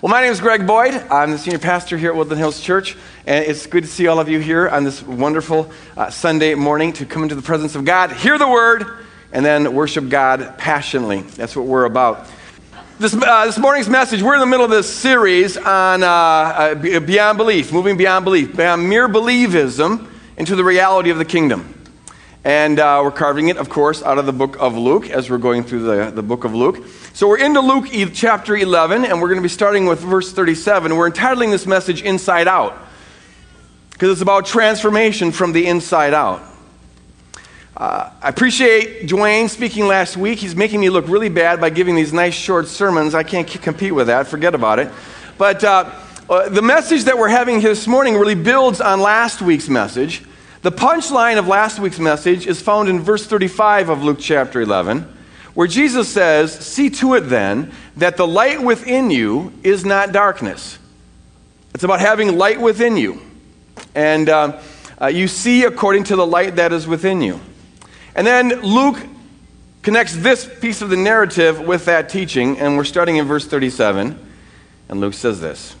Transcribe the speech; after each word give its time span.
Well, 0.00 0.10
my 0.10 0.20
name 0.20 0.30
is 0.30 0.40
Greg 0.40 0.64
Boyd. 0.64 0.94
I'm 1.10 1.32
the 1.32 1.38
senior 1.38 1.58
pastor 1.58 1.98
here 1.98 2.10
at 2.10 2.16
Woodland 2.16 2.38
Hills 2.38 2.60
Church, 2.60 2.96
and 3.26 3.44
it's 3.44 3.66
good 3.66 3.82
to 3.82 3.90
see 3.90 4.06
all 4.06 4.20
of 4.20 4.28
you 4.28 4.38
here 4.38 4.68
on 4.68 4.84
this 4.84 5.02
wonderful 5.02 5.72
uh, 5.96 6.08
Sunday 6.08 6.54
morning 6.54 6.92
to 6.92 7.04
come 7.04 7.24
into 7.24 7.34
the 7.34 7.42
presence 7.42 7.74
of 7.74 7.84
God, 7.84 8.12
hear 8.12 8.38
the 8.38 8.46
word, 8.46 8.86
and 9.32 9.44
then 9.44 9.74
worship 9.74 10.08
God 10.08 10.56
passionately. 10.56 11.22
That's 11.22 11.56
what 11.56 11.66
we're 11.66 11.84
about. 11.84 12.28
This, 13.00 13.12
uh, 13.12 13.46
this 13.46 13.58
morning's 13.58 13.88
message, 13.88 14.22
we're 14.22 14.34
in 14.34 14.40
the 14.40 14.46
middle 14.46 14.64
of 14.64 14.70
this 14.70 14.88
series 14.88 15.56
on 15.56 16.04
uh, 16.04 16.06
uh 16.06 17.00
beyond 17.00 17.36
belief, 17.36 17.72
moving 17.72 17.96
beyond 17.96 18.24
belief, 18.24 18.56
beyond 18.56 18.88
mere 18.88 19.08
believism 19.08 20.08
into 20.36 20.54
the 20.54 20.62
reality 20.62 21.10
of 21.10 21.18
the 21.18 21.24
kingdom. 21.24 21.74
And 22.48 22.80
uh, 22.80 23.02
we're 23.04 23.10
carving 23.10 23.48
it, 23.48 23.58
of 23.58 23.68
course, 23.68 24.02
out 24.02 24.16
of 24.16 24.24
the 24.24 24.32
book 24.32 24.56
of 24.58 24.74
Luke 24.74 25.10
as 25.10 25.28
we're 25.28 25.36
going 25.36 25.64
through 25.64 25.80
the, 25.82 26.10
the 26.10 26.22
book 26.22 26.44
of 26.44 26.54
Luke. 26.54 26.82
So 27.12 27.28
we're 27.28 27.44
into 27.44 27.60
Luke 27.60 27.88
chapter 28.14 28.56
11, 28.56 29.04
and 29.04 29.20
we're 29.20 29.28
going 29.28 29.36
to 29.36 29.42
be 29.42 29.50
starting 29.50 29.84
with 29.84 30.00
verse 30.00 30.32
37. 30.32 30.96
We're 30.96 31.08
entitling 31.08 31.50
this 31.50 31.66
message 31.66 32.00
Inside 32.00 32.48
Out 32.48 32.74
because 33.90 34.08
it's 34.12 34.22
about 34.22 34.46
transformation 34.46 35.30
from 35.30 35.52
the 35.52 35.66
inside 35.66 36.14
out. 36.14 36.40
Uh, 37.76 38.12
I 38.22 38.30
appreciate 38.30 39.06
Dwayne 39.06 39.50
speaking 39.50 39.86
last 39.86 40.16
week. 40.16 40.38
He's 40.38 40.56
making 40.56 40.80
me 40.80 40.88
look 40.88 41.06
really 41.06 41.28
bad 41.28 41.60
by 41.60 41.68
giving 41.68 41.96
these 41.96 42.14
nice 42.14 42.32
short 42.32 42.66
sermons. 42.66 43.14
I 43.14 43.24
can't 43.24 43.46
compete 43.46 43.94
with 43.94 44.06
that. 44.06 44.26
Forget 44.26 44.54
about 44.54 44.78
it. 44.78 44.90
But 45.36 45.62
uh, 45.62 45.90
uh, 46.30 46.48
the 46.48 46.62
message 46.62 47.04
that 47.04 47.18
we're 47.18 47.28
having 47.28 47.60
here 47.60 47.68
this 47.68 47.86
morning 47.86 48.16
really 48.16 48.34
builds 48.34 48.80
on 48.80 49.02
last 49.02 49.42
week's 49.42 49.68
message. 49.68 50.22
The 50.62 50.72
punchline 50.72 51.38
of 51.38 51.46
last 51.46 51.78
week's 51.78 52.00
message 52.00 52.46
is 52.46 52.60
found 52.60 52.88
in 52.88 53.00
verse 53.00 53.26
35 53.26 53.88
of 53.88 54.02
Luke 54.02 54.18
chapter 54.20 54.60
11 54.60 55.16
where 55.58 55.66
Jesus 55.66 56.08
says, 56.08 56.52
See 56.52 56.88
to 56.88 57.14
it 57.14 57.22
then 57.22 57.72
that 57.96 58.16
the 58.16 58.28
light 58.28 58.62
within 58.62 59.10
you 59.10 59.52
is 59.64 59.84
not 59.84 60.12
darkness. 60.12 60.78
It's 61.74 61.82
about 61.82 61.98
having 61.98 62.38
light 62.38 62.60
within 62.60 62.96
you. 62.96 63.20
And 63.92 64.28
uh, 64.28 64.60
uh, 65.02 65.06
you 65.08 65.26
see 65.26 65.64
according 65.64 66.04
to 66.04 66.14
the 66.14 66.24
light 66.24 66.54
that 66.56 66.72
is 66.72 66.86
within 66.86 67.20
you. 67.20 67.40
And 68.14 68.24
then 68.24 68.60
Luke 68.62 69.04
connects 69.82 70.14
this 70.14 70.48
piece 70.60 70.80
of 70.80 70.90
the 70.90 70.96
narrative 70.96 71.58
with 71.60 71.86
that 71.86 72.08
teaching, 72.08 72.58
and 72.60 72.76
we're 72.76 72.84
starting 72.84 73.16
in 73.16 73.26
verse 73.26 73.44
37. 73.44 74.16
And 74.88 75.00
Luke 75.00 75.14
says 75.14 75.40
this 75.40 75.74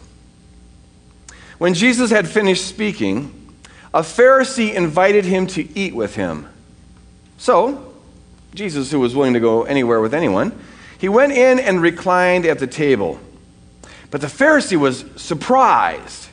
When 1.58 1.74
Jesus 1.74 2.10
had 2.10 2.28
finished 2.28 2.66
speaking, 2.66 3.37
a 3.92 4.00
Pharisee 4.00 4.74
invited 4.74 5.24
him 5.24 5.46
to 5.48 5.78
eat 5.78 5.94
with 5.94 6.14
him. 6.14 6.48
So, 7.38 7.94
Jesus, 8.54 8.90
who 8.90 9.00
was 9.00 9.14
willing 9.14 9.34
to 9.34 9.40
go 9.40 9.64
anywhere 9.64 10.00
with 10.00 10.14
anyone, 10.14 10.58
he 10.98 11.08
went 11.08 11.32
in 11.32 11.58
and 11.58 11.80
reclined 11.80 12.44
at 12.44 12.58
the 12.58 12.66
table. 12.66 13.20
But 14.10 14.20
the 14.20 14.26
Pharisee 14.26 14.76
was 14.76 15.04
surprised 15.16 16.28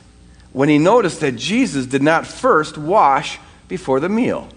when 0.52 0.68
he 0.68 0.78
noticed 0.78 1.20
that 1.20 1.36
Jesus 1.36 1.86
did 1.86 2.02
not 2.02 2.26
first 2.26 2.78
wash 2.78 3.38
before 3.68 4.00
the 4.00 4.08
meal. 4.08 4.48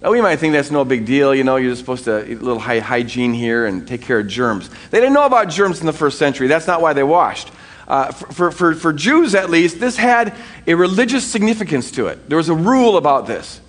Now, 0.00 0.10
we 0.10 0.20
might 0.20 0.36
think 0.36 0.52
that's 0.52 0.70
no 0.70 0.84
big 0.84 1.06
deal. 1.06 1.32
You 1.32 1.44
know, 1.44 1.56
you're 1.56 1.70
just 1.70 1.80
supposed 1.80 2.04
to 2.04 2.28
eat 2.28 2.38
a 2.38 2.42
little 2.42 2.58
hygiene 2.58 3.32
here 3.32 3.66
and 3.66 3.86
take 3.86 4.02
care 4.02 4.18
of 4.18 4.26
germs. 4.26 4.68
They 4.90 4.98
didn't 4.98 5.14
know 5.14 5.26
about 5.26 5.48
germs 5.48 5.78
in 5.80 5.86
the 5.86 5.92
first 5.92 6.18
century. 6.18 6.48
That's 6.48 6.66
not 6.66 6.80
why 6.80 6.92
they 6.92 7.04
washed. 7.04 7.50
Uh, 7.92 8.10
for, 8.10 8.50
for, 8.50 8.74
for 8.74 8.90
Jews, 8.90 9.34
at 9.34 9.50
least, 9.50 9.78
this 9.78 9.98
had 9.98 10.34
a 10.66 10.72
religious 10.72 11.30
significance 11.30 11.90
to 11.90 12.06
it. 12.06 12.26
There 12.26 12.38
was 12.38 12.48
a 12.48 12.54
rule 12.54 12.96
about 12.96 13.26
this. 13.26 13.60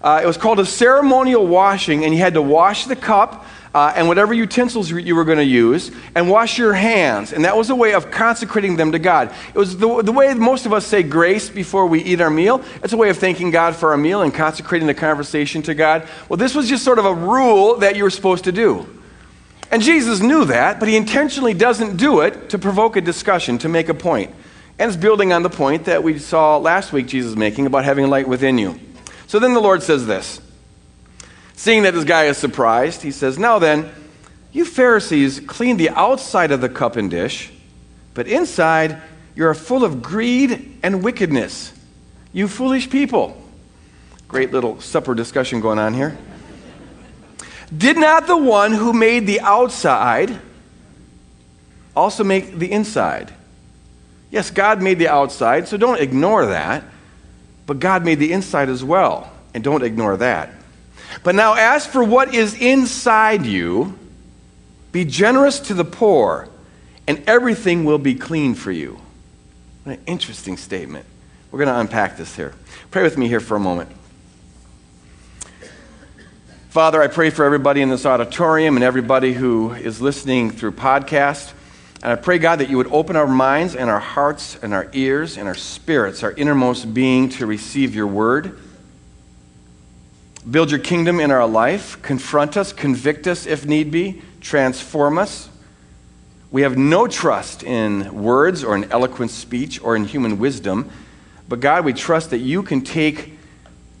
Uh, 0.00 0.20
it 0.22 0.28
was 0.28 0.36
called 0.36 0.60
a 0.60 0.64
ceremonial 0.64 1.44
washing, 1.44 2.04
and 2.04 2.14
you 2.14 2.20
had 2.20 2.34
to 2.34 2.40
wash 2.40 2.84
the 2.84 2.94
cup 2.94 3.44
uh, 3.74 3.92
and 3.96 4.06
whatever 4.06 4.32
utensils 4.32 4.92
you 4.92 5.12
were 5.16 5.24
going 5.24 5.38
to 5.38 5.44
use, 5.44 5.90
and 6.14 6.30
wash 6.30 6.56
your 6.56 6.72
hands. 6.72 7.32
And 7.32 7.44
that 7.44 7.56
was 7.56 7.68
a 7.68 7.74
way 7.74 7.94
of 7.94 8.12
consecrating 8.12 8.76
them 8.76 8.92
to 8.92 9.00
God. 9.00 9.34
It 9.52 9.58
was 9.58 9.76
the, 9.76 10.02
the 10.02 10.12
way 10.12 10.32
most 10.34 10.64
of 10.64 10.72
us 10.72 10.86
say 10.86 11.02
grace 11.02 11.50
before 11.50 11.88
we 11.88 12.00
eat 12.04 12.20
our 12.20 12.30
meal. 12.30 12.62
It's 12.84 12.92
a 12.92 12.96
way 12.96 13.08
of 13.08 13.18
thanking 13.18 13.50
God 13.50 13.74
for 13.74 13.90
our 13.90 13.98
meal 13.98 14.22
and 14.22 14.32
consecrating 14.32 14.86
the 14.86 14.94
conversation 14.94 15.62
to 15.62 15.74
God. 15.74 16.06
Well, 16.28 16.36
this 16.36 16.54
was 16.54 16.68
just 16.68 16.84
sort 16.84 17.00
of 17.00 17.06
a 17.06 17.14
rule 17.14 17.78
that 17.78 17.96
you 17.96 18.04
were 18.04 18.10
supposed 18.10 18.44
to 18.44 18.52
do. 18.52 18.86
And 19.70 19.82
Jesus 19.82 20.20
knew 20.20 20.46
that, 20.46 20.80
but 20.80 20.88
he 20.88 20.96
intentionally 20.96 21.54
doesn't 21.54 21.96
do 21.96 22.20
it 22.20 22.50
to 22.50 22.58
provoke 22.58 22.96
a 22.96 23.00
discussion, 23.00 23.58
to 23.58 23.68
make 23.68 23.88
a 23.88 23.94
point. 23.94 24.34
And 24.78 24.88
it's 24.88 24.96
building 24.96 25.32
on 25.32 25.42
the 25.42 25.50
point 25.50 25.84
that 25.84 26.02
we 26.02 26.18
saw 26.18 26.56
last 26.56 26.92
week 26.92 27.06
Jesus 27.06 27.36
making 27.36 27.66
about 27.66 27.84
having 27.84 28.08
light 28.08 28.28
within 28.28 28.58
you. 28.58 28.78
So 29.26 29.38
then 29.38 29.52
the 29.52 29.60
Lord 29.60 29.82
says 29.82 30.06
this. 30.06 30.40
Seeing 31.54 31.82
that 31.82 31.92
this 31.92 32.04
guy 32.04 32.24
is 32.24 32.38
surprised, 32.38 33.02
he 33.02 33.10
says, 33.10 33.38
Now 33.38 33.58
then, 33.58 33.90
you 34.52 34.64
Pharisees 34.64 35.40
clean 35.40 35.76
the 35.76 35.90
outside 35.90 36.52
of 36.52 36.60
the 36.60 36.68
cup 36.68 36.96
and 36.96 37.10
dish, 37.10 37.50
but 38.14 38.26
inside 38.26 39.02
you 39.34 39.44
are 39.46 39.54
full 39.54 39.84
of 39.84 40.00
greed 40.00 40.78
and 40.82 41.02
wickedness. 41.02 41.72
You 42.32 42.48
foolish 42.48 42.88
people. 42.88 43.36
Great 44.28 44.52
little 44.52 44.80
supper 44.80 45.14
discussion 45.14 45.60
going 45.60 45.78
on 45.78 45.94
here. 45.94 46.16
Did 47.76 47.98
not 47.98 48.26
the 48.26 48.36
one 48.36 48.72
who 48.72 48.92
made 48.92 49.26
the 49.26 49.40
outside 49.40 50.38
also 51.94 52.24
make 52.24 52.58
the 52.58 52.70
inside? 52.70 53.32
Yes, 54.30 54.50
God 54.50 54.82
made 54.82 54.98
the 54.98 55.08
outside, 55.08 55.68
so 55.68 55.76
don't 55.76 56.00
ignore 56.00 56.46
that. 56.46 56.84
But 57.66 57.80
God 57.80 58.04
made 58.04 58.18
the 58.18 58.32
inside 58.32 58.68
as 58.68 58.82
well, 58.82 59.30
and 59.52 59.62
don't 59.62 59.82
ignore 59.82 60.16
that. 60.16 60.50
But 61.22 61.34
now, 61.34 61.54
as 61.54 61.86
for 61.86 62.02
what 62.02 62.34
is 62.34 62.54
inside 62.54 63.44
you, 63.44 63.98
be 64.92 65.04
generous 65.04 65.60
to 65.60 65.74
the 65.74 65.84
poor, 65.84 66.48
and 67.06 67.22
everything 67.26 67.84
will 67.84 67.98
be 67.98 68.14
clean 68.14 68.54
for 68.54 68.72
you. 68.72 68.98
What 69.84 69.98
an 69.98 70.04
interesting 70.06 70.56
statement. 70.56 71.06
We're 71.50 71.58
going 71.64 71.74
to 71.74 71.80
unpack 71.80 72.16
this 72.16 72.36
here. 72.36 72.54
Pray 72.90 73.02
with 73.02 73.16
me 73.16 73.28
here 73.28 73.40
for 73.40 73.56
a 73.56 73.60
moment. 73.60 73.90
Father, 76.78 77.02
I 77.02 77.08
pray 77.08 77.30
for 77.30 77.44
everybody 77.44 77.82
in 77.82 77.88
this 77.88 78.06
auditorium 78.06 78.76
and 78.76 78.84
everybody 78.84 79.32
who 79.32 79.72
is 79.72 80.00
listening 80.00 80.52
through 80.52 80.70
podcast. 80.70 81.52
And 82.04 82.12
I 82.12 82.14
pray, 82.14 82.38
God, 82.38 82.60
that 82.60 82.70
you 82.70 82.76
would 82.76 82.92
open 82.92 83.16
our 83.16 83.26
minds 83.26 83.74
and 83.74 83.90
our 83.90 83.98
hearts 83.98 84.56
and 84.62 84.72
our 84.72 84.88
ears 84.92 85.36
and 85.36 85.48
our 85.48 85.56
spirits, 85.56 86.22
our 86.22 86.30
innermost 86.30 86.94
being, 86.94 87.30
to 87.30 87.46
receive 87.46 87.96
your 87.96 88.06
word. 88.06 88.60
Build 90.48 90.70
your 90.70 90.78
kingdom 90.78 91.18
in 91.18 91.32
our 91.32 91.48
life. 91.48 92.00
Confront 92.00 92.56
us, 92.56 92.72
convict 92.72 93.26
us 93.26 93.44
if 93.44 93.66
need 93.66 93.90
be, 93.90 94.22
transform 94.40 95.18
us. 95.18 95.48
We 96.52 96.62
have 96.62 96.78
no 96.78 97.08
trust 97.08 97.64
in 97.64 98.22
words 98.22 98.62
or 98.62 98.76
in 98.76 98.84
eloquent 98.92 99.32
speech 99.32 99.82
or 99.82 99.96
in 99.96 100.04
human 100.04 100.38
wisdom. 100.38 100.88
But 101.48 101.58
God, 101.58 101.84
we 101.84 101.92
trust 101.92 102.30
that 102.30 102.38
you 102.38 102.62
can 102.62 102.82
take 102.82 103.36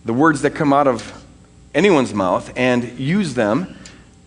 the 0.04 0.12
words 0.12 0.42
that 0.42 0.52
come 0.52 0.72
out 0.72 0.86
of 0.86 1.24
anyone's 1.78 2.12
mouth 2.12 2.52
and 2.56 2.98
use 2.98 3.34
them 3.34 3.76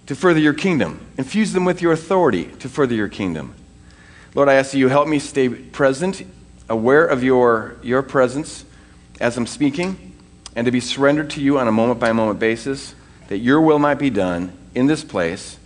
to 0.06 0.16
further 0.16 0.39
your 0.39 0.53
kingdom. 0.53 1.06
Infuse 1.17 1.51
them 1.51 1.66
with 1.66 1.81
your 1.81 1.91
authority 1.91 2.45
to 2.45 2.69
further 2.69 2.95
your 2.95 3.09
kingdom. 3.09 3.53
Lord, 4.34 4.47
I 4.47 4.53
ask 4.53 4.72
that 4.72 4.78
you 4.78 4.88
help 4.88 5.09
me 5.09 5.19
stay 5.19 5.50
present, 5.50 6.25
aware 6.69 7.06
of 7.06 7.23
your, 7.23 7.75
your 7.84 8.01
presence 8.01 8.63
as 9.19 9.38
I'm 9.38 9.45
speaking, 9.45 10.16
and 10.56 10.66
to 10.66 10.72
be 10.72 10.79
surrendered 10.79 11.29
to 11.31 11.41
you 11.41 11.59
on 11.59 11.67
a 11.67 11.72
moment 11.72 12.00
by 12.00 12.13
moment 12.13 12.40
basis, 12.40 12.95
that 13.28 13.40
your 13.40 13.59
will 13.59 13.79
might 13.79 14.00
be 14.00 14.09
done 14.09 14.57
in 14.73 14.88
this 14.88 15.03
place 15.03 15.57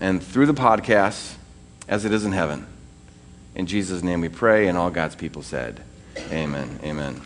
and 0.00 0.22
through 0.22 0.46
the 0.46 0.54
podcast 0.54 1.34
as 1.86 2.06
it 2.06 2.12
is 2.12 2.24
in 2.24 2.32
heaven. 2.32 2.66
In 3.54 3.66
Jesus' 3.66 4.02
name 4.02 4.22
we 4.22 4.30
pray, 4.30 4.66
and 4.66 4.76
all 4.76 4.90
God's 4.90 5.14
people 5.14 5.42
said, 5.42 5.82
Amen. 6.32 6.80
Amen. 6.82 7.20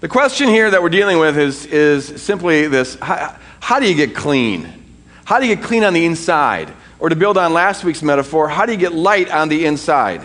The 0.00 0.08
question 0.08 0.48
here 0.48 0.70
that 0.70 0.82
we're 0.82 0.88
dealing 0.88 1.18
with 1.18 1.36
is, 1.36 1.66
is 1.66 2.22
simply 2.22 2.66
this 2.68 2.94
how, 2.96 3.36
how 3.60 3.80
do 3.80 3.86
you 3.86 3.94
get 3.94 4.14
clean? 4.14 4.72
How 5.26 5.38
do 5.38 5.46
you 5.46 5.54
get 5.54 5.62
clean 5.64 5.84
on 5.84 5.92
the 5.92 6.06
inside? 6.06 6.72
Or 6.98 7.10
to 7.10 7.16
build 7.16 7.36
on 7.36 7.52
last 7.52 7.84
week's 7.84 8.02
metaphor, 8.02 8.48
how 8.48 8.64
do 8.64 8.72
you 8.72 8.78
get 8.78 8.94
light 8.94 9.30
on 9.30 9.50
the 9.50 9.66
inside? 9.66 10.22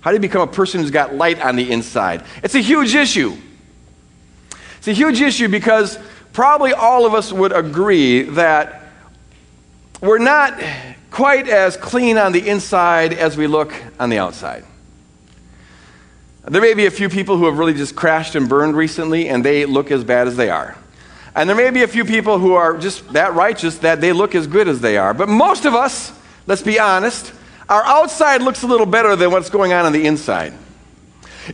How 0.00 0.10
do 0.10 0.14
you 0.14 0.20
become 0.20 0.40
a 0.40 0.50
person 0.50 0.80
who's 0.80 0.90
got 0.90 1.14
light 1.14 1.40
on 1.40 1.56
the 1.56 1.70
inside? 1.70 2.24
It's 2.42 2.54
a 2.54 2.60
huge 2.60 2.94
issue. 2.94 3.36
It's 4.78 4.88
a 4.88 4.92
huge 4.92 5.20
issue 5.20 5.48
because 5.48 5.98
probably 6.32 6.72
all 6.72 7.04
of 7.04 7.12
us 7.12 7.30
would 7.30 7.52
agree 7.52 8.22
that 8.22 8.84
we're 10.00 10.18
not 10.18 10.58
quite 11.10 11.46
as 11.46 11.76
clean 11.76 12.16
on 12.16 12.32
the 12.32 12.48
inside 12.48 13.12
as 13.12 13.36
we 13.36 13.46
look 13.46 13.74
on 13.98 14.08
the 14.08 14.18
outside. 14.18 14.64
There 16.48 16.62
may 16.62 16.74
be 16.74 16.86
a 16.86 16.90
few 16.90 17.08
people 17.08 17.36
who 17.36 17.44
have 17.46 17.58
really 17.58 17.74
just 17.74 17.94
crashed 17.94 18.34
and 18.34 18.48
burned 18.48 18.74
recently, 18.74 19.28
and 19.28 19.44
they 19.44 19.66
look 19.66 19.90
as 19.90 20.04
bad 20.04 20.26
as 20.26 20.36
they 20.36 20.48
are. 20.48 20.76
And 21.34 21.48
there 21.48 21.56
may 21.56 21.70
be 21.70 21.82
a 21.82 21.88
few 21.88 22.04
people 22.04 22.38
who 22.38 22.54
are 22.54 22.78
just 22.78 23.12
that 23.12 23.34
righteous 23.34 23.78
that 23.78 24.00
they 24.00 24.12
look 24.12 24.34
as 24.34 24.46
good 24.46 24.66
as 24.66 24.80
they 24.80 24.96
are. 24.96 25.12
But 25.12 25.28
most 25.28 25.64
of 25.64 25.74
us, 25.74 26.12
let's 26.46 26.62
be 26.62 26.80
honest, 26.80 27.32
our 27.68 27.84
outside 27.84 28.42
looks 28.42 28.62
a 28.62 28.66
little 28.66 28.86
better 28.86 29.14
than 29.16 29.30
what's 29.30 29.50
going 29.50 29.72
on 29.72 29.84
on 29.84 29.92
the 29.92 30.06
inside. 30.06 30.54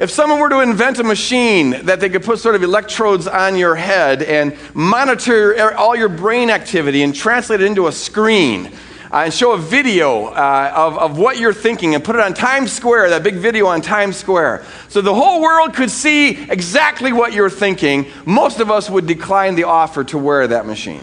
If 0.00 0.10
someone 0.10 0.38
were 0.40 0.48
to 0.50 0.60
invent 0.60 0.98
a 0.98 1.04
machine 1.04 1.70
that 1.86 2.00
they 2.00 2.08
could 2.08 2.22
put 2.22 2.38
sort 2.38 2.54
of 2.54 2.62
electrodes 2.62 3.26
on 3.26 3.56
your 3.56 3.74
head 3.74 4.22
and 4.22 4.56
monitor 4.72 5.74
all 5.74 5.96
your 5.96 6.08
brain 6.08 6.48
activity 6.48 7.02
and 7.02 7.14
translate 7.14 7.60
it 7.60 7.66
into 7.66 7.86
a 7.86 7.92
screen, 7.92 8.72
uh, 9.16 9.24
and 9.24 9.32
show 9.32 9.52
a 9.52 9.58
video 9.58 10.26
uh, 10.26 10.72
of, 10.76 10.98
of 10.98 11.18
what 11.18 11.38
you're 11.38 11.54
thinking 11.54 11.94
and 11.94 12.04
put 12.04 12.16
it 12.16 12.20
on 12.20 12.34
Times 12.34 12.70
Square, 12.70 13.08
that 13.10 13.22
big 13.22 13.36
video 13.36 13.64
on 13.66 13.80
Times 13.80 14.14
Square. 14.14 14.66
So 14.90 15.00
the 15.00 15.14
whole 15.14 15.40
world 15.40 15.72
could 15.72 15.90
see 15.90 16.32
exactly 16.50 17.14
what 17.14 17.32
you're 17.32 17.48
thinking. 17.48 18.10
Most 18.26 18.60
of 18.60 18.70
us 18.70 18.90
would 18.90 19.06
decline 19.06 19.54
the 19.54 19.64
offer 19.64 20.04
to 20.04 20.18
wear 20.18 20.46
that 20.46 20.66
machine. 20.66 21.00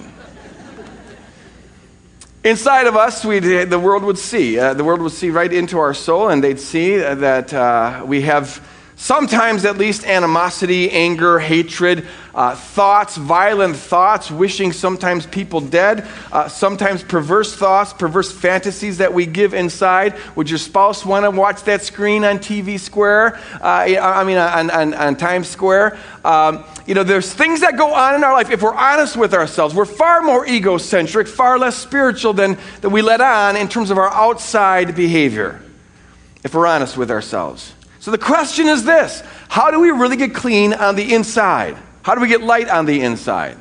Inside 2.44 2.86
of 2.86 2.95
us, 2.95 3.24
the 3.24 3.81
world 3.81 4.04
would 4.04 4.19
see. 4.19 4.59
Uh, 4.59 4.75
the 4.75 4.83
world 4.83 5.01
would 5.01 5.13
see 5.13 5.31
right 5.31 5.51
into 5.51 5.80
our 5.80 5.95
soul, 5.95 6.30
and 6.30 6.44
they'd 6.44 6.59
see 6.59 6.98
that 6.98 7.51
uh, 7.51 8.04
we 8.06 8.21
have 8.21 8.63
Sometimes, 9.04 9.66
at 9.66 9.78
least, 9.78 10.06
animosity, 10.06 10.90
anger, 10.90 11.38
hatred, 11.38 12.08
uh, 12.34 12.56
thoughts, 12.56 13.18
violent 13.18 13.76
thoughts, 13.76 14.32
wishing 14.32 14.72
sometimes 14.72 15.26
people 15.26 15.60
dead, 15.60 16.08
uh, 16.32 16.48
sometimes 16.48 17.04
perverse 17.04 17.54
thoughts, 17.54 17.92
perverse 17.92 18.32
fantasies 18.32 19.00
that 19.00 19.14
we 19.14 19.26
give 19.26 19.54
inside. 19.54 20.16
Would 20.38 20.50
your 20.50 20.58
spouse 20.58 21.06
want 21.06 21.26
to 21.26 21.32
watch 21.32 21.64
that 21.64 21.82
screen 21.82 22.24
on 22.24 22.40
TV 22.40 22.80
Square? 22.80 23.38
Uh, 23.62 23.98
I 24.02 24.24
mean, 24.24 24.38
on, 24.38 24.72
on, 24.72 24.94
on 24.94 25.18
Times 25.18 25.50
Square? 25.50 25.98
Um, 26.24 26.64
you 26.86 26.96
know, 26.96 27.04
there's 27.04 27.34
things 27.34 27.60
that 27.60 27.76
go 27.76 27.94
on 27.94 28.16
in 28.16 28.24
our 28.24 28.32
life. 28.32 28.52
If 28.52 28.62
we're 28.62 28.74
honest 28.74 29.18
with 29.18 29.34
ourselves, 29.34 29.76
we're 29.76 29.84
far 29.84 30.22
more 30.22 30.48
egocentric, 30.48 31.28
far 31.28 31.60
less 31.60 31.76
spiritual 31.76 32.32
than, 32.32 32.58
than 32.80 32.92
we 32.92 33.02
let 33.02 33.20
on 33.20 33.58
in 33.58 33.68
terms 33.68 33.92
of 33.92 33.98
our 33.98 34.14
outside 34.14 34.96
behavior. 34.96 35.62
If 36.46 36.54
we're 36.54 36.68
honest 36.68 36.96
with 36.96 37.12
ourselves. 37.12 37.74
So 38.04 38.12
the 38.12 38.18
question 38.18 38.68
is 38.68 38.84
this 38.84 39.24
How 39.48 39.72
do 39.72 39.80
we 39.80 39.90
really 39.92 40.18
get 40.18 40.36
clean 40.36 40.74
on 40.74 40.98
the 40.98 41.14
inside? 41.14 41.78
How 42.02 42.16
do 42.16 42.20
we 42.20 42.28
get 42.28 42.42
light 42.42 42.68
on 42.68 42.86
the 42.86 43.00
inside? 43.00 43.58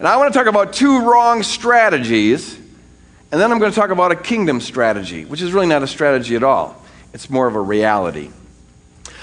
And 0.00 0.08
I 0.08 0.16
want 0.16 0.32
to 0.32 0.36
talk 0.36 0.48
about 0.48 0.72
two 0.72 1.08
wrong 1.08 1.44
strategies, 1.44 2.56
and 2.56 3.40
then 3.40 3.52
I'm 3.52 3.60
going 3.60 3.70
to 3.70 3.78
talk 3.78 3.90
about 3.90 4.10
a 4.10 4.16
kingdom 4.16 4.60
strategy, 4.60 5.26
which 5.26 5.40
is 5.40 5.52
really 5.52 5.68
not 5.68 5.84
a 5.84 5.86
strategy 5.86 6.34
at 6.34 6.42
all. 6.42 6.82
It's 7.12 7.30
more 7.30 7.46
of 7.46 7.54
a 7.54 7.60
reality. 7.60 8.32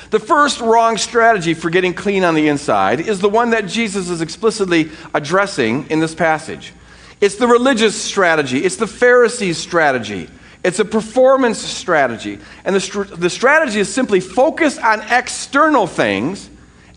The 0.09 0.21
first 0.21 0.61
wrong 0.61 0.95
strategy 0.95 1.53
for 1.53 1.69
getting 1.69 1.93
clean 1.93 2.23
on 2.23 2.33
the 2.33 2.47
inside 2.47 3.01
is 3.01 3.19
the 3.19 3.27
one 3.27 3.49
that 3.49 3.65
Jesus 3.65 4.09
is 4.09 4.21
explicitly 4.21 4.89
addressing 5.13 5.89
in 5.89 5.99
this 5.99 6.15
passage. 6.15 6.71
It's 7.19 7.35
the 7.35 7.47
religious 7.47 8.01
strategy, 8.01 8.63
it's 8.63 8.77
the 8.77 8.87
Pharisees' 8.87 9.57
strategy. 9.57 10.29
It's 10.63 10.79
a 10.79 10.85
performance 10.85 11.59
strategy. 11.59 12.39
And 12.65 12.75
the, 12.75 12.81
str- 12.81 13.03
the 13.03 13.29
strategy 13.29 13.79
is 13.79 13.93
simply 13.93 14.19
focus 14.19 14.77
on 14.77 15.01
external 15.09 15.87
things 15.87 16.49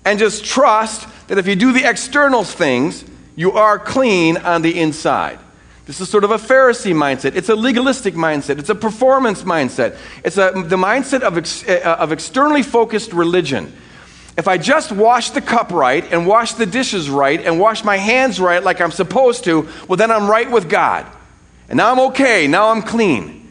and 0.05 0.19
just 0.19 0.45
trust 0.45 1.09
that 1.29 1.39
if 1.39 1.47
you 1.47 1.55
do 1.55 1.73
the 1.73 1.89
external 1.89 2.43
things, 2.43 3.05
you 3.37 3.53
are 3.53 3.79
clean 3.79 4.37
on 4.37 4.63
the 4.63 4.81
inside. 4.81 5.39
This 5.87 6.01
is 6.01 6.09
sort 6.09 6.25
of 6.25 6.31
a 6.31 6.39
Pharisee 6.39 6.95
mindset. 6.95 7.35
It's 7.35 7.49
a 7.49 7.57
legalistic 7.57 8.15
mindset. 8.15 8.59
It's 8.59 8.69
a 8.69 8.75
performance 8.75 9.43
mindset. 9.43 9.97
It's 10.25 10.39
a, 10.39 10.53
the 10.55 10.77
mindset 10.77 11.23
of, 11.23 11.39
ex, 11.39 11.67
uh, 11.69 11.97
of 11.99 12.13
externally 12.13 12.63
focused 12.63 13.13
religion. 13.13 13.73
If 14.37 14.49
I 14.49 14.59
just 14.59 14.93
wash 14.93 15.31
the 15.31 15.41
cup 15.41 15.71
right 15.73 16.11
and 16.11 16.27
wash 16.27 16.55
the 16.55 16.67
dishes 16.67 17.11
right 17.11 17.41
and 17.41 17.61
wash 17.61 17.85
my 17.85 17.97
hands 17.97 18.41
right 18.41 18.63
like 18.63 18.81
I'm 18.81 18.91
supposed 18.91 19.45
to, 19.45 19.69
well, 19.89 19.97
then 19.97 20.11
I'm 20.11 20.29
right 20.29 20.51
with 20.51 20.69
God. 20.69 21.07
And 21.69 21.77
now 21.77 21.93
I'm 21.93 22.01
okay. 22.11 22.47
Now 22.47 22.71
I'm 22.71 22.83
clean. 22.83 23.42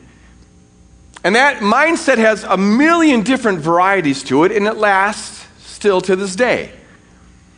And 1.23 1.35
that 1.35 1.57
mindset 1.57 2.18
has 2.18 2.44
a 2.44 2.57
million 2.57 3.21
different 3.21 3.59
varieties 3.59 4.23
to 4.23 4.44
it, 4.44 4.51
and 4.51 4.68
it 4.68 4.77
lasts 4.77 5.45
still 5.59 6.01
to 6.01 6.15
this 6.15 6.35
day. 6.35 6.71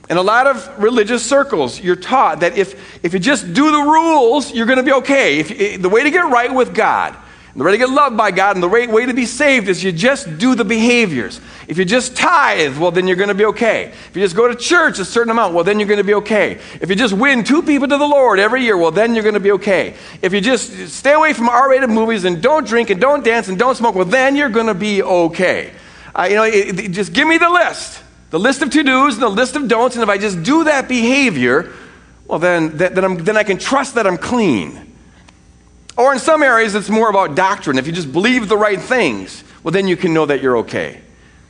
In 0.09 0.17
a 0.17 0.21
lot 0.21 0.47
of 0.47 0.69
religious 0.81 1.25
circles, 1.25 1.79
you're 1.79 1.95
taught 1.95 2.41
that 2.41 2.57
if, 2.57 3.03
if 3.03 3.13
you 3.13 3.19
just 3.19 3.53
do 3.53 3.71
the 3.71 3.81
rules, 3.81 4.53
you're 4.53 4.65
going 4.65 4.77
to 4.77 4.83
be 4.83 4.91
okay. 4.93 5.39
If, 5.39 5.51
eh, 5.51 5.77
the 5.77 5.87
way 5.87 6.03
to 6.03 6.11
get 6.11 6.29
right 6.29 6.53
with 6.53 6.75
God 6.75 7.15
the 7.55 7.63
way 7.63 7.71
to 7.71 7.77
get 7.77 7.89
loved 7.89 8.17
by 8.17 8.31
God 8.31 8.55
and 8.55 8.63
the 8.63 8.69
right 8.69 8.89
way 8.89 9.05
to 9.05 9.13
be 9.13 9.27
saved 9.27 9.69
is 9.69 9.83
you 9.83 9.91
just 9.91 10.39
do 10.39 10.55
the 10.55 10.65
behaviors. 10.65 11.39
If 11.67 11.77
you 11.77 11.85
just 11.85 12.17
tithe, 12.17 12.79
well, 12.79 12.89
then 12.89 13.05
you're 13.07 13.15
going 13.15 13.29
to 13.29 13.35
be 13.35 13.45
okay. 13.45 13.93
If 14.09 14.15
you 14.15 14.23
just 14.23 14.35
go 14.35 14.47
to 14.47 14.55
church 14.55 14.97
a 14.97 15.05
certain 15.05 15.29
amount, 15.29 15.53
well, 15.53 15.63
then 15.63 15.79
you're 15.79 15.87
going 15.87 15.99
to 15.99 16.03
be 16.03 16.15
okay. 16.15 16.59
If 16.81 16.89
you 16.89 16.95
just 16.95 17.13
win 17.13 17.43
two 17.43 17.61
people 17.61 17.87
to 17.87 17.97
the 17.97 18.07
Lord 18.07 18.39
every 18.39 18.63
year, 18.63 18.75
well, 18.75 18.89
then 18.89 19.13
you're 19.13 19.23
going 19.23 19.35
to 19.35 19.39
be 19.39 19.51
okay. 19.51 19.95
If 20.21 20.33
you 20.33 20.41
just 20.41 20.89
stay 20.89 21.13
away 21.13 21.33
from 21.33 21.47
R 21.47 21.69
rated 21.69 21.91
movies 21.91 22.25
and 22.25 22.41
don't 22.41 22.65
drink 22.67 22.89
and 22.89 22.99
don't 22.99 23.23
dance 23.23 23.49
and 23.49 23.59
don't 23.59 23.75
smoke, 23.75 23.93
well, 23.93 24.05
then 24.05 24.35
you're 24.35 24.49
going 24.49 24.67
to 24.67 24.73
be 24.73 25.03
okay. 25.03 25.71
Uh, 26.15 26.27
you 26.29 26.35
know, 26.35 26.43
it, 26.43 26.79
it, 26.79 26.89
just 26.89 27.13
give 27.13 27.27
me 27.27 27.37
the 27.37 27.49
list 27.49 28.03
the 28.33 28.39
list 28.39 28.63
of 28.63 28.71
to 28.71 28.81
dos 28.81 29.13
and 29.13 29.21
the 29.21 29.29
list 29.29 29.55
of 29.55 29.67
don'ts, 29.67 29.95
and 29.95 30.01
if 30.01 30.09
I 30.09 30.17
just 30.17 30.41
do 30.41 30.63
that 30.63 30.87
behavior, 30.87 31.71
well, 32.25 32.39
then, 32.39 32.75
then, 32.75 32.95
then, 32.95 33.17
then 33.17 33.37
I 33.37 33.43
can 33.43 33.59
trust 33.59 33.93
that 33.93 34.07
I'm 34.07 34.17
clean. 34.17 34.92
Or 35.97 36.11
in 36.11 36.19
some 36.19 36.41
areas, 36.41 36.73
it's 36.73 36.89
more 36.89 37.09
about 37.09 37.35
doctrine. 37.35 37.77
If 37.77 37.85
you 37.85 37.93
just 37.93 38.11
believe 38.11 38.49
the 38.49 38.57
right 38.57 38.81
things, 38.81 39.43
well, 39.61 39.71
then 39.71 39.87
you 39.87 39.95
can 39.95 40.13
know 40.13 40.25
that 40.25 40.41
you're 40.41 40.57
okay. 40.57 40.99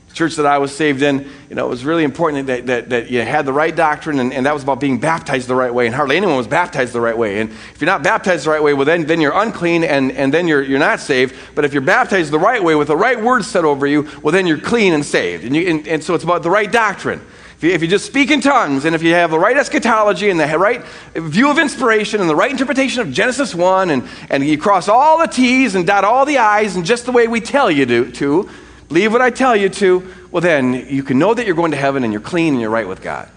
The 0.10 0.14
church 0.14 0.36
that 0.36 0.46
I 0.46 0.58
was 0.58 0.76
saved 0.76 1.02
in, 1.02 1.28
you 1.50 1.56
know, 1.56 1.66
it 1.66 1.70
was 1.70 1.86
really 1.86 2.04
important 2.04 2.48
that, 2.48 2.66
that, 2.68 2.90
that 2.90 3.10
you 3.10 3.22
had 3.22 3.46
the 3.46 3.54
right 3.54 3.74
doctrine, 3.74 4.20
and, 4.20 4.34
and 4.34 4.46
that 4.46 4.54
was 4.54 4.62
about 4.62 4.82
being 4.82 5.00
baptized 5.00 5.48
the 5.48 5.56
right 5.56 5.74
way. 5.74 5.86
And 5.86 5.96
hardly 5.96 6.18
anyone 6.18 6.36
was 6.36 6.46
baptized 6.46 6.94
the 6.94 7.02
right 7.02 7.18
way. 7.18 7.40
And 7.40 7.50
if 7.50 7.80
you're 7.80 7.88
not 7.88 8.04
baptized 8.04 8.46
the 8.46 8.50
right 8.50 8.62
way, 8.62 8.74
well, 8.74 8.86
then, 8.86 9.06
then 9.06 9.22
you're 9.22 9.34
unclean, 9.34 9.86
and, 9.86 10.12
and 10.12 10.34
then 10.34 10.48
you're, 10.48 10.62
you're 10.62 10.78
not 10.78 11.00
saved. 11.00 11.36
But 11.56 11.64
if 11.64 11.72
you're 11.72 11.82
baptized 11.82 12.32
the 12.32 12.40
right 12.40 12.62
way 12.62 12.76
with 12.76 12.90
the 12.90 12.98
right 12.98 13.20
words 13.20 13.48
said 13.48 13.64
over 13.64 13.88
you, 13.88 14.10
well, 14.22 14.34
then 14.34 14.46
you're 14.46 14.60
clean 14.60 14.94
and 14.94 15.06
saved. 15.06 15.46
And, 15.46 15.56
you, 15.56 15.70
and, 15.70 15.88
and 15.88 16.04
so 16.04 16.16
it's 16.16 16.26
about 16.26 16.44
the 16.44 16.52
right 16.52 16.72
doctrine. 16.72 17.22
If 17.64 17.82
you, 17.82 17.88
just 17.88 18.06
speak 18.06 18.30
in 18.30 18.42
tongues 18.42 18.84
and 18.86 18.94
if 18.94 19.02
you 19.02 19.14
have 19.14 19.32
the 19.32 19.40
right 19.40 19.56
eschatology 19.56 20.30
and 20.30 20.40
the 20.40 20.58
right 20.58 20.84
view 21.16 21.50
of 21.50 21.58
inspiration 21.58 22.20
and 22.20 22.30
the 22.30 22.36
right 22.36 22.52
interpretation 22.52 23.02
of 23.02 23.12
Genesis 23.12 23.56
1 23.56 23.90
and, 23.90 24.04
and 24.30 24.46
you 24.46 24.58
cross 24.58 24.90
all 24.90 25.18
the 25.18 25.28
T's 25.28 25.76
and 25.76 25.88
dot 25.88 26.04
all 26.04 26.26
the 26.26 26.40
I's 26.40 26.76
and 26.76 26.86
just 26.86 27.06
the 27.06 27.12
way 27.12 27.28
we 27.28 27.40
tell 27.40 27.72
you 27.72 27.86
to, 27.86 28.12
to, 28.12 28.50
believe 28.90 29.12
what 29.12 29.22
I 29.22 29.30
tell 29.30 29.56
you 29.56 29.70
to, 29.70 30.08
well, 30.30 30.42
then 30.42 30.74
you 30.74 31.04
can 31.04 31.18
know 31.18 31.34
that 31.34 31.46
you're 31.46 31.56
going 31.56 31.72
to 31.72 31.78
heaven 31.78 32.04
and 32.04 32.14
you're 32.14 32.22
clean 32.22 32.54
and 32.54 32.62
you're 32.62 32.70
right 32.70 32.88
with 32.88 33.02
God. 33.02 33.30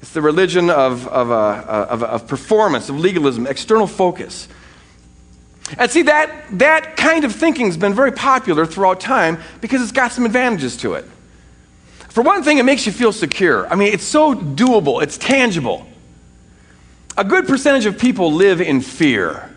It's 0.00 0.12
the 0.12 0.22
religion 0.22 0.70
of, 0.70 1.06
of, 1.08 1.30
uh, 1.30 1.86
of, 1.88 2.02
of 2.02 2.26
performance, 2.26 2.88
of 2.88 2.98
legalism, 2.98 3.46
external 3.46 3.86
focus. 3.86 4.48
And 5.78 5.90
see, 5.90 6.02
that, 6.02 6.46
that 6.58 6.96
kind 6.96 7.24
of 7.24 7.34
thinking 7.34 7.66
has 7.66 7.76
been 7.76 7.94
very 7.94 8.12
popular 8.12 8.66
throughout 8.66 9.00
time 9.00 9.38
because 9.60 9.82
it's 9.82 9.92
got 9.92 10.12
some 10.12 10.24
advantages 10.24 10.76
to 10.78 10.94
it. 10.94 11.04
For 12.16 12.22
one 12.22 12.42
thing, 12.42 12.56
it 12.56 12.62
makes 12.62 12.86
you 12.86 12.92
feel 12.92 13.12
secure. 13.12 13.70
I 13.70 13.74
mean, 13.74 13.92
it's 13.92 14.02
so 14.02 14.34
doable, 14.34 15.02
it's 15.02 15.18
tangible. 15.18 15.86
A 17.14 17.22
good 17.22 17.46
percentage 17.46 17.84
of 17.84 17.98
people 17.98 18.32
live 18.32 18.62
in 18.62 18.80
fear. 18.80 19.54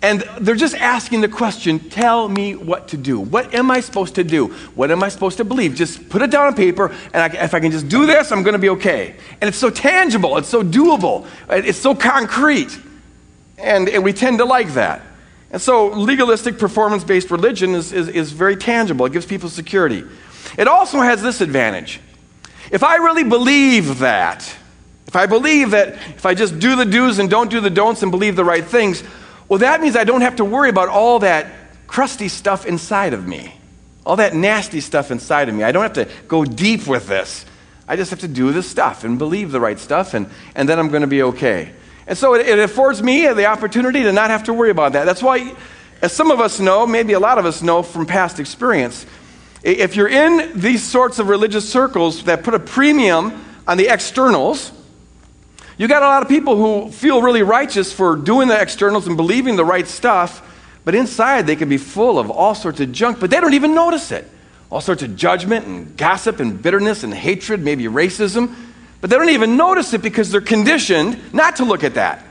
And 0.00 0.20
they're 0.40 0.54
just 0.54 0.76
asking 0.76 1.20
the 1.20 1.28
question 1.28 1.80
tell 1.80 2.28
me 2.28 2.54
what 2.54 2.86
to 2.90 2.96
do. 2.96 3.18
What 3.18 3.56
am 3.56 3.72
I 3.72 3.80
supposed 3.80 4.14
to 4.14 4.22
do? 4.22 4.54
What 4.76 4.92
am 4.92 5.02
I 5.02 5.08
supposed 5.08 5.38
to 5.38 5.44
believe? 5.44 5.74
Just 5.74 6.08
put 6.08 6.22
it 6.22 6.30
down 6.30 6.46
on 6.46 6.54
paper, 6.54 6.94
and 7.12 7.16
I, 7.36 7.42
if 7.42 7.52
I 7.54 7.58
can 7.58 7.72
just 7.72 7.88
do 7.88 8.06
this, 8.06 8.30
I'm 8.30 8.44
going 8.44 8.52
to 8.52 8.60
be 8.60 8.68
okay. 8.68 9.16
And 9.40 9.48
it's 9.48 9.58
so 9.58 9.68
tangible, 9.68 10.38
it's 10.38 10.48
so 10.48 10.62
doable, 10.62 11.26
it's 11.50 11.78
so 11.78 11.92
concrete. 11.92 12.78
And, 13.58 13.88
and 13.88 14.04
we 14.04 14.12
tend 14.12 14.38
to 14.38 14.44
like 14.44 14.74
that. 14.74 15.02
And 15.50 15.60
so 15.60 15.88
legalistic 15.88 16.56
performance 16.56 17.02
based 17.02 17.32
religion 17.32 17.74
is, 17.74 17.92
is, 17.92 18.06
is 18.06 18.30
very 18.30 18.54
tangible, 18.54 19.06
it 19.06 19.12
gives 19.12 19.26
people 19.26 19.48
security. 19.48 20.04
It 20.56 20.68
also 20.68 21.00
has 21.00 21.22
this 21.22 21.40
advantage. 21.40 22.00
If 22.70 22.82
I 22.82 22.96
really 22.96 23.24
believe 23.24 24.00
that, 24.00 24.42
if 25.06 25.16
I 25.16 25.26
believe 25.26 25.70
that 25.70 25.94
if 25.94 26.26
I 26.26 26.34
just 26.34 26.58
do 26.58 26.76
the 26.76 26.84
do's 26.84 27.18
and 27.18 27.30
don't 27.30 27.50
do 27.50 27.60
the 27.60 27.70
don'ts 27.70 28.02
and 28.02 28.10
believe 28.10 28.36
the 28.36 28.44
right 28.44 28.64
things, 28.64 29.02
well, 29.48 29.60
that 29.60 29.80
means 29.80 29.96
I 29.96 30.04
don't 30.04 30.20
have 30.20 30.36
to 30.36 30.44
worry 30.44 30.68
about 30.68 30.88
all 30.88 31.20
that 31.20 31.50
crusty 31.86 32.28
stuff 32.28 32.66
inside 32.66 33.14
of 33.14 33.26
me, 33.26 33.54
all 34.04 34.16
that 34.16 34.34
nasty 34.34 34.80
stuff 34.80 35.10
inside 35.10 35.48
of 35.48 35.54
me. 35.54 35.62
I 35.62 35.72
don't 35.72 35.82
have 35.82 35.94
to 35.94 36.08
go 36.28 36.44
deep 36.44 36.86
with 36.86 37.08
this. 37.08 37.46
I 37.88 37.96
just 37.96 38.10
have 38.10 38.20
to 38.20 38.28
do 38.28 38.52
the 38.52 38.62
stuff 38.62 39.04
and 39.04 39.18
believe 39.18 39.50
the 39.50 39.60
right 39.60 39.78
stuff, 39.78 40.12
and, 40.12 40.28
and 40.54 40.68
then 40.68 40.78
I'm 40.78 40.88
going 40.88 41.00
to 41.00 41.06
be 41.06 41.22
okay. 41.22 41.72
And 42.06 42.16
so 42.16 42.34
it, 42.34 42.46
it 42.46 42.58
affords 42.58 43.02
me 43.02 43.26
the 43.32 43.46
opportunity 43.46 44.02
to 44.02 44.12
not 44.12 44.28
have 44.28 44.44
to 44.44 44.52
worry 44.52 44.70
about 44.70 44.92
that. 44.92 45.06
That's 45.06 45.22
why, 45.22 45.54
as 46.02 46.12
some 46.12 46.30
of 46.30 46.38
us 46.38 46.60
know, 46.60 46.86
maybe 46.86 47.14
a 47.14 47.20
lot 47.20 47.38
of 47.38 47.46
us 47.46 47.62
know 47.62 47.82
from 47.82 48.04
past 48.04 48.38
experience, 48.38 49.06
if 49.72 49.96
you're 49.96 50.08
in 50.08 50.58
these 50.58 50.82
sorts 50.82 51.18
of 51.18 51.28
religious 51.28 51.68
circles 51.68 52.24
that 52.24 52.42
put 52.42 52.54
a 52.54 52.58
premium 52.58 53.44
on 53.66 53.76
the 53.76 53.88
externals, 53.88 54.72
you 55.76 55.86
got 55.86 56.02
a 56.02 56.06
lot 56.06 56.22
of 56.22 56.28
people 56.28 56.56
who 56.56 56.90
feel 56.90 57.22
really 57.22 57.42
righteous 57.42 57.92
for 57.92 58.16
doing 58.16 58.48
the 58.48 58.60
externals 58.60 59.06
and 59.06 59.16
believing 59.16 59.54
the 59.54 59.64
right 59.64 59.86
stuff, 59.86 60.42
but 60.84 60.94
inside 60.94 61.46
they 61.46 61.54
can 61.54 61.68
be 61.68 61.78
full 61.78 62.18
of 62.18 62.30
all 62.30 62.54
sorts 62.54 62.80
of 62.80 62.90
junk, 62.90 63.20
but 63.20 63.30
they 63.30 63.40
don't 63.40 63.54
even 63.54 63.74
notice 63.74 64.10
it. 64.10 64.28
All 64.70 64.80
sorts 64.80 65.02
of 65.02 65.16
judgment 65.16 65.66
and 65.66 65.96
gossip 65.96 66.40
and 66.40 66.60
bitterness 66.60 67.04
and 67.04 67.14
hatred, 67.14 67.62
maybe 67.62 67.84
racism, 67.84 68.54
but 69.00 69.10
they 69.10 69.16
don't 69.16 69.28
even 69.28 69.56
notice 69.56 69.94
it 69.94 70.02
because 70.02 70.32
they're 70.32 70.40
conditioned 70.40 71.32
not 71.32 71.56
to 71.56 71.64
look 71.64 71.84
at 71.84 71.94
that. 71.94 72.24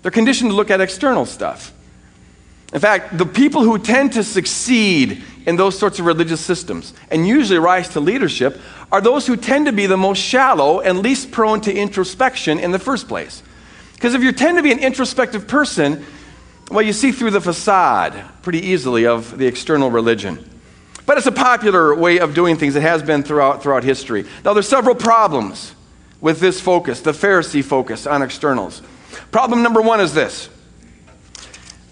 They're 0.00 0.10
conditioned 0.10 0.50
to 0.50 0.56
look 0.56 0.70
at 0.70 0.80
external 0.80 1.26
stuff. 1.26 1.73
In 2.74 2.80
fact, 2.80 3.16
the 3.16 3.24
people 3.24 3.62
who 3.62 3.78
tend 3.78 4.12
to 4.14 4.24
succeed 4.24 5.22
in 5.46 5.56
those 5.56 5.78
sorts 5.78 6.00
of 6.00 6.06
religious 6.06 6.40
systems 6.40 6.92
and 7.08 7.26
usually 7.26 7.58
rise 7.58 7.88
to 7.90 8.00
leadership 8.00 8.60
are 8.90 9.00
those 9.00 9.26
who 9.26 9.36
tend 9.36 9.66
to 9.66 9.72
be 9.72 9.86
the 9.86 9.96
most 9.96 10.18
shallow 10.18 10.80
and 10.80 10.98
least 10.98 11.30
prone 11.30 11.60
to 11.60 11.72
introspection 11.72 12.58
in 12.58 12.72
the 12.72 12.78
first 12.78 13.06
place. 13.06 13.42
Because 13.92 14.14
if 14.14 14.22
you 14.22 14.32
tend 14.32 14.58
to 14.58 14.62
be 14.62 14.72
an 14.72 14.80
introspective 14.80 15.46
person, 15.46 16.04
Well, 16.70 16.82
you 16.82 16.92
see 16.92 17.12
through 17.12 17.32
the 17.32 17.40
facade 17.40 18.14
pretty 18.42 18.60
easily 18.60 19.06
of 19.06 19.36
the 19.36 19.46
external 19.46 19.90
religion. 19.90 20.50
But 21.06 21.18
it's 21.18 21.26
a 21.26 21.32
popular 21.32 21.94
way 21.94 22.18
of 22.18 22.34
doing 22.34 22.56
things. 22.56 22.74
It 22.74 22.82
has 22.82 23.02
been 23.02 23.22
throughout, 23.22 23.62
throughout 23.62 23.84
history. 23.84 24.24
Now, 24.44 24.54
there's 24.54 24.68
several 24.68 24.94
problems 24.94 25.74
with 26.20 26.40
this 26.40 26.60
focus, 26.60 27.00
the 27.02 27.12
Pharisee 27.12 27.62
focus 27.62 28.06
on 28.06 28.22
externals. 28.22 28.80
Problem 29.30 29.62
number 29.62 29.82
one 29.82 30.00
is 30.00 30.14
this 30.14 30.48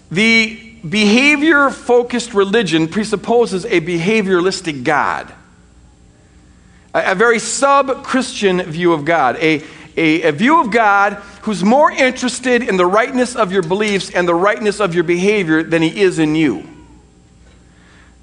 the 0.09 0.62
behavior 0.87 1.69
focused 1.69 2.33
religion 2.33 2.87
presupposes 2.87 3.65
a 3.65 3.79
behavioralistic 3.81 4.83
God, 4.83 5.33
a, 6.93 7.11
a 7.11 7.15
very 7.15 7.39
sub 7.39 8.03
Christian 8.03 8.61
view 8.63 8.93
of 8.93 9.05
God, 9.05 9.37
a, 9.37 9.63
a, 9.95 10.23
a 10.23 10.31
view 10.31 10.59
of 10.61 10.71
God 10.71 11.13
who's 11.43 11.63
more 11.63 11.91
interested 11.91 12.63
in 12.63 12.77
the 12.77 12.85
rightness 12.85 13.35
of 13.35 13.51
your 13.51 13.63
beliefs 13.63 14.09
and 14.09 14.27
the 14.27 14.35
rightness 14.35 14.79
of 14.79 14.95
your 14.95 15.03
behavior 15.03 15.63
than 15.63 15.81
he 15.81 16.01
is 16.01 16.19
in 16.19 16.35
you. 16.35 16.67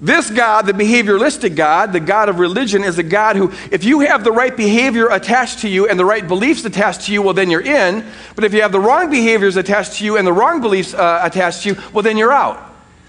This 0.03 0.31
God, 0.31 0.65
the 0.65 0.73
behavioralistic 0.73 1.55
God, 1.55 1.93
the 1.93 1.99
God 1.99 2.27
of 2.27 2.39
religion, 2.39 2.83
is 2.83 2.97
a 2.97 3.03
God 3.03 3.35
who, 3.35 3.51
if 3.71 3.83
you 3.83 3.99
have 3.99 4.23
the 4.23 4.31
right 4.31 4.55
behavior 4.55 5.07
attached 5.09 5.59
to 5.59 5.69
you 5.69 5.87
and 5.87 5.99
the 5.99 6.05
right 6.05 6.27
beliefs 6.27 6.65
attached 6.65 7.01
to 7.01 7.13
you, 7.13 7.21
well, 7.21 7.35
then 7.35 7.51
you're 7.51 7.61
in. 7.61 8.03
But 8.33 8.43
if 8.43 8.51
you 8.51 8.63
have 8.63 8.71
the 8.71 8.79
wrong 8.79 9.11
behaviors 9.11 9.57
attached 9.57 9.99
to 9.99 10.05
you 10.05 10.17
and 10.17 10.25
the 10.25 10.33
wrong 10.33 10.59
beliefs 10.59 10.95
uh, 10.95 11.21
attached 11.23 11.61
to 11.63 11.69
you, 11.69 11.81
well, 11.93 12.01
then 12.01 12.17
you're 12.17 12.31
out. 12.31 12.59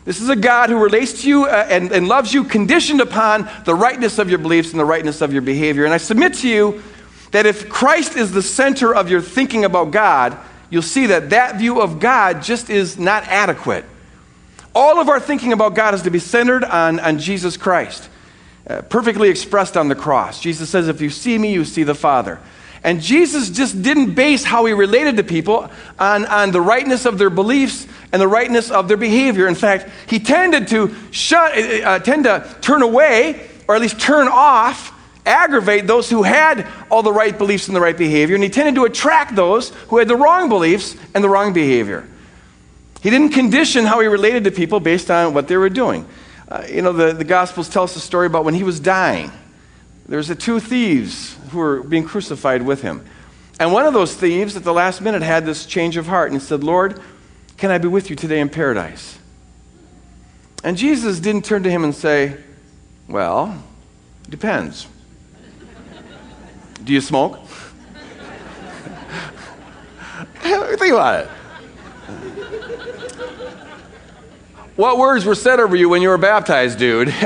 This 0.05 0.21
is 0.21 0.29
a 0.29 0.37
God 0.37 0.69
who 0.69 0.83
relates 0.83 1.23
to 1.23 1.29
you 1.29 1.45
uh, 1.47 1.67
and, 1.71 1.91
and 1.93 2.09
loves 2.09 2.35
you 2.35 2.45
conditioned 2.45 3.01
upon 3.01 3.49
the 3.65 3.75
rightness 3.75 4.19
of 4.19 4.29
your 4.29 4.39
beliefs 4.39 4.73
and 4.73 4.79
the 4.79 4.85
rightness 4.85 5.23
of 5.23 5.33
your 5.33 5.43
behavior. 5.43 5.87
And 5.87 5.95
I 5.95 5.99
submit 5.99 6.35
to 6.35 6.49
you 6.49 6.83
that 7.31 7.47
if 7.47 7.71
Christ 7.71 8.17
is 8.17 8.33
the 8.33 8.43
center 8.43 8.95
of 8.95 9.09
your 9.09 9.23
thinking 9.23 9.65
about 9.65 9.93
God, 9.93 10.37
you'll 10.69 10.83
see 10.83 11.07
that 11.07 11.31
that 11.31 11.57
view 11.57 11.81
of 11.81 12.01
God 12.01 12.43
just 12.43 12.69
is 12.69 12.99
not 12.99 13.23
adequate. 13.29 13.87
All 14.75 15.01
of 15.01 15.09
our 15.09 15.21
thinking 15.21 15.53
about 15.53 15.75
God 15.75 15.95
is 15.95 16.03
to 16.03 16.11
be 16.11 16.19
centered 16.19 16.65
on, 16.65 16.99
on 17.01 17.19
Jesus 17.19 17.57
Christ, 17.57 18.09
uh, 18.67 18.83
perfectly 18.83 19.29
expressed 19.29 19.77
on 19.77 19.89
the 19.89 19.95
cross. 19.95 20.41
Jesus 20.41 20.71
says, 20.71 20.89
If 20.89 21.01
you 21.01 21.11
see 21.11 21.37
me, 21.37 21.53
you 21.53 21.65
see 21.65 21.83
the 21.83 21.95
Father. 21.95 22.41
And 22.85 23.01
Jesus 23.01 23.51
just 23.51 23.81
didn't 23.83 24.15
base 24.15 24.43
how 24.43 24.65
he 24.65 24.73
related 24.73 25.17
to 25.19 25.25
people 25.25 25.71
on, 25.99 26.25
on 26.27 26.51
the 26.51 26.61
rightness 26.61 27.07
of 27.07 27.17
their 27.17 27.31
beliefs 27.31 27.87
and 28.13 28.21
the 28.21 28.27
rightness 28.27 28.71
of 28.71 28.89
their 28.89 28.97
behavior. 28.97 29.47
In 29.47 29.55
fact, 29.55 29.89
he 30.09 30.19
tended 30.19 30.69
to 30.69 30.95
shut, 31.13 31.57
uh, 31.57 31.87
uh 31.87 31.99
tend 32.01 32.25
to 32.25 32.57
turn 32.61 32.83
away, 32.83 33.49
or 33.69 33.77
at 33.77 33.81
least 33.81 34.01
turn 34.01 34.27
off, 34.27 34.93
aggravate 35.25 35.87
those 35.87 36.11
who 36.11 36.25
had 36.25 36.67
all 36.91 37.03
the 37.03 37.13
right 37.13 37.37
beliefs 37.39 37.69
and 37.69 37.77
the 37.77 37.81
right 37.81 37.97
behavior, 37.97 38.35
and 38.35 38.43
he 38.43 38.51
tended 38.51 38.75
to 38.75 38.85
attract 38.85 39.37
those 39.37 39.71
who 39.89 39.99
had 39.99 40.09
the 40.09 40.17
wrong 40.17 40.49
beliefs 40.49 40.97
and 41.15 41.23
the 41.23 41.29
wrong 41.29 41.53
behavior. 41.53 42.09
He 43.03 43.11
didn't 43.11 43.31
condition 43.31 43.85
how 43.85 43.99
he 43.99 44.07
related 44.07 44.45
to 44.45 44.53
people 44.53 44.79
based 44.79 45.11
on 45.11 45.35
what 45.35 45.49
they 45.49 45.57
were 45.57 45.69
doing. 45.69 46.07
Uh, 46.49 46.65
you 46.71 46.83
know, 46.83 46.93
the, 46.93 47.13
the 47.13 47.25
Gospels 47.25 47.69
tell 47.69 47.83
us 47.83 47.97
a 47.97 48.01
story 48.01 48.29
about 48.29 48.45
when 48.45 48.55
he 48.55 48.63
was 48.63 48.79
dying. 48.79 49.33
There's 50.07 50.29
the 50.29 50.37
two 50.37 50.61
thieves 50.61 51.37
who 51.51 51.59
were 51.59 51.83
being 51.83 52.05
crucified 52.05 52.63
with 52.63 52.83
him. 52.83 53.05
And 53.59 53.73
one 53.73 53.87
of 53.87 53.93
those 53.93 54.15
thieves 54.15 54.57
at 54.57 54.63
the 54.63 54.73
last 54.73 55.01
minute 55.01 55.23
had 55.23 55.45
this 55.45 55.67
change 55.67 55.97
of 55.97 56.07
heart 56.07 56.31
and 56.31 56.41
said, 56.41 56.63
Lord, 56.63 57.01
can 57.57 57.73
I 57.73 57.79
be 57.79 57.89
with 57.89 58.09
you 58.09 58.15
today 58.15 58.39
in 58.39 58.49
paradise? 58.49 59.19
And 60.63 60.77
Jesus 60.77 61.19
didn't 61.19 61.45
turn 61.45 61.65
to 61.65 61.71
him 61.71 61.83
and 61.83 61.93
say, 61.93 62.37
Well, 63.09 63.61
depends. 64.29 64.87
Do 66.85 66.93
you 66.93 67.01
smoke? 67.01 67.41
Think 70.35 70.93
about 70.93 71.25
it. 71.25 71.31
What 74.77 74.97
words 74.97 75.27
were 75.27 75.35
said 75.35 75.61
over 75.61 75.77
you 75.77 75.89
when 75.89 76.01
you 76.01 76.09
were 76.09 76.19
baptized, 76.19 76.79
dude? 76.79 77.13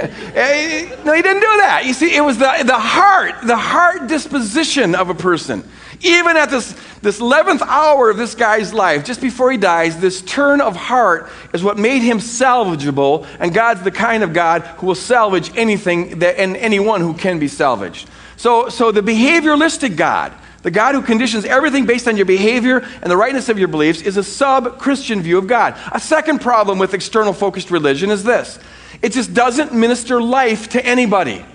No, 1.07 1.13
he 1.13 1.23
didn't 1.23 1.41
do 1.41 1.57
that. 1.59 1.85
You 1.87 1.95
see, 1.95 2.15
it 2.15 2.21
was 2.21 2.37
the, 2.37 2.65
the 2.67 2.79
heart, 2.79 3.37
the 3.45 3.57
heart 3.57 4.09
disposition 4.09 4.97
of 4.97 5.09
a 5.09 5.15
person. 5.15 5.63
Even 6.01 6.37
at 6.37 6.51
this, 6.51 6.73
this 7.01 7.21
11th 7.21 7.63
hour 7.63 8.11
of 8.11 8.17
this 8.17 8.35
guy's 8.35 8.75
life, 8.75 9.05
just 9.05 9.21
before 9.21 9.51
he 9.51 9.57
dies, 9.57 9.99
this 9.99 10.21
turn 10.21 10.61
of 10.61 10.75
heart 10.75 11.31
is 11.55 11.63
what 11.63 11.79
made 11.79 12.03
him 12.03 12.19
salvageable, 12.19 13.27
and 13.39 13.55
God's 13.55 13.83
the 13.83 13.93
kind 13.93 14.25
of 14.25 14.33
God 14.33 14.63
who 14.63 14.89
will 14.89 14.95
salvage 14.95 15.57
anything 15.57 16.19
that, 16.19 16.39
and 16.39 16.57
anyone 16.57 17.01
who 17.01 17.15
can 17.15 17.39
be 17.39 17.49
salvaged. 17.49 18.11
So, 18.37 18.69
so 18.69 18.93
the 18.93 19.01
behavioralistic 19.01 19.97
God, 19.97 20.33
the 20.67 20.73
God 20.73 20.97
who 20.97 21.03
conditions 21.03 21.45
everything 21.45 21.87
based 21.87 22.09
on 22.09 22.17
your 22.17 22.27
behavior 22.27 22.79
and 23.01 23.09
the 23.09 23.17
rightness 23.17 23.49
of 23.49 23.57
your 23.57 23.69
beliefs 23.69 24.03
is 24.03 24.17
a 24.17 24.25
sub 24.25 24.81
Christian 24.81 25.23
view 25.23 25.39
of 25.39 25.47
God. 25.47 25.79
A 25.93 26.01
second 26.01 26.41
problem 26.41 26.81
with 26.81 26.93
external 26.93 27.33
focused 27.33 27.71
religion 27.71 28.11
is 28.11 28.25
this 28.25 28.59
it 29.01 29.13
just 29.13 29.33
doesn't 29.33 29.73
minister 29.73 30.21
life 30.21 30.71
to 30.71 30.85
anybody. 30.85 31.47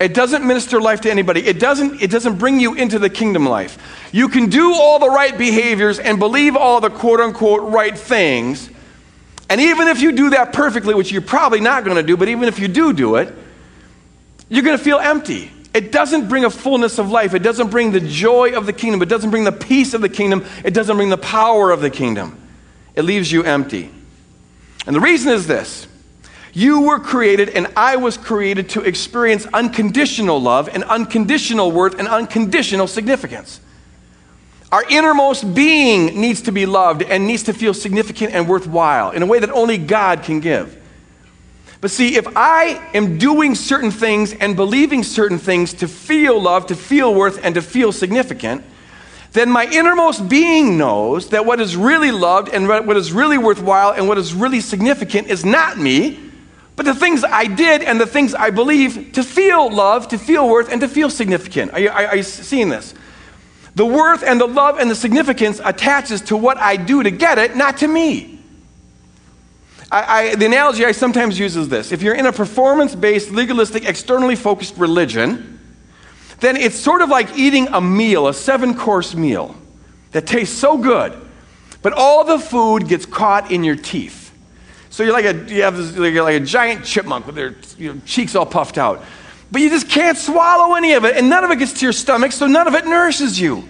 It 0.00 0.12
doesn't 0.12 0.44
minister 0.44 0.80
life 0.80 1.02
to 1.02 1.10
anybody. 1.12 1.46
It 1.46 1.60
doesn't, 1.60 2.02
it 2.02 2.10
doesn't 2.10 2.38
bring 2.38 2.58
you 2.58 2.74
into 2.74 2.98
the 2.98 3.08
kingdom 3.08 3.46
life. 3.46 3.78
You 4.10 4.28
can 4.28 4.50
do 4.50 4.74
all 4.74 4.98
the 4.98 5.10
right 5.10 5.38
behaviors 5.38 6.00
and 6.00 6.18
believe 6.18 6.56
all 6.56 6.80
the 6.80 6.90
quote 6.90 7.20
unquote 7.20 7.70
right 7.72 7.96
things. 7.96 8.70
And 9.48 9.60
even 9.60 9.86
if 9.86 10.00
you 10.00 10.10
do 10.10 10.30
that 10.30 10.52
perfectly, 10.52 10.94
which 10.94 11.12
you're 11.12 11.22
probably 11.22 11.60
not 11.60 11.84
going 11.84 11.96
to 11.96 12.02
do, 12.02 12.16
but 12.16 12.26
even 12.26 12.48
if 12.48 12.58
you 12.58 12.66
do 12.66 12.92
do 12.92 13.14
it, 13.14 13.32
you're 14.48 14.64
going 14.64 14.76
to 14.76 14.82
feel 14.82 14.98
empty. 14.98 15.52
It 15.72 15.92
doesn't 15.92 16.28
bring 16.28 16.44
a 16.44 16.50
fullness 16.50 16.98
of 16.98 17.10
life. 17.10 17.32
It 17.32 17.40
doesn't 17.40 17.70
bring 17.70 17.92
the 17.92 18.00
joy 18.00 18.56
of 18.56 18.66
the 18.66 18.72
kingdom. 18.72 19.02
It 19.02 19.08
doesn't 19.08 19.30
bring 19.30 19.44
the 19.44 19.52
peace 19.52 19.94
of 19.94 20.00
the 20.00 20.08
kingdom. 20.08 20.44
It 20.64 20.74
doesn't 20.74 20.96
bring 20.96 21.10
the 21.10 21.18
power 21.18 21.70
of 21.70 21.80
the 21.80 21.90
kingdom. 21.90 22.40
It 22.94 23.02
leaves 23.02 23.30
you 23.30 23.44
empty. 23.44 23.90
And 24.86 24.96
the 24.96 25.00
reason 25.00 25.32
is 25.32 25.46
this 25.46 25.86
you 26.52 26.82
were 26.82 26.98
created, 26.98 27.50
and 27.50 27.68
I 27.76 27.96
was 27.96 28.16
created 28.16 28.70
to 28.70 28.82
experience 28.82 29.46
unconditional 29.52 30.40
love 30.40 30.68
and 30.68 30.82
unconditional 30.84 31.70
worth 31.70 31.98
and 31.98 32.08
unconditional 32.08 32.88
significance. 32.88 33.60
Our 34.72 34.84
innermost 34.88 35.54
being 35.54 36.20
needs 36.20 36.42
to 36.42 36.52
be 36.52 36.66
loved 36.66 37.02
and 37.02 37.26
needs 37.26 37.44
to 37.44 37.52
feel 37.52 37.74
significant 37.74 38.32
and 38.32 38.48
worthwhile 38.48 39.10
in 39.10 39.22
a 39.22 39.26
way 39.26 39.38
that 39.38 39.50
only 39.50 39.78
God 39.78 40.22
can 40.22 40.40
give. 40.40 40.79
But 41.80 41.90
see, 41.90 42.16
if 42.16 42.26
I 42.36 42.90
am 42.92 43.16
doing 43.16 43.54
certain 43.54 43.90
things 43.90 44.34
and 44.34 44.54
believing 44.54 45.02
certain 45.02 45.38
things 45.38 45.72
to 45.74 45.88
feel 45.88 46.40
love, 46.40 46.66
to 46.66 46.76
feel 46.76 47.14
worth, 47.14 47.42
and 47.42 47.54
to 47.54 47.62
feel 47.62 47.90
significant, 47.90 48.64
then 49.32 49.50
my 49.50 49.66
innermost 49.66 50.28
being 50.28 50.76
knows 50.76 51.28
that 51.28 51.46
what 51.46 51.60
is 51.60 51.76
really 51.76 52.10
loved 52.10 52.48
and 52.48 52.68
what 52.68 52.96
is 52.96 53.12
really 53.12 53.38
worthwhile 53.38 53.92
and 53.92 54.08
what 54.08 54.18
is 54.18 54.34
really 54.34 54.60
significant 54.60 55.28
is 55.28 55.44
not 55.44 55.78
me, 55.78 56.18
but 56.76 56.84
the 56.84 56.94
things 56.94 57.24
I 57.24 57.46
did 57.46 57.82
and 57.82 58.00
the 58.00 58.06
things 58.06 58.34
I 58.34 58.50
believe 58.50 59.12
to 59.12 59.22
feel 59.22 59.72
love, 59.72 60.08
to 60.08 60.18
feel 60.18 60.48
worth, 60.48 60.70
and 60.70 60.80
to 60.80 60.88
feel 60.88 61.08
significant. 61.10 61.72
Are 61.72 61.80
you, 61.80 61.90
are 61.90 62.16
you 62.16 62.22
seeing 62.22 62.68
this? 62.68 62.92
The 63.76 63.86
worth 63.86 64.22
and 64.24 64.40
the 64.40 64.46
love 64.46 64.78
and 64.78 64.90
the 64.90 64.94
significance 64.94 65.60
attaches 65.64 66.20
to 66.22 66.36
what 66.36 66.58
I 66.58 66.76
do 66.76 67.02
to 67.02 67.10
get 67.10 67.38
it, 67.38 67.56
not 67.56 67.78
to 67.78 67.88
me. 67.88 68.39
I, 69.90 70.18
I, 70.30 70.34
the 70.36 70.46
analogy 70.46 70.84
I 70.84 70.92
sometimes 70.92 71.38
use 71.38 71.56
is 71.56 71.68
this 71.68 71.90
if 71.92 72.02
you're 72.02 72.14
in 72.14 72.26
a 72.26 72.32
performance 72.32 72.94
based, 72.94 73.30
legalistic, 73.30 73.84
externally 73.88 74.36
focused 74.36 74.76
religion, 74.76 75.58
then 76.38 76.56
it's 76.56 76.78
sort 76.78 77.02
of 77.02 77.08
like 77.08 77.36
eating 77.36 77.68
a 77.68 77.80
meal, 77.80 78.28
a 78.28 78.34
seven 78.34 78.74
course 78.74 79.14
meal 79.14 79.54
that 80.12 80.26
tastes 80.26 80.56
so 80.56 80.78
good, 80.78 81.16
but 81.82 81.92
all 81.92 82.24
the 82.24 82.38
food 82.38 82.88
gets 82.88 83.06
caught 83.06 83.50
in 83.50 83.64
your 83.64 83.76
teeth. 83.76 84.32
So 84.90 85.02
you're 85.02 85.12
like 85.12 85.24
a, 85.24 85.54
you 85.54 85.62
have 85.62 85.76
this, 85.76 85.94
you're 85.94 86.22
like 86.22 86.40
a 86.40 86.44
giant 86.44 86.84
chipmunk 86.84 87.26
with 87.26 87.36
their 87.36 87.54
you 87.78 87.94
know, 87.94 88.00
cheeks 88.04 88.34
all 88.34 88.46
puffed 88.46 88.78
out. 88.78 89.04
But 89.52 89.62
you 89.62 89.68
just 89.68 89.88
can't 89.88 90.16
swallow 90.16 90.74
any 90.74 90.92
of 90.92 91.04
it, 91.04 91.16
and 91.16 91.28
none 91.28 91.42
of 91.44 91.50
it 91.50 91.58
gets 91.58 91.72
to 91.74 91.86
your 91.86 91.92
stomach, 91.92 92.32
so 92.32 92.46
none 92.46 92.68
of 92.68 92.74
it 92.74 92.86
nourishes 92.86 93.40
you. 93.40 93.68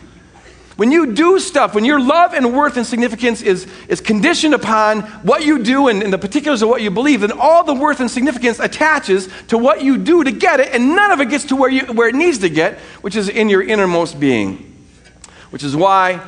When 0.81 0.91
you 0.91 1.13
do 1.13 1.39
stuff, 1.39 1.75
when 1.75 1.85
your 1.85 2.01
love 2.01 2.33
and 2.33 2.55
worth 2.55 2.79
and 2.79 2.87
significance 2.87 3.43
is, 3.43 3.67
is 3.87 4.01
conditioned 4.01 4.55
upon 4.55 5.03
what 5.21 5.45
you 5.45 5.63
do 5.63 5.89
and, 5.89 6.03
and 6.03 6.11
the 6.11 6.17
particulars 6.17 6.63
of 6.63 6.71
what 6.71 6.81
you 6.81 6.91
believe, 6.91 7.21
then 7.21 7.33
all 7.33 7.65
the 7.65 7.75
worth 7.75 8.01
and 8.01 8.11
significance 8.11 8.59
attaches 8.59 9.29
to 9.49 9.59
what 9.59 9.83
you 9.83 9.99
do 9.99 10.25
to 10.25 10.33
get 10.33 10.59
it, 10.59 10.73
and 10.73 10.97
none 10.97 11.11
of 11.11 11.21
it 11.21 11.29
gets 11.29 11.45
to 11.45 11.55
where, 11.55 11.69
you, 11.69 11.83
where 11.93 12.09
it 12.09 12.15
needs 12.15 12.39
to 12.39 12.49
get, 12.49 12.79
which 13.03 13.15
is 13.15 13.29
in 13.29 13.51
your 13.51 13.63
innermost 13.63 14.19
being. 14.19 14.75
Which 15.51 15.65
is 15.65 15.77
why 15.77 16.27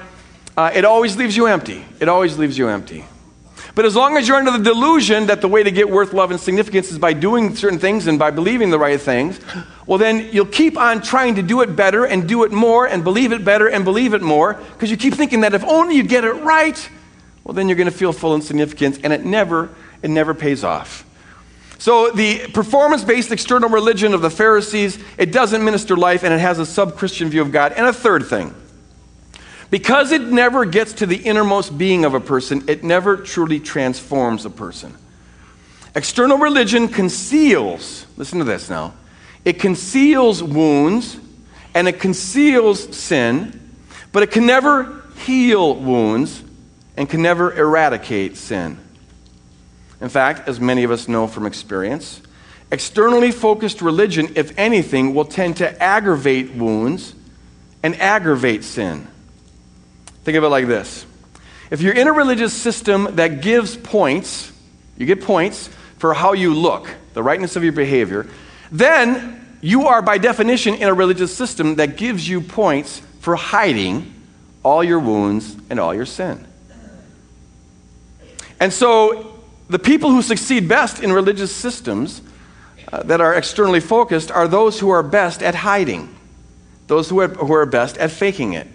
uh, 0.55 0.71
it 0.75 0.85
always 0.85 1.17
leaves 1.17 1.35
you 1.35 1.47
empty. 1.47 1.83
It 1.99 2.11
always 2.11 2.37
leaves 2.37 2.59
you 2.59 2.69
empty. 2.69 3.07
But 3.75 3.87
as 3.87 3.97
long 3.97 4.19
as 4.19 4.29
you're 4.29 4.37
under 4.37 4.51
the 4.51 4.63
delusion 4.63 5.27
that 5.27 5.41
the 5.41 5.49
way 5.49 5.63
to 5.63 5.71
get 5.71 5.89
worth, 5.89 6.13
love, 6.13 6.31
and 6.31 6.39
significance 6.39 6.91
is 6.91 6.99
by 6.99 7.15
doing 7.15 7.57
certain 7.57 7.79
things 7.79 8.07
and 8.07 8.19
by 8.19 8.31
believing 8.31 8.69
the 8.69 8.79
right 8.79 9.01
things, 9.01 9.41
well, 9.87 9.99
then 9.99 10.29
you'll 10.31 10.45
keep 10.45 10.77
on 10.77 11.01
trying 11.01 11.37
to 11.37 11.43
do 11.43 11.63
it 11.63 11.75
better 11.75 12.05
and 12.05 12.29
do 12.29 12.45
it 12.45 12.53
more 12.53 12.87
and 12.87 13.03
believe 13.03 13.33
it 13.33 13.45
better 13.45 13.69
and 13.69 13.85
believe 13.85 14.13
it 14.13 14.21
more 14.21 14.55
because 14.55 14.91
you 14.91 14.99
keep 14.99 15.15
thinking 15.15 15.41
that 15.41 15.55
if 15.55 15.65
only 15.65 15.97
you 15.97 16.03
get 16.03 16.25
it 16.25 16.35
right, 16.43 16.89
well, 17.45 17.55
then 17.55 17.69
you're 17.69 17.77
going 17.77 17.91
to 17.91 17.97
feel 17.97 18.13
full 18.13 18.35
and 18.35 18.45
significant, 18.45 19.01
and 19.05 19.13
it 19.13 19.25
never, 19.25 19.71
it 20.03 20.11
never 20.11 20.35
pays 20.35 20.65
off. 20.65 21.05
So 21.79 22.11
the 22.13 22.47
performance-based 22.49 23.33
external 23.33 23.69
religion 23.69 24.15
of 24.15 24.23
the 24.23 24.31
Pharisees, 24.31 25.03
it 25.19 25.33
doesn't 25.33 25.65
minister 25.65 25.97
life 25.97 26.23
and 26.23 26.33
it 26.33 26.39
has 26.39 26.61
a 26.61 26.67
sub-Christian 26.67 27.29
view 27.29 27.43
of 27.43 27.51
God. 27.51 27.73
And 27.73 27.87
a 27.87 27.93
third 27.93 28.27
thing, 28.27 28.55
Because 29.73 30.13
it 30.13 30.21
never 30.21 30.67
gets 30.67 30.93
to 30.93 31.07
the 31.07 31.17
innermost 31.17 31.79
being 31.79 32.05
of 32.05 32.13
a 32.13 32.21
person, 32.21 32.63
it 32.69 32.85
never 32.85 33.17
truly 33.17 33.59
transforms 33.59 34.45
a 34.45 34.51
person. 34.51 34.95
External 35.95 36.37
religion 36.37 36.89
conceals, 36.89 38.05
listen 38.19 38.39
to 38.39 38.45
this 38.45 38.69
now, 38.69 38.93
it 39.47 39.59
conceals 39.59 40.43
wounds 40.43 41.17
and 41.75 41.89
it 41.89 42.01
conceals 42.01 42.95
sin, 42.95 43.59
but 44.13 44.23
it 44.23 44.31
can 44.31 44.45
never 44.45 45.05
heal 45.25 45.75
wounds 45.75 46.43
and 46.99 47.09
can 47.09 47.23
never 47.23 47.59
eradicate 47.59 48.37
sin. 48.37 48.77
In 50.03 50.11
fact, 50.11 50.51
as 50.51 50.61
many 50.61 50.85
of 50.85 50.91
us 50.91 51.09
know 51.09 51.27
from 51.27 51.47
experience, 51.47 52.21
externally 52.71 53.33
focused 53.33 53.81
religion, 53.81 54.35
if 54.35 54.53
anything, 54.59 55.15
will 55.15 55.25
tend 55.25 55.57
to 55.57 55.83
aggravate 55.83 56.53
wounds 56.53 57.15
and 57.83 57.99
aggravate 57.99 58.65
sin. 58.65 59.09
Think 60.25 60.37
of 60.39 60.45
it 60.45 60.49
like 60.49 60.67
this 60.67 61.07
if 61.71 61.81
you're 61.81 61.95
in 61.95 62.07
a 62.07 62.13
religious 62.13 62.53
system 62.53 63.17
that 63.17 63.41
gives 63.41 63.77
points, 63.77 64.53
you 64.99 65.07
get 65.07 65.23
points 65.23 65.69
for 65.97 66.13
how 66.13 66.35
you 66.35 66.55
look, 66.55 66.95
the 67.15 67.23
rightness 67.23 67.57
of 67.57 67.65
your 67.65 67.73
behavior, 67.73 68.27
then 68.71 69.57
you 69.63 69.87
are 69.87 70.03
by 70.03 70.19
definition 70.19 70.75
in 70.75 70.89
a 70.89 70.93
religious 70.93 71.35
system 71.35 71.77
that 71.77 71.97
gives 71.97 72.29
you 72.29 72.43
points 72.43 73.01
for 73.21 73.37
hiding 73.37 74.13
all 74.63 74.85
your 74.85 74.99
wounds 74.99 75.57
and 75.71 75.81
all 75.81 75.95
your 75.95 76.05
sin. 76.05 76.47
And 78.61 78.73
so, 78.73 79.41
the 79.71 79.79
people 79.79 80.11
who 80.11 80.21
succeed 80.21 80.69
best 80.69 81.03
in 81.03 81.11
religious 81.11 81.55
systems 81.55 82.21
uh, 82.93 83.03
that 83.05 83.21
are 83.23 83.35
externally 83.35 83.81
focused 83.81 84.31
are 84.31 84.47
those 84.47 84.79
who 84.79 84.91
are 84.91 85.03
best 85.03 85.43
at 85.43 85.55
hiding, 85.55 86.15
those 86.87 87.09
who 87.09 87.21
are, 87.21 87.29
who 87.29 87.55
are 87.55 87.65
best 87.65 87.97
at 87.97 88.11
faking 88.11 88.53
it. 88.53 88.67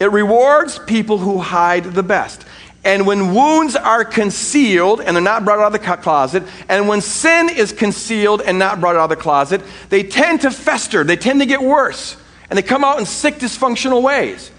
It 0.00 0.10
rewards 0.10 0.78
people 0.78 1.18
who 1.18 1.38
hide 1.38 1.84
the 1.84 2.02
best. 2.02 2.46
And 2.82 3.06
when 3.06 3.34
wounds 3.34 3.76
are 3.76 4.04
concealed 4.04 5.02
and 5.02 5.14
they're 5.14 5.22
not 5.22 5.44
brought 5.44 5.58
out 5.58 5.66
of 5.66 5.72
the 5.72 5.78
closet, 5.78 6.42
and 6.68 6.88
when 6.88 7.02
sin 7.02 7.50
is 7.50 7.72
concealed 7.72 8.40
and 8.40 8.58
not 8.58 8.80
brought 8.80 8.96
out 8.96 9.04
of 9.04 9.10
the 9.10 9.16
closet, 9.16 9.60
they 9.90 10.02
tend 10.02 10.40
to 10.40 10.50
fester, 10.50 11.04
they 11.04 11.16
tend 11.16 11.40
to 11.40 11.46
get 11.46 11.60
worse, 11.60 12.16
and 12.48 12.56
they 12.56 12.62
come 12.62 12.82
out 12.82 12.98
in 12.98 13.04
sick, 13.04 13.34
dysfunctional 13.34 14.02
ways. 14.02 14.50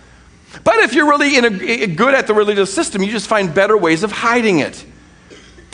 But 0.63 0.75
if 0.77 0.93
you're 0.93 1.10
really 1.10 1.38
a, 1.38 1.88
good 1.88 2.13
at 2.13 2.27
the 2.27 2.33
religious 2.36 2.71
system, 2.71 3.01
you 3.01 3.10
just 3.10 3.27
find 3.27 3.53
better 3.53 3.75
ways 3.75 4.03
of 4.03 4.12
hiding 4.12 4.60
it. 4.60 4.86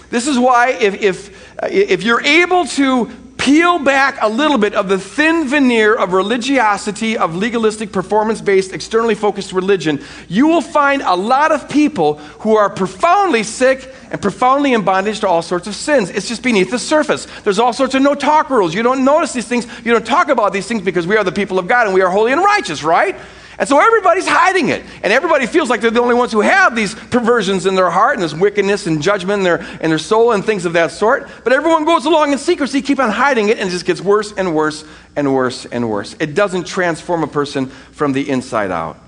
This 0.10 0.28
is 0.28 0.40
why, 0.40 0.70
if, 0.70 1.02
if, 1.02 1.54
uh, 1.62 1.68
if 1.70 2.04
you're 2.04 2.22
able 2.22 2.66
to 2.66 3.12
peel 3.48 3.80
back 3.80 4.18
a 4.22 4.28
little 4.28 4.58
bit 4.58 4.74
of 4.74 4.90
the 4.90 5.00
thin 5.00 5.48
veneer 5.48 5.96
of 5.96 6.12
religiosity, 6.12 7.18
of 7.18 7.34
legalistic, 7.34 7.94
performance 7.94 8.42
based, 8.42 8.74
externally 8.74 9.16
focused 9.16 9.54
religion, 9.54 10.04
you 10.28 10.48
will 10.48 10.62
find 10.62 11.02
a 11.02 11.16
lot 11.16 11.54
of 11.54 11.70
people 11.70 12.16
who 12.42 12.58
are 12.58 12.70
profoundly 12.70 13.44
sick 13.44 13.90
and 14.12 14.22
profoundly 14.22 14.74
in 14.74 14.84
bondage 14.84 15.22
to 15.22 15.30
all 15.30 15.42
sorts 15.42 15.66
of 15.66 15.76
sins. 15.76 16.10
It's 16.10 16.28
just 16.28 16.44
beneath 16.44 16.72
the 16.72 16.78
surface. 16.78 17.26
There's 17.46 17.58
all 17.58 17.72
sorts 17.72 17.96
of 17.96 18.02
no 18.02 18.16
talk 18.16 18.50
rules. 18.50 18.74
You 18.74 18.84
don't 18.84 19.06
notice 19.06 19.32
these 19.32 19.48
things, 19.48 19.66
you 19.86 19.94
don't 19.94 20.06
talk 20.06 20.28
about 20.28 20.52
these 20.52 20.68
things 20.68 20.82
because 20.82 21.08
we 21.08 21.16
are 21.16 21.24
the 21.24 21.32
people 21.32 21.58
of 21.58 21.70
God 21.70 21.88
and 21.88 21.94
we 21.94 22.02
are 22.02 22.12
holy 22.12 22.34
and 22.34 22.42
righteous, 22.42 22.84
right? 22.84 23.16
And 23.60 23.68
so 23.68 23.80
everybody's 23.80 24.28
hiding 24.28 24.70
it. 24.70 24.84
And 25.02 25.12
everybody 25.12 25.48
feels 25.48 25.70
like 25.70 25.82
they're 25.82 25.90
the 25.90 26.02
only 26.02 26.14
ones 26.14 26.32
who 26.32 26.42
have 26.42 26.76
these 26.76 26.94
perversions 26.94 27.66
in 27.66 27.74
their 27.74 27.90
heart 27.90 28.14
and 28.14 28.24
this 28.24 28.34
wickedness 28.34 28.86
and 28.86 29.02
judgment 29.02 29.40
in 29.40 29.44
their, 29.44 29.62
in 29.82 29.90
their 29.90 29.98
soul 29.98 30.34
and 30.34 30.46
things 30.46 30.66
of 30.66 30.74
that 30.74 30.92
sort. 30.92 31.28
But 31.44 31.54
everyone 31.54 31.84
goes 31.84 32.06
along 32.06 32.34
in 32.34 32.38
secrecy, 32.38 32.84
keep 32.84 33.00
on 33.00 33.10
hiding 33.10 33.50
it, 33.50 33.58
and 33.58 33.70
it 33.70 33.72
just 33.72 33.86
gets 33.86 34.00
worse 34.00 34.32
and 34.32 34.56
worse 34.56 34.84
and 35.16 35.34
worse 35.34 35.66
and 35.66 35.90
worse. 35.90 36.16
It 36.20 36.36
doesn't 36.36 36.68
transform 36.68 37.24
a 37.24 37.28
person 37.28 37.68
from 37.68 38.14
the 38.14 38.30
inside 38.30 38.70
out. 38.70 39.00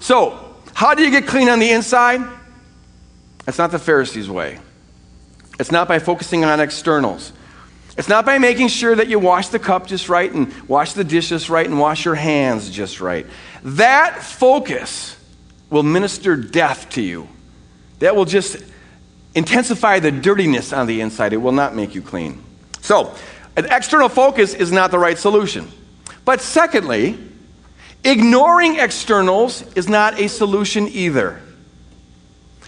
So, 0.00 0.56
how 0.74 0.94
do 0.94 1.04
you 1.04 1.10
get 1.10 1.26
clean 1.26 1.48
on 1.48 1.60
the 1.60 1.70
inside? 1.70 2.20
It's 3.46 3.58
not 3.58 3.70
the 3.70 3.78
Pharisees' 3.78 4.28
way. 4.28 4.58
It's 5.60 5.70
not 5.70 5.86
by 5.86 6.00
focusing 6.00 6.44
on 6.44 6.60
externals. 6.60 7.32
It's 7.96 8.08
not 8.08 8.26
by 8.26 8.36
making 8.38 8.68
sure 8.68 8.94
that 8.94 9.08
you 9.08 9.18
wash 9.18 9.48
the 9.48 9.58
cup 9.58 9.86
just 9.86 10.10
right 10.10 10.30
and 10.30 10.52
wash 10.68 10.92
the 10.92 11.04
dishes 11.04 11.48
right 11.48 11.64
and 11.64 11.78
wash 11.78 12.04
your 12.04 12.14
hands 12.14 12.68
just 12.68 13.00
right. 13.00 13.26
That 13.66 14.22
focus 14.22 15.16
will 15.70 15.82
minister 15.82 16.36
death 16.36 16.88
to 16.90 17.02
you. 17.02 17.26
That 17.98 18.14
will 18.14 18.24
just 18.24 18.58
intensify 19.34 19.98
the 19.98 20.12
dirtiness 20.12 20.72
on 20.72 20.86
the 20.86 21.00
inside. 21.00 21.32
It 21.32 21.38
will 21.38 21.50
not 21.50 21.74
make 21.74 21.92
you 21.92 22.00
clean. 22.00 22.44
So, 22.80 23.12
an 23.56 23.64
external 23.64 24.08
focus 24.08 24.54
is 24.54 24.70
not 24.70 24.92
the 24.92 25.00
right 25.00 25.18
solution. 25.18 25.68
But 26.24 26.40
secondly, 26.40 27.18
ignoring 28.04 28.76
externals 28.76 29.62
is 29.74 29.88
not 29.88 30.20
a 30.20 30.28
solution 30.28 30.86
either. 30.86 31.40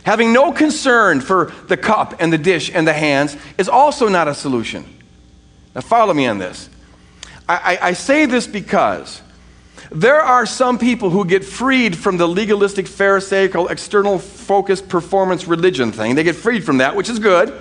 Having 0.03 0.33
no 0.33 0.51
concern 0.51 1.21
for 1.21 1.53
the 1.69 1.77
cup 1.77 2.17
and 2.19 2.33
the 2.33 2.39
dish 2.39 2.73
and 2.75 2.89
the 2.89 2.93
hands 2.93 3.37
is 3.57 3.69
also 3.69 4.09
not 4.09 4.27
a 4.27 4.35
solution. 4.35 4.85
Now, 5.77 5.83
follow 5.83 6.13
me 6.13 6.27
on 6.27 6.39
this. 6.39 6.69
I, 7.49 7.79
I, 7.81 7.89
I 7.89 7.93
say 7.93 8.27
this 8.27 8.49
because 8.49 9.23
there 9.91 10.21
are 10.21 10.45
some 10.45 10.79
people 10.79 11.11
who 11.11 11.25
get 11.25 11.45
freed 11.45 11.97
from 11.97 12.17
the 12.17 12.27
legalistic, 12.27 12.87
Pharisaical, 12.87 13.69
external 13.69 14.19
focused 14.19 14.89
performance 14.89 15.47
religion 15.47 15.93
thing. 15.93 16.15
They 16.15 16.25
get 16.25 16.37
freed 16.37 16.65
from 16.65 16.79
that, 16.79 16.95
which 16.95 17.09
is 17.09 17.19
good. 17.19 17.53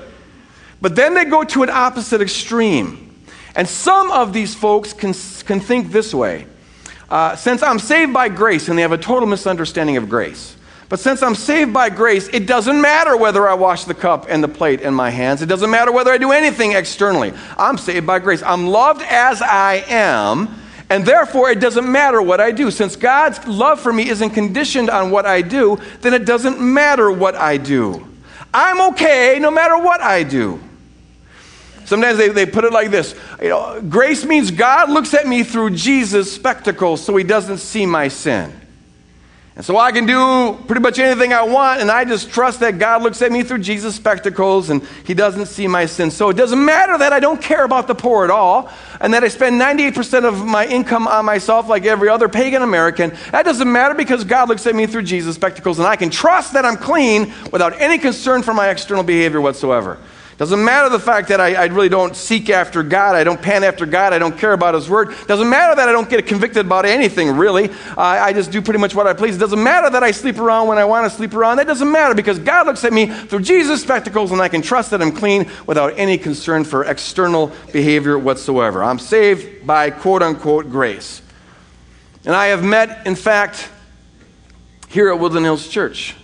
But 0.82 0.96
then 0.96 1.14
they 1.14 1.26
go 1.26 1.44
to 1.44 1.64
an 1.64 1.70
opposite 1.70 2.22
extreme. 2.22 3.24
And 3.56 3.68
some 3.68 4.12
of 4.12 4.34
these 4.34 4.54
folks 4.54 4.94
can, 4.94 5.14
can 5.46 5.60
think 5.60 5.92
this 5.92 6.14
way 6.14 6.48
uh, 7.10 7.36
since 7.36 7.64
I'm 7.64 7.80
saved 7.80 8.14
by 8.14 8.30
grace, 8.30 8.68
and 8.68 8.78
they 8.78 8.82
have 8.82 8.92
a 8.92 8.98
total 8.98 9.28
misunderstanding 9.28 9.98
of 9.98 10.10
grace. 10.10 10.56
But 10.90 11.00
since 11.00 11.22
I'm 11.22 11.36
saved 11.36 11.74
by 11.74 11.90
grace, 11.90 12.30
it 12.30 12.48
doesn't 12.48 12.80
matter 12.80 13.18
whether 13.18 13.48
I 13.48 13.56
wash 13.56 13.84
the 13.84 13.94
cup 13.94 14.26
and 14.30 14.44
the 14.44 14.48
plate 14.48 14.82
in 14.82 14.94
my 14.94 15.10
hands. 15.10 15.42
It 15.42 15.48
doesn't 15.48 15.70
matter 15.70 15.92
whether 15.92 16.12
I 16.12 16.18
do 16.18 16.32
anything 16.32 16.74
externally. 16.74 17.34
I'm 17.58 17.78
saved 17.78 18.08
by 18.08 18.20
grace. 18.20 18.42
I'm 18.42 18.68
loved 18.68 19.02
as 19.02 19.42
I 19.42 19.84
am, 19.88 20.48
and 20.90 21.06
therefore 21.06 21.50
it 21.50 21.60
doesn't 21.60 21.90
matter 21.90 22.22
what 22.22 22.40
I 22.40 22.52
do. 22.52 22.72
Since 22.72 22.96
God's 22.96 23.46
love 23.48 23.80
for 23.80 23.92
me 23.92 24.10
isn't 24.10 24.32
conditioned 24.32 24.90
on 24.90 25.12
what 25.12 25.26
I 25.26 25.42
do, 25.42 25.80
then 26.02 26.14
it 26.14 26.26
doesn't 26.26 26.60
matter 26.60 27.12
what 27.12 27.36
I 27.36 27.58
do. 27.58 28.08
I'm 28.54 28.94
okay 28.94 29.38
no 29.40 29.52
matter 29.52 29.78
what 29.78 30.02
I 30.02 30.24
do. 30.24 30.62
Sometimes 31.86 32.18
they, 32.18 32.28
they 32.30 32.46
put 32.46 32.66
it 32.66 32.74
like 32.74 32.92
this 32.92 33.16
you 33.42 33.50
know, 33.50 33.82
Grace 33.82 34.26
means 34.26 34.52
God 34.52 34.90
looks 34.90 35.14
at 35.14 35.28
me 35.28 35.44
through 35.44 35.72
Jesus' 35.72 36.32
spectacles 36.32 37.04
so 37.04 37.16
he 37.16 37.24
doesn't 37.24 37.60
see 37.60 37.86
my 37.86 38.08
sin. 38.08 38.54
And 39.58 39.66
so 39.66 39.76
I 39.76 39.92
can 39.92 40.06
do 40.06 40.54
pretty 40.68 40.82
much 40.82 41.00
anything 41.00 41.34
I 41.34 41.42
want, 41.42 41.82
and 41.82 41.90
I 41.90 42.06
just 42.06 42.30
trust 42.30 42.60
that 42.60 42.78
God 42.78 43.02
looks 43.02 43.24
at 43.24 43.32
me 43.32 43.42
through 43.42 43.58
Jesus' 43.58 43.96
spectacles 43.96 44.70
and 44.70 44.84
He 45.04 45.16
doesn't 45.16 45.48
see 45.48 45.68
my 45.68 45.88
sin. 45.88 46.12
So 46.12 46.30
it 46.30 46.36
doesn't 46.36 46.64
matter 46.64 46.96
that 46.96 47.12
I 47.12 47.20
don't 47.20 47.42
care 47.42 47.66
about 47.66 47.88
the 47.88 47.96
poor 47.96 48.24
at 48.24 48.30
all, 48.30 48.70
and 49.02 49.16
that 49.16 49.24
I 49.24 49.30
spend 49.30 49.60
98% 49.60 50.26
of 50.26 50.46
my 50.46 50.68
income 50.68 51.08
on 51.08 51.26
myself 51.26 51.68
like 51.68 51.86
every 51.86 52.08
other 52.08 52.30
pagan 52.30 52.62
American. 52.62 53.18
That 53.32 53.46
doesn't 53.46 53.72
matter 53.72 53.96
because 53.96 54.24
God 54.24 54.48
looks 54.48 54.68
at 54.68 54.76
me 54.76 54.86
through 54.86 55.02
Jesus' 55.02 55.34
spectacles, 55.34 55.80
and 55.80 55.88
I 55.88 55.96
can 55.96 56.12
trust 56.12 56.54
that 56.54 56.64
I'm 56.64 56.78
clean 56.78 57.34
without 57.52 57.82
any 57.82 57.98
concern 57.98 58.44
for 58.44 58.54
my 58.54 58.70
external 58.70 59.04
behavior 59.04 59.42
whatsoever. 59.42 59.98
Doesn't 60.38 60.64
matter 60.64 60.90
the 60.90 61.00
fact 61.00 61.30
that 61.30 61.42
I, 61.42 61.56
I, 61.56 61.66
really 61.66 61.90
don't 61.90 62.16
seek 62.16 62.52
after 62.52 62.84
God. 62.84 63.16
I 63.16 63.24
don't 63.24 63.42
pan 63.42 63.64
after 63.64 63.88
God. 63.88 64.14
I 64.14 64.20
don't 64.20 64.38
care 64.38 64.54
about 64.54 64.76
His 64.76 64.88
Word. 64.88 65.16
Doesn't 65.26 65.50
matter 65.50 65.76
that 65.76 65.90
I 65.90 65.92
don't 65.92 66.08
get 66.08 66.28
convicted 66.28 66.68
about 66.68 66.86
anything, 66.86 67.36
really. 67.36 67.72
Uh, 67.72 67.98
I 67.98 68.34
just 68.34 68.52
do 68.52 68.62
pretty 68.62 68.80
much 68.80 68.94
what 68.94 69.08
I 69.08 69.14
please. 69.14 69.36
It 69.36 69.40
doesn't 69.40 69.62
matter 69.62 69.90
that 69.90 70.04
I 70.04 70.12
sleep 70.12 70.38
around 70.38 70.68
when 70.68 70.78
I 70.78 70.86
want 70.86 71.10
to 71.10 71.16
sleep 71.16 71.34
around. 71.34 71.58
That 71.58 71.66
doesn't 71.66 71.92
matter 71.92 72.14
because 72.14 72.38
God 72.38 72.68
looks 72.68 72.84
at 72.84 72.94
me 72.94 73.08
through 73.08 73.42
Jesus' 73.42 73.82
spectacles 73.82 74.32
and 74.32 74.40
I 74.40 74.48
can 74.48 74.62
trust 74.62 74.92
that 74.92 75.02
I'm 75.02 75.12
clean 75.12 75.50
without 75.66 75.98
any 75.98 76.20
concern 76.20 76.64
for 76.64 76.86
external 76.86 77.52
behavior 77.74 78.20
whatsoever. 78.20 78.84
I'm 78.84 79.00
saved 79.00 79.66
by 79.66 79.90
quote 79.90 80.22
unquote 80.22 80.70
grace. 80.70 81.24
And 82.26 82.36
I 82.36 82.48
have 82.48 82.64
met, 82.64 83.08
in 83.08 83.16
fact, 83.16 83.72
here 84.90 85.10
at 85.10 85.20
Woodland 85.20 85.48
Hills 85.48 85.68
Church 85.68 86.16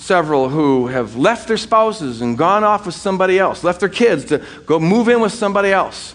several 0.00 0.48
who 0.48 0.86
have 0.86 1.14
left 1.14 1.46
their 1.46 1.58
spouses 1.58 2.22
and 2.22 2.36
gone 2.36 2.64
off 2.64 2.86
with 2.86 2.94
somebody 2.94 3.38
else, 3.38 3.62
left 3.62 3.80
their 3.80 3.88
kids 3.88 4.24
to 4.26 4.44
go 4.64 4.80
move 4.80 5.08
in 5.08 5.20
with 5.20 5.32
somebody 5.32 5.70
else. 5.70 6.14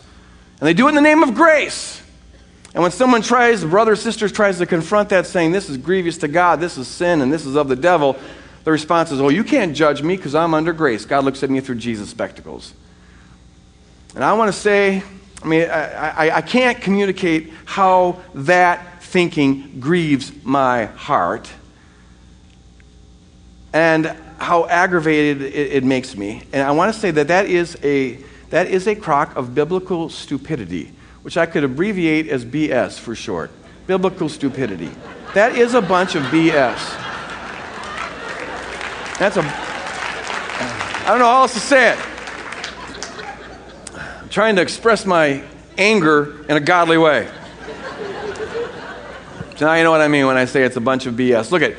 And 0.60 0.68
they 0.68 0.74
do 0.74 0.88
it 0.88 0.90
in 0.90 0.96
the 0.96 1.02
name 1.02 1.22
of 1.22 1.36
grace. 1.36 2.02
And 2.74 2.82
when 2.82 2.92
someone 2.92 3.22
tries, 3.22 3.64
brother 3.64 3.94
or 3.94 3.96
sister 3.96 4.28
tries 4.28 4.58
to 4.58 4.66
confront 4.66 5.10
that, 5.10 5.28
saying, 5.28 5.52
This 5.52 5.70
is 5.70 5.78
grievous 5.78 6.18
to 6.20 6.28
God, 6.28 6.60
this 6.60 6.78
is 6.78 6.88
sin, 6.88 7.22
and 7.22 7.32
this 7.32 7.46
is 7.46 7.56
of 7.56 7.68
the 7.68 7.76
devil, 7.76 8.18
the 8.64 8.72
response 8.72 9.12
is, 9.12 9.22
Well, 9.22 9.32
you 9.32 9.44
can't 9.44 9.76
judge 9.76 10.02
me 10.02 10.18
because 10.18 10.36
I'm 10.36 10.54
under 10.54 10.74
grace. 10.74 11.06
God 11.06 11.24
looks 11.24 11.44
at 11.44 11.50
me 11.50 11.62
through 11.62 11.76
Jesus' 11.76 12.10
spectacles. 12.10 12.74
And 14.16 14.24
I 14.24 14.34
want 14.34 14.54
to 14.54 14.60
say, 14.60 15.04
I 15.44 15.48
mean, 15.48 15.70
I, 15.70 16.28
I, 16.28 16.38
I 16.38 16.42
can't 16.42 16.82
communicate 16.82 17.54
how 17.66 18.22
that 18.34 19.04
thinking 19.04 19.80
grieves 19.80 20.32
my 20.44 20.86
heart 20.86 21.50
and 23.76 24.06
how 24.38 24.66
aggravated 24.68 25.42
it, 25.42 25.74
it 25.74 25.84
makes 25.84 26.16
me. 26.16 26.44
And 26.54 26.64
I 26.64 26.72
want 26.72 26.94
to 26.94 27.00
say 27.00 27.12
that 27.12 27.28
that 27.28 27.46
is 27.46 27.78
a 27.84 28.18
that 28.50 28.68
is 28.68 28.88
a 28.88 28.96
crock 28.96 29.36
of 29.36 29.54
biblical 29.54 30.10
stupidity, 30.10 30.94
which 31.24 31.36
I 31.36 31.46
could 31.46 31.66
abbreviate 31.66 32.30
as 32.30 32.46
BS 32.46 32.98
for 32.98 33.16
short. 33.16 33.52
Biblical 33.86 34.30
stupidity. 34.30 34.90
That 35.34 35.58
is 35.58 35.74
a 35.74 35.82
bunch 35.82 36.16
of 36.16 36.24
BS. 36.24 36.78
That's 39.20 39.36
a. 39.36 39.42
I 39.44 41.10
don't 41.10 41.20
know 41.20 41.26
how 41.26 41.42
else 41.42 41.54
to 41.56 41.60
say 41.60 41.92
it. 41.92 42.00
I'm 44.22 44.30
trying 44.30 44.56
to 44.56 44.62
express 44.62 45.06
my 45.06 45.44
anger 45.78 46.46
in 46.48 46.56
a 46.56 46.62
godly 46.62 46.98
way. 46.98 47.30
So 49.58 49.66
now 49.66 49.74
you 49.74 49.84
know 49.84 49.92
what 49.92 50.02
I 50.02 50.08
mean 50.08 50.28
when 50.28 50.38
I 50.38 50.46
say 50.46 50.64
it's 50.64 50.78
a 50.78 50.82
bunch 50.82 51.08
of 51.08 51.16
BS. 51.16 51.52
Look 51.52 51.62
at. 51.62 51.76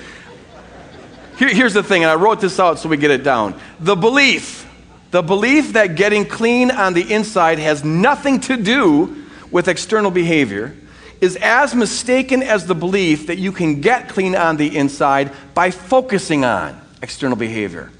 Here, 1.37 1.49
here's 1.49 1.75
the 1.75 1.83
thing, 1.83 2.03
and 2.03 2.11
I 2.11 2.14
wrote 2.14 2.40
this 2.40 2.59
out 2.59 2.79
so 2.79 2.88
we 2.88 2.96
get 2.96 3.11
it 3.11 3.22
down. 3.22 3.59
The 3.79 3.94
belief, 3.94 4.68
the 5.11 5.22
belief 5.22 5.75
that 5.75 5.94
getting 5.94 6.25
clean 6.25 6.70
on 6.70 6.94
the 6.94 7.12
inside 7.12 7.59
has 7.59 7.85
nothing 7.85 8.40
to 8.40 8.57
do 8.57 9.25
with 9.51 9.68
external 9.68 10.11
behavior 10.11 10.75
is 11.20 11.37
as 11.37 11.75
mistaken 11.75 12.42
as 12.42 12.66
the 12.66 12.75
belief 12.75 13.27
that 13.27 13.38
you 13.38 13.53
can 13.53 13.81
get 13.81 14.09
clean 14.09 14.35
on 14.35 14.57
the 14.57 14.77
inside 14.77 15.33
by 15.55 15.70
focusing 15.70 16.44
on 16.44 16.81
external 17.03 17.37
behavior. 17.37 17.90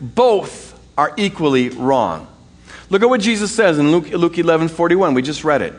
Both 0.00 0.78
are 0.96 1.12
equally 1.16 1.68
wrong. 1.70 2.26
Look 2.88 3.02
at 3.02 3.08
what 3.08 3.20
Jesus 3.20 3.54
says 3.54 3.78
in 3.78 3.90
Luke, 3.90 4.10
Luke 4.10 4.38
11 4.38 4.68
41. 4.68 5.14
We 5.14 5.22
just 5.22 5.44
read 5.44 5.62
it. 5.62 5.74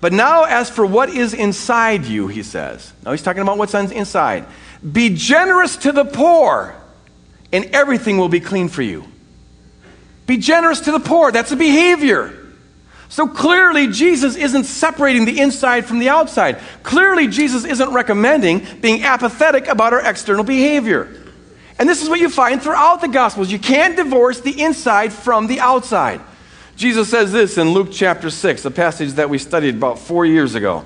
But 0.00 0.12
now, 0.12 0.44
as 0.44 0.68
for 0.68 0.84
what 0.84 1.08
is 1.08 1.32
inside 1.32 2.04
you, 2.04 2.28
he 2.28 2.42
says. 2.42 2.92
Now 3.04 3.12
he's 3.12 3.22
talking 3.22 3.42
about 3.42 3.58
what's 3.58 3.74
inside. 3.74 4.46
Be 4.90 5.10
generous 5.10 5.76
to 5.78 5.92
the 5.92 6.04
poor, 6.04 6.74
and 7.52 7.64
everything 7.66 8.18
will 8.18 8.28
be 8.28 8.40
clean 8.40 8.68
for 8.68 8.82
you. 8.82 9.04
Be 10.26 10.36
generous 10.36 10.80
to 10.80 10.92
the 10.92 11.00
poor. 11.00 11.32
That's 11.32 11.52
a 11.52 11.56
behavior. 11.56 12.46
So 13.08 13.28
clearly, 13.28 13.86
Jesus 13.86 14.36
isn't 14.36 14.64
separating 14.64 15.24
the 15.24 15.40
inside 15.40 15.86
from 15.86 16.00
the 16.00 16.08
outside. 16.08 16.58
Clearly, 16.82 17.28
Jesus 17.28 17.64
isn't 17.64 17.92
recommending 17.92 18.66
being 18.80 19.04
apathetic 19.04 19.68
about 19.68 19.92
our 19.92 20.00
external 20.00 20.44
behavior. 20.44 21.22
And 21.78 21.88
this 21.88 22.02
is 22.02 22.08
what 22.08 22.20
you 22.20 22.28
find 22.28 22.60
throughout 22.60 23.00
the 23.00 23.08
Gospels. 23.08 23.50
You 23.50 23.58
can't 23.58 23.96
divorce 23.96 24.40
the 24.40 24.60
inside 24.60 25.12
from 25.12 25.46
the 25.46 25.60
outside. 25.60 26.20
Jesus 26.74 27.08
says 27.08 27.32
this 27.32 27.58
in 27.58 27.70
Luke 27.70 27.88
chapter 27.92 28.28
6, 28.28 28.64
a 28.64 28.70
passage 28.70 29.12
that 29.14 29.30
we 29.30 29.38
studied 29.38 29.76
about 29.76 29.98
four 29.98 30.26
years 30.26 30.54
ago. 30.54 30.84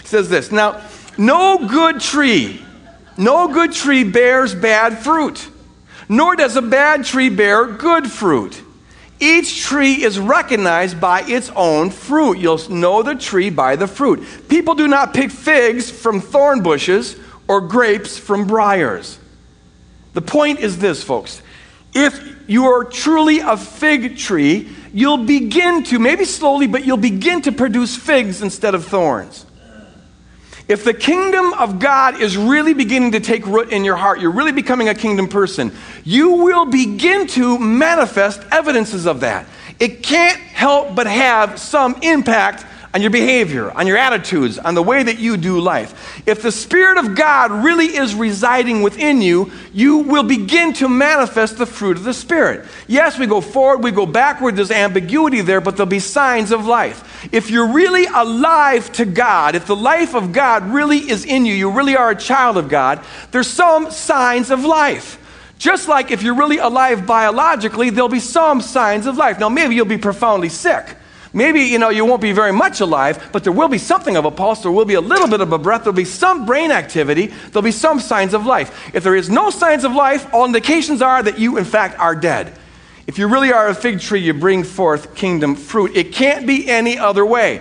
He 0.00 0.06
says 0.06 0.28
this 0.28 0.52
Now, 0.52 0.82
no 1.18 1.66
good 1.68 2.00
tree, 2.00 2.64
no 3.16 3.48
good 3.48 3.72
tree 3.72 4.04
bears 4.04 4.54
bad 4.54 4.98
fruit, 4.98 5.48
nor 6.08 6.36
does 6.36 6.56
a 6.56 6.62
bad 6.62 7.04
tree 7.04 7.28
bear 7.28 7.66
good 7.66 8.10
fruit. 8.10 8.62
Each 9.18 9.62
tree 9.62 10.04
is 10.04 10.18
recognized 10.18 11.00
by 11.00 11.22
its 11.22 11.50
own 11.56 11.90
fruit. 11.90 12.38
You'll 12.38 12.68
know 12.68 13.02
the 13.02 13.14
tree 13.14 13.48
by 13.48 13.76
the 13.76 13.86
fruit. 13.86 14.26
People 14.48 14.74
do 14.74 14.86
not 14.86 15.14
pick 15.14 15.30
figs 15.30 15.90
from 15.90 16.20
thorn 16.20 16.62
bushes 16.62 17.16
or 17.48 17.62
grapes 17.62 18.18
from 18.18 18.46
briars. 18.46 19.18
The 20.12 20.20
point 20.20 20.60
is 20.60 20.78
this, 20.78 21.02
folks. 21.02 21.40
If 21.94 22.20
you 22.46 22.66
are 22.66 22.84
truly 22.84 23.38
a 23.38 23.56
fig 23.56 24.18
tree, 24.18 24.68
you'll 24.92 25.24
begin 25.24 25.82
to, 25.84 25.98
maybe 25.98 26.26
slowly, 26.26 26.66
but 26.66 26.84
you'll 26.84 26.98
begin 26.98 27.40
to 27.42 27.52
produce 27.52 27.96
figs 27.96 28.42
instead 28.42 28.74
of 28.74 28.84
thorns. 28.84 29.45
If 30.68 30.82
the 30.82 30.94
kingdom 30.94 31.52
of 31.54 31.78
God 31.78 32.20
is 32.20 32.36
really 32.36 32.74
beginning 32.74 33.12
to 33.12 33.20
take 33.20 33.46
root 33.46 33.70
in 33.70 33.84
your 33.84 33.94
heart, 33.94 34.20
you're 34.20 34.32
really 34.32 34.52
becoming 34.52 34.88
a 34.88 34.94
kingdom 34.94 35.28
person, 35.28 35.72
you 36.04 36.30
will 36.32 36.66
begin 36.66 37.28
to 37.28 37.58
manifest 37.58 38.42
evidences 38.50 39.06
of 39.06 39.20
that. 39.20 39.46
It 39.78 40.02
can't 40.02 40.38
help 40.38 40.96
but 40.96 41.06
have 41.06 41.60
some 41.60 41.96
impact 42.02 42.64
on 42.96 43.02
your 43.02 43.10
behavior, 43.10 43.70
on 43.72 43.86
your 43.86 43.98
attitudes, 43.98 44.58
on 44.58 44.74
the 44.74 44.82
way 44.82 45.02
that 45.02 45.18
you 45.18 45.36
do 45.36 45.60
life. 45.60 46.22
If 46.26 46.40
the 46.40 46.50
Spirit 46.50 46.96
of 46.96 47.14
God 47.14 47.50
really 47.52 47.94
is 47.94 48.14
residing 48.14 48.80
within 48.80 49.20
you, 49.20 49.52
you 49.74 49.98
will 49.98 50.22
begin 50.22 50.72
to 50.74 50.88
manifest 50.88 51.58
the 51.58 51.66
fruit 51.66 51.98
of 51.98 52.04
the 52.04 52.14
Spirit. 52.14 52.66
Yes, 52.86 53.18
we 53.18 53.26
go 53.26 53.42
forward, 53.42 53.84
we 53.84 53.90
go 53.90 54.06
backward, 54.06 54.56
there's 54.56 54.70
ambiguity 54.70 55.42
there, 55.42 55.60
but 55.60 55.76
there'll 55.76 55.90
be 55.90 55.98
signs 55.98 56.52
of 56.52 56.64
life. 56.64 57.28
If 57.34 57.50
you're 57.50 57.70
really 57.70 58.06
alive 58.06 58.90
to 58.92 59.04
God, 59.04 59.56
if 59.56 59.66
the 59.66 59.76
life 59.76 60.14
of 60.14 60.32
God 60.32 60.62
really 60.70 60.96
is 60.96 61.26
in 61.26 61.44
you, 61.44 61.52
you 61.52 61.70
really 61.70 61.98
are 61.98 62.12
a 62.12 62.16
child 62.16 62.56
of 62.56 62.70
God, 62.70 63.04
there's 63.30 63.46
some 63.46 63.90
signs 63.90 64.50
of 64.50 64.64
life. 64.64 65.18
Just 65.58 65.86
like 65.86 66.10
if 66.10 66.22
you're 66.22 66.34
really 66.34 66.56
alive 66.56 67.06
biologically, 67.06 67.90
there'll 67.90 68.08
be 68.08 68.20
some 68.20 68.62
signs 68.62 69.04
of 69.04 69.18
life. 69.18 69.38
Now, 69.38 69.50
maybe 69.50 69.74
you'll 69.74 69.84
be 69.84 69.98
profoundly 69.98 70.48
sick. 70.48 70.96
Maybe, 71.36 71.60
you 71.64 71.78
know, 71.78 71.90
you 71.90 72.06
won't 72.06 72.22
be 72.22 72.32
very 72.32 72.50
much 72.50 72.80
alive, 72.80 73.28
but 73.30 73.44
there 73.44 73.52
will 73.52 73.68
be 73.68 73.76
something 73.76 74.16
of 74.16 74.24
a 74.24 74.30
pulse, 74.30 74.62
there 74.62 74.72
will 74.72 74.86
be 74.86 74.94
a 74.94 75.02
little 75.02 75.28
bit 75.28 75.42
of 75.42 75.52
a 75.52 75.58
breath, 75.58 75.82
there'll 75.82 75.94
be 75.94 76.06
some 76.06 76.46
brain 76.46 76.70
activity, 76.70 77.26
there'll 77.26 77.60
be 77.60 77.72
some 77.72 78.00
signs 78.00 78.32
of 78.32 78.46
life. 78.46 78.90
If 78.94 79.04
there 79.04 79.14
is 79.14 79.28
no 79.28 79.50
signs 79.50 79.84
of 79.84 79.92
life, 79.92 80.32
all 80.32 80.46
indications 80.46 81.02
are 81.02 81.22
that 81.22 81.38
you, 81.38 81.58
in 81.58 81.66
fact, 81.66 81.98
are 81.98 82.16
dead. 82.16 82.54
If 83.06 83.18
you 83.18 83.28
really 83.28 83.52
are 83.52 83.68
a 83.68 83.74
fig 83.74 84.00
tree, 84.00 84.20
you 84.20 84.32
bring 84.32 84.64
forth 84.64 85.14
kingdom 85.14 85.56
fruit. 85.56 85.94
It 85.94 86.10
can't 86.10 86.46
be 86.46 86.70
any 86.70 86.96
other 86.98 87.26
way. 87.26 87.60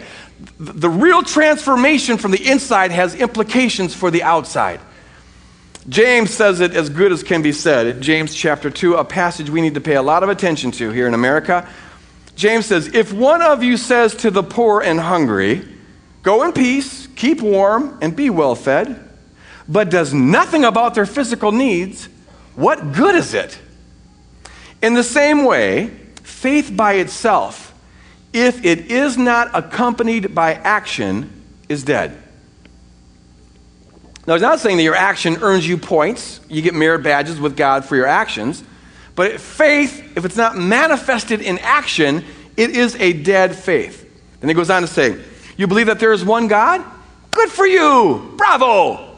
The 0.58 0.90
real 0.90 1.22
transformation 1.22 2.18
from 2.18 2.32
the 2.32 2.50
inside 2.50 2.92
has 2.92 3.14
implications 3.14 3.94
for 3.94 4.10
the 4.10 4.24
outside. 4.24 4.80
James 5.90 6.32
says 6.32 6.62
it 6.62 6.74
as 6.74 6.90
good 6.90 7.12
as 7.12 7.24
can 7.24 7.42
be 7.42 7.52
said. 7.52 8.00
James 8.00 8.34
chapter 8.34 8.70
2, 8.70 8.94
a 8.96 9.04
passage 9.04 9.50
we 9.50 9.60
need 9.60 9.74
to 9.74 9.82
pay 9.82 9.96
a 9.96 10.02
lot 10.02 10.24
of 10.24 10.30
attention 10.30 10.72
to 10.72 10.92
here 10.92 11.08
in 11.08 11.14
America. 11.14 11.68
James 12.36 12.66
says, 12.66 12.88
If 12.94 13.14
one 13.14 13.42
of 13.42 13.64
you 13.64 13.78
says 13.78 14.14
to 14.16 14.32
the 14.32 14.44
poor 14.44 14.82
and 14.82 15.00
hungry, 15.00 15.66
Go 16.22 16.44
in 16.44 16.54
peace, 16.54 17.08
keep 17.16 17.42
warm, 17.42 17.98
and 18.02 18.16
be 18.16 18.30
well 18.30 18.56
fed, 18.56 19.00
but 19.68 19.90
does 19.90 20.14
nothing 20.14 20.66
about 20.66 20.96
their 20.96 21.06
physical 21.06 21.52
needs, 21.52 22.10
what 22.56 22.94
good 22.94 23.16
is 23.16 23.34
it? 23.34 23.60
In 24.82 24.96
the 24.96 25.04
same 25.04 25.46
way, 25.46 25.88
faith 26.24 26.76
by 26.76 26.94
itself, 26.94 27.74
if 28.34 28.66
it 28.66 28.92
is 28.92 29.18
not 29.18 29.52
accompanied 29.54 30.34
by 30.34 30.54
action, 30.54 31.32
is 31.70 31.84
dead. 31.84 32.22
Now, 34.28 34.34
he's 34.34 34.42
not 34.42 34.60
saying 34.60 34.78
that 34.78 34.84
your 34.84 34.96
action 34.96 35.38
earns 35.42 35.68
you 35.68 35.78
points. 35.78 36.40
You 36.50 36.62
get 36.62 36.74
merit 36.74 37.04
badges 37.04 37.40
with 37.40 37.56
God 37.56 37.86
for 37.86 37.96
your 37.96 38.08
actions. 38.08 38.64
But 39.16 39.40
faith, 39.40 40.18
if 40.18 40.26
it's 40.26 40.36
not 40.36 40.58
manifested 40.58 41.42
in 41.42 41.58
action, 41.60 42.24
it 42.58 42.72
is 42.72 42.96
a 42.98 43.14
dead 43.14 43.56
faith. 43.56 44.02
Then 44.40 44.50
he 44.50 44.54
goes 44.54 44.70
on 44.70 44.82
to 44.82 44.88
say, 44.88 45.20
You 45.58 45.68
believe 45.68 45.88
that 45.88 46.00
there 46.00 46.14
is 46.14 46.24
one 46.24 46.48
God? 46.48 46.84
Good 47.32 47.50
for 47.50 47.66
you! 47.66 48.34
Bravo! 48.38 49.18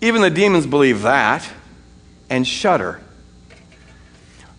Even 0.00 0.22
the 0.22 0.30
demons 0.30 0.66
believe 0.66 1.02
that 1.02 1.48
and 2.28 2.46
shudder. 2.46 3.00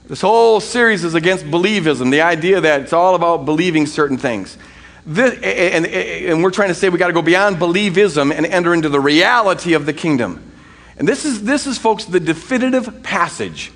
This 0.07 0.21
whole 0.21 0.59
series 0.59 1.03
is 1.03 1.13
against 1.13 1.45
believism, 1.45 2.09
the 2.11 2.21
idea 2.21 2.59
that 2.61 2.81
it's 2.81 2.93
all 2.93 3.15
about 3.15 3.45
believing 3.45 3.85
certain 3.85 4.17
things. 4.17 4.57
This, 5.05 5.39
and, 5.41 5.85
and, 5.85 6.43
we're 6.43 6.51
trying 6.51 6.69
to 6.69 6.75
say 6.75 6.89
we 6.89 6.97
got 6.97 7.07
to 7.07 7.13
go 7.13 7.21
beyond 7.21 7.57
believism 7.57 8.33
and 8.33 8.45
enter 8.45 8.73
into 8.73 8.89
the 8.89 8.99
reality 8.99 9.73
of 9.73 9.85
the 9.85 9.93
kingdom. 9.93 10.51
And 10.97 11.07
this 11.07 11.25
is, 11.25 11.43
this 11.43 11.67
is, 11.67 11.77
folks, 11.77 12.05
the 12.05 12.19
definitive 12.19 13.01
passage 13.03 13.71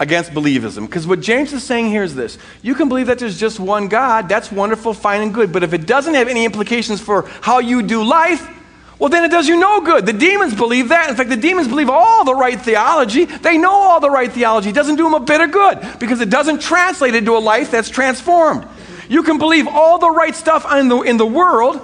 against 0.00 0.32
believism. 0.32 0.86
Because 0.86 1.06
what 1.06 1.20
James 1.20 1.52
is 1.52 1.62
saying 1.62 1.88
here 1.88 2.02
is 2.02 2.16
this 2.16 2.38
you 2.62 2.74
can 2.74 2.88
believe 2.88 3.06
that 3.06 3.20
there's 3.20 3.38
just 3.38 3.60
one 3.60 3.86
God, 3.86 4.28
that's 4.28 4.50
wonderful, 4.50 4.94
fine, 4.94 5.20
and 5.20 5.32
good. 5.32 5.52
But 5.52 5.62
if 5.62 5.72
it 5.72 5.86
doesn't 5.86 6.14
have 6.14 6.26
any 6.26 6.44
implications 6.44 7.00
for 7.00 7.28
how 7.42 7.60
you 7.60 7.82
do 7.82 8.02
life, 8.02 8.48
well, 8.98 9.08
then 9.08 9.24
it 9.24 9.30
does 9.30 9.48
you 9.48 9.58
no 9.58 9.80
good. 9.80 10.04
The 10.04 10.12
demons 10.12 10.54
believe 10.54 10.88
that. 10.88 11.08
In 11.08 11.16
fact, 11.16 11.30
the 11.30 11.36
demons 11.36 11.68
believe 11.68 11.88
all 11.88 12.24
the 12.24 12.34
right 12.34 12.60
theology. 12.60 13.24
They 13.24 13.56
know 13.56 13.72
all 13.72 14.00
the 14.00 14.10
right 14.10 14.30
theology. 14.30 14.70
It 14.70 14.74
doesn't 14.74 14.96
do 14.96 15.04
them 15.04 15.14
a 15.14 15.20
bit 15.20 15.40
of 15.40 15.52
good 15.52 15.98
because 15.98 16.20
it 16.20 16.28
doesn't 16.28 16.60
translate 16.60 17.14
into 17.14 17.34
a 17.34 17.38
life 17.38 17.70
that's 17.70 17.88
transformed. 17.88 18.66
You 19.08 19.22
can 19.22 19.38
believe 19.38 19.66
all 19.66 19.98
the 19.98 20.10
right 20.10 20.34
stuff 20.34 20.70
in 20.72 20.88
the, 20.88 21.00
in 21.00 21.16
the 21.16 21.26
world, 21.26 21.80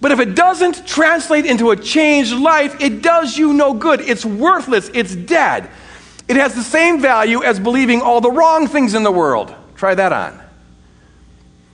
but 0.00 0.10
if 0.10 0.20
it 0.20 0.34
doesn't 0.34 0.86
translate 0.86 1.44
into 1.44 1.70
a 1.70 1.76
changed 1.76 2.32
life, 2.32 2.80
it 2.80 3.02
does 3.02 3.36
you 3.36 3.52
no 3.52 3.74
good. 3.74 4.00
It's 4.00 4.24
worthless. 4.24 4.90
It's 4.94 5.14
dead. 5.14 5.68
It 6.28 6.36
has 6.36 6.54
the 6.54 6.62
same 6.62 7.00
value 7.00 7.42
as 7.42 7.58
believing 7.58 8.02
all 8.02 8.20
the 8.20 8.30
wrong 8.30 8.66
things 8.66 8.94
in 8.94 9.02
the 9.02 9.10
world. 9.10 9.54
Try 9.76 9.94
that 9.94 10.12
on. 10.12 10.38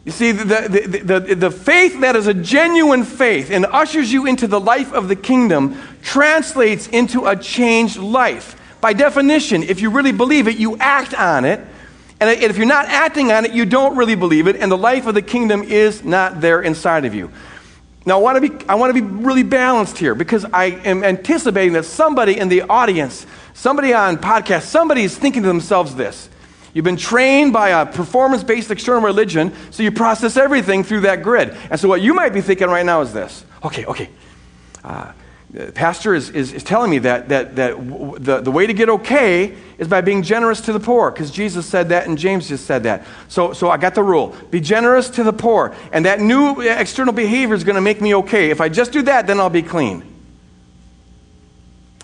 You 0.05 0.13
see, 0.13 0.33
the, 0.33 0.45
the, 0.45 1.19
the, 1.19 1.35
the, 1.35 1.51
faith 1.51 2.01
that 2.03 2.15
is 2.15 2.27
a 2.27 2.35
genuine 2.35 3.05
faith 3.05 3.51
and 3.51 3.65
ushers 3.65 4.13
you 4.13 4.27
into 4.27 4.47
the 4.47 4.61
life 4.61 4.93
of 4.93 5.09
the 5.09 5.17
kingdom 5.17 5.81
translates 6.03 6.89
into 6.89 7.27
a 7.27 7.35
changed 7.35 7.97
life. 7.97 8.61
By 8.83 8.93
definition, 8.93 9.63
if 9.63 9.81
you 9.81 9.89
really 9.89 10.13
believe 10.13 10.47
it, 10.47 10.59
you 10.59 10.77
act 10.77 11.15
on 11.15 11.47
it. 11.47 11.59
And 12.21 12.31
if 12.31 12.59
you're 12.59 12.67
not 12.67 12.87
acting 12.87 13.33
on 13.33 13.47
it, 13.47 13.53
you 13.53 13.65
don't 13.65 13.97
really 13.97 14.15
believe 14.15 14.47
it, 14.47 14.57
and 14.57 14.71
the 14.71 14.77
life 14.77 15.07
of 15.07 15.15
the 15.15 15.23
kingdom 15.23 15.63
is 15.63 16.05
not 16.05 16.41
there 16.41 16.61
inside 16.61 17.07
of 17.07 17.15
you. 17.15 17.31
Now, 18.07 18.19
I 18.19 18.23
want 18.23 18.43
to 18.43 18.51
be, 18.51 18.67
I 18.69 18.75
want 18.75 18.95
to 18.95 19.03
be 19.03 19.07
really 19.07 19.43
balanced 19.43 19.97
here 19.97 20.15
because 20.15 20.45
I 20.45 20.67
am 20.67 21.03
anticipating 21.03 21.73
that 21.73 21.87
somebody 21.87 22.39
in 22.39 22.49
the 22.49 22.63
audience 22.63 23.27
Somebody 23.55 23.95
on 23.95 24.19
podcast, 24.19 24.63
somebody 24.63 25.03
is 25.05 25.17
thinking 25.17 25.43
to 25.43 25.49
themselves 25.49 25.95
this. 25.95 26.29
You've 26.75 26.85
been 26.85 26.97
trained 26.97 27.53
by 27.53 27.69
a 27.69 27.87
performance 27.87 28.43
based 28.43 28.71
external 28.71 29.01
religion, 29.01 29.55
so 29.71 29.85
you 29.85 29.93
process 29.93 30.37
everything 30.37 30.83
through 30.83 31.03
that 31.03 31.23
grid. 31.23 31.57
And 31.71 31.79
so, 31.79 31.89
what 31.89 32.03
you 32.03 32.15
might 32.15 32.35
be 32.35 32.41
thinking 32.41 32.67
right 32.67 32.85
now 32.85 33.01
is 33.01 33.13
this 33.13 33.45
okay, 33.65 33.87
okay. 33.87 34.11
Uh, 34.83 35.13
pastor 35.75 36.15
is, 36.15 36.31
is, 36.31 36.53
is, 36.53 36.65
telling 36.65 36.91
me 36.91 36.99
that, 36.99 37.29
that, 37.29 37.57
that 37.57 37.77
the, 38.19 38.41
the 38.41 38.51
way 38.51 38.67
to 38.67 38.75
get 38.75 38.89
okay 38.89 39.57
is 39.79 39.87
by 39.87 40.01
being 40.01 40.23
generous 40.23 40.61
to 40.63 40.73
the 40.73 40.81
poor, 40.81 41.11
because 41.11 41.31
Jesus 41.31 41.65
said 41.65 41.91
that 41.91 42.07
and 42.07 42.19
James 42.19 42.49
just 42.49 42.67
said 42.67 42.83
that. 42.83 43.07
So, 43.29 43.53
so 43.53 43.71
I 43.71 43.77
got 43.77 43.95
the 43.95 44.03
rule 44.03 44.37
be 44.51 44.61
generous 44.61 45.09
to 45.11 45.23
the 45.23 45.33
poor. 45.33 45.75
And 45.93 46.05
that 46.07 46.21
new 46.21 46.61
external 46.61 47.15
behavior 47.15 47.55
is 47.55 47.65
going 47.65 47.77
to 47.77 47.81
make 47.81 48.01
me 48.01 48.15
okay. 48.17 48.51
If 48.51 48.61
I 48.61 48.69
just 48.69 48.93
do 48.93 49.03
that, 49.03 49.27
then 49.27 49.39
I'll 49.39 49.49
be 49.49 49.63
clean. 49.63 50.03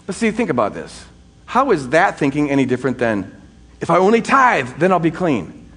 But 0.06 0.14
see, 0.14 0.30
think 0.30 0.50
about 0.50 0.72
this. 0.72 1.04
How 1.50 1.72
is 1.72 1.88
that 1.88 2.16
thinking 2.16 2.48
any 2.48 2.64
different 2.64 2.98
than 2.98 3.28
if 3.80 3.90
I 3.90 3.96
only 3.96 4.22
tithe, 4.22 4.68
then 4.78 4.92
I'll 4.92 5.00
be 5.00 5.10
clean? 5.10 5.68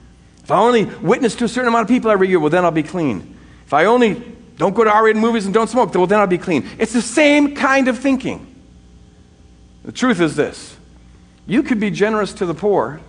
If 0.44 0.52
I 0.52 0.60
only 0.60 0.86
witness 0.86 1.34
to 1.38 1.46
a 1.46 1.48
certain 1.48 1.68
amount 1.68 1.82
of 1.82 1.88
people 1.88 2.12
every 2.12 2.28
year, 2.30 2.40
well, 2.40 2.52
then 2.52 2.64
I'll 2.64 2.70
be 2.70 2.84
clean. 2.84 3.36
If 3.66 3.74
I 3.74 3.86
only 3.86 4.22
don't 4.58 4.76
go 4.76 4.84
to 4.84 4.92
R 4.92 5.06
rated 5.06 5.20
movies 5.20 5.46
and 5.46 5.54
don't 5.54 5.68
smoke, 5.68 5.92
well, 5.96 6.06
then 6.06 6.20
I'll 6.20 6.28
be 6.28 6.38
clean. 6.38 6.70
It's 6.78 6.94
the 6.94 7.02
same 7.02 7.56
kind 7.56 7.88
of 7.88 7.98
thinking. 7.98 8.54
The 9.84 9.92
truth 9.92 10.22
is 10.22 10.36
this 10.36 10.78
you 11.48 11.64
could 11.64 11.80
be 11.80 11.90
generous 11.90 12.34
to 12.34 12.46
the 12.46 12.54
poor 12.54 13.02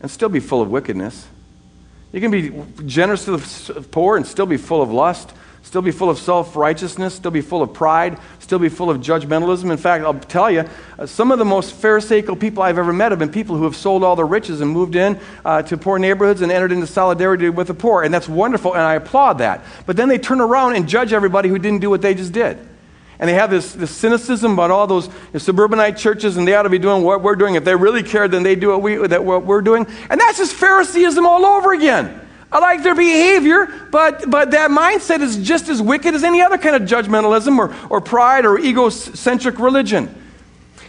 and 0.00 0.08
still 0.08 0.28
be 0.28 0.38
full 0.38 0.62
of 0.62 0.70
wickedness. 0.70 1.26
You 2.12 2.20
can 2.20 2.30
be 2.30 2.62
generous 2.86 3.24
to 3.24 3.38
the 3.38 3.82
poor 3.90 4.16
and 4.16 4.24
still 4.24 4.46
be 4.46 4.56
full 4.56 4.82
of 4.82 4.92
lust, 4.92 5.32
still 5.62 5.82
be 5.82 5.90
full 5.90 6.10
of 6.10 6.18
self 6.18 6.56
righteousness, 6.56 7.14
still 7.14 7.30
be 7.30 7.40
full 7.40 7.62
of 7.62 7.72
pride, 7.72 8.18
still 8.40 8.58
be 8.58 8.68
full 8.68 8.90
of 8.90 8.98
judgmentalism. 8.98 9.70
In 9.70 9.76
fact, 9.76 10.04
I'll 10.04 10.14
tell 10.14 10.50
you, 10.50 10.64
uh, 10.98 11.06
some 11.06 11.32
of 11.32 11.38
the 11.38 11.44
most 11.44 11.74
Pharisaical 11.74 12.36
people 12.36 12.62
I've 12.62 12.78
ever 12.78 12.92
met 12.92 13.12
have 13.12 13.18
been 13.18 13.32
people 13.32 13.56
who 13.56 13.64
have 13.64 13.76
sold 13.76 14.04
all 14.04 14.16
their 14.16 14.26
riches 14.26 14.60
and 14.60 14.70
moved 14.70 14.96
in 14.96 15.18
uh, 15.44 15.62
to 15.62 15.76
poor 15.76 15.98
neighborhoods 15.98 16.42
and 16.42 16.52
entered 16.52 16.72
into 16.72 16.86
solidarity 16.86 17.48
with 17.48 17.68
the 17.68 17.74
poor. 17.74 18.02
And 18.02 18.12
that's 18.12 18.28
wonderful, 18.28 18.74
and 18.74 18.82
I 18.82 18.94
applaud 18.94 19.38
that. 19.38 19.64
But 19.86 19.96
then 19.96 20.08
they 20.08 20.18
turn 20.18 20.40
around 20.40 20.76
and 20.76 20.88
judge 20.88 21.12
everybody 21.12 21.48
who 21.48 21.58
didn't 21.58 21.80
do 21.80 21.90
what 21.90 22.02
they 22.02 22.14
just 22.14 22.32
did. 22.32 22.58
And 23.18 23.28
they 23.28 23.34
have 23.34 23.50
this, 23.50 23.72
this 23.72 23.92
cynicism 23.92 24.54
about 24.54 24.72
all 24.72 24.88
those 24.88 25.08
suburbanite 25.36 25.96
churches, 25.96 26.36
and 26.36 26.48
they 26.48 26.54
ought 26.56 26.64
to 26.64 26.70
be 26.70 26.80
doing 26.80 27.04
what 27.04 27.22
we're 27.22 27.36
doing. 27.36 27.54
If 27.54 27.64
they 27.64 27.76
really 27.76 28.02
cared, 28.02 28.32
then 28.32 28.42
they 28.42 28.56
do 28.56 28.70
what, 28.70 28.82
we, 28.82 28.96
that, 29.06 29.24
what 29.24 29.44
we're 29.44 29.62
doing. 29.62 29.86
And 30.10 30.20
that's 30.20 30.38
just 30.38 30.54
Phariseeism 30.54 31.24
all 31.24 31.46
over 31.46 31.72
again. 31.72 32.20
I 32.52 32.58
like 32.58 32.82
their 32.82 32.94
behavior, 32.94 33.66
but, 33.90 34.30
but 34.30 34.50
that 34.50 34.70
mindset 34.70 35.22
is 35.22 35.38
just 35.38 35.70
as 35.70 35.80
wicked 35.80 36.14
as 36.14 36.22
any 36.22 36.42
other 36.42 36.58
kind 36.58 36.76
of 36.76 36.82
judgmentalism 36.82 37.56
or, 37.58 37.74
or 37.88 38.02
pride 38.02 38.44
or 38.44 38.58
egocentric 38.58 39.58
religion. 39.58 40.14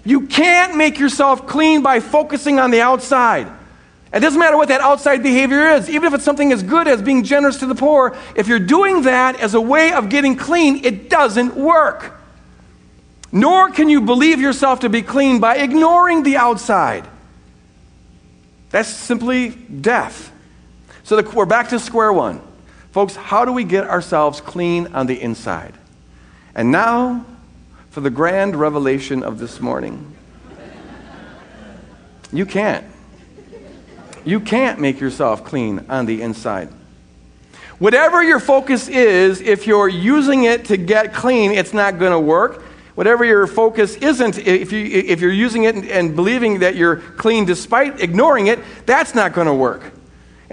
You 0.04 0.28
can't 0.28 0.76
make 0.76 1.00
yourself 1.00 1.48
clean 1.48 1.82
by 1.82 2.02
focusing 2.02 2.60
on 2.60 2.72
the 2.72 2.82
outside. 2.82 3.48
It 4.14 4.20
doesn't 4.20 4.38
matter 4.38 4.58
what 4.58 4.68
that 4.68 4.82
outside 4.82 5.24
behavior 5.24 5.70
is, 5.70 5.90
even 5.90 6.04
if 6.04 6.14
it's 6.14 6.26
something 6.26 6.52
as 6.52 6.62
good 6.62 6.90
as 6.90 7.02
being 7.02 7.24
generous 7.24 7.58
to 7.60 7.66
the 7.66 7.76
poor, 7.76 8.18
if 8.36 8.50
you're 8.50 8.60
doing 8.60 9.04
that 9.04 9.40
as 9.40 9.54
a 9.54 9.62
way 9.62 9.94
of 9.94 10.10
getting 10.10 10.36
clean, 10.36 10.84
it 10.84 11.10
doesn't 11.10 11.56
work. 11.56 12.20
Nor 13.32 13.72
can 13.72 13.88
you 13.88 14.02
believe 14.02 14.42
yourself 14.42 14.82
to 14.82 14.90
be 14.90 15.02
clean 15.02 15.40
by 15.40 15.56
ignoring 15.56 16.24
the 16.24 16.36
outside. 16.36 17.08
That's 18.70 18.90
simply 18.90 19.52
death. 19.52 20.33
So 21.14 21.22
the, 21.22 21.30
we're 21.30 21.46
back 21.46 21.70
to 21.70 21.78
square 21.78 22.12
one. 22.12 22.42
Folks, 22.92 23.16
how 23.16 23.46
do 23.46 23.54
we 23.54 23.66
get 23.66 23.88
ourselves 23.88 24.42
clean 24.42 24.88
on 24.96 25.06
the 25.06 25.22
inside? 25.22 25.76
And 26.56 26.72
now 26.72 27.24
for 27.92 28.02
the 28.02 28.10
grand 28.10 28.56
revelation 28.56 29.22
of 29.22 29.38
this 29.38 29.62
morning. 29.62 30.12
You 32.32 32.48
can't. 32.48 32.84
You 34.26 34.40
can't 34.40 34.80
make 34.80 35.00
yourself 35.00 35.46
clean 35.46 35.86
on 35.88 36.08
the 36.08 36.24
inside. 36.24 36.70
Whatever 37.78 38.24
your 38.24 38.40
focus 38.40 38.88
is, 38.88 39.40
if 39.40 39.68
you're 39.68 39.90
using 39.90 40.46
it 40.46 40.66
to 40.66 40.78
get 40.78 41.14
clean, 41.14 41.52
it's 41.52 41.76
not 41.76 42.00
going 42.00 42.12
to 42.12 42.20
work. 42.20 42.64
Whatever 42.96 43.24
your 43.24 43.46
focus 43.46 43.98
isn't, 43.98 44.40
if, 44.40 44.72
you, 44.72 44.84
if 44.84 45.22
you're 45.22 45.32
using 45.32 45.66
it 45.66 45.76
and, 45.76 45.86
and 45.86 46.16
believing 46.16 46.62
that 46.62 46.76
you're 46.76 46.96
clean 46.96 47.46
despite 47.46 48.02
ignoring 48.02 48.48
it, 48.48 48.58
that's 48.88 49.14
not 49.14 49.34
going 49.34 49.46
to 49.46 49.54
work. 49.54 49.93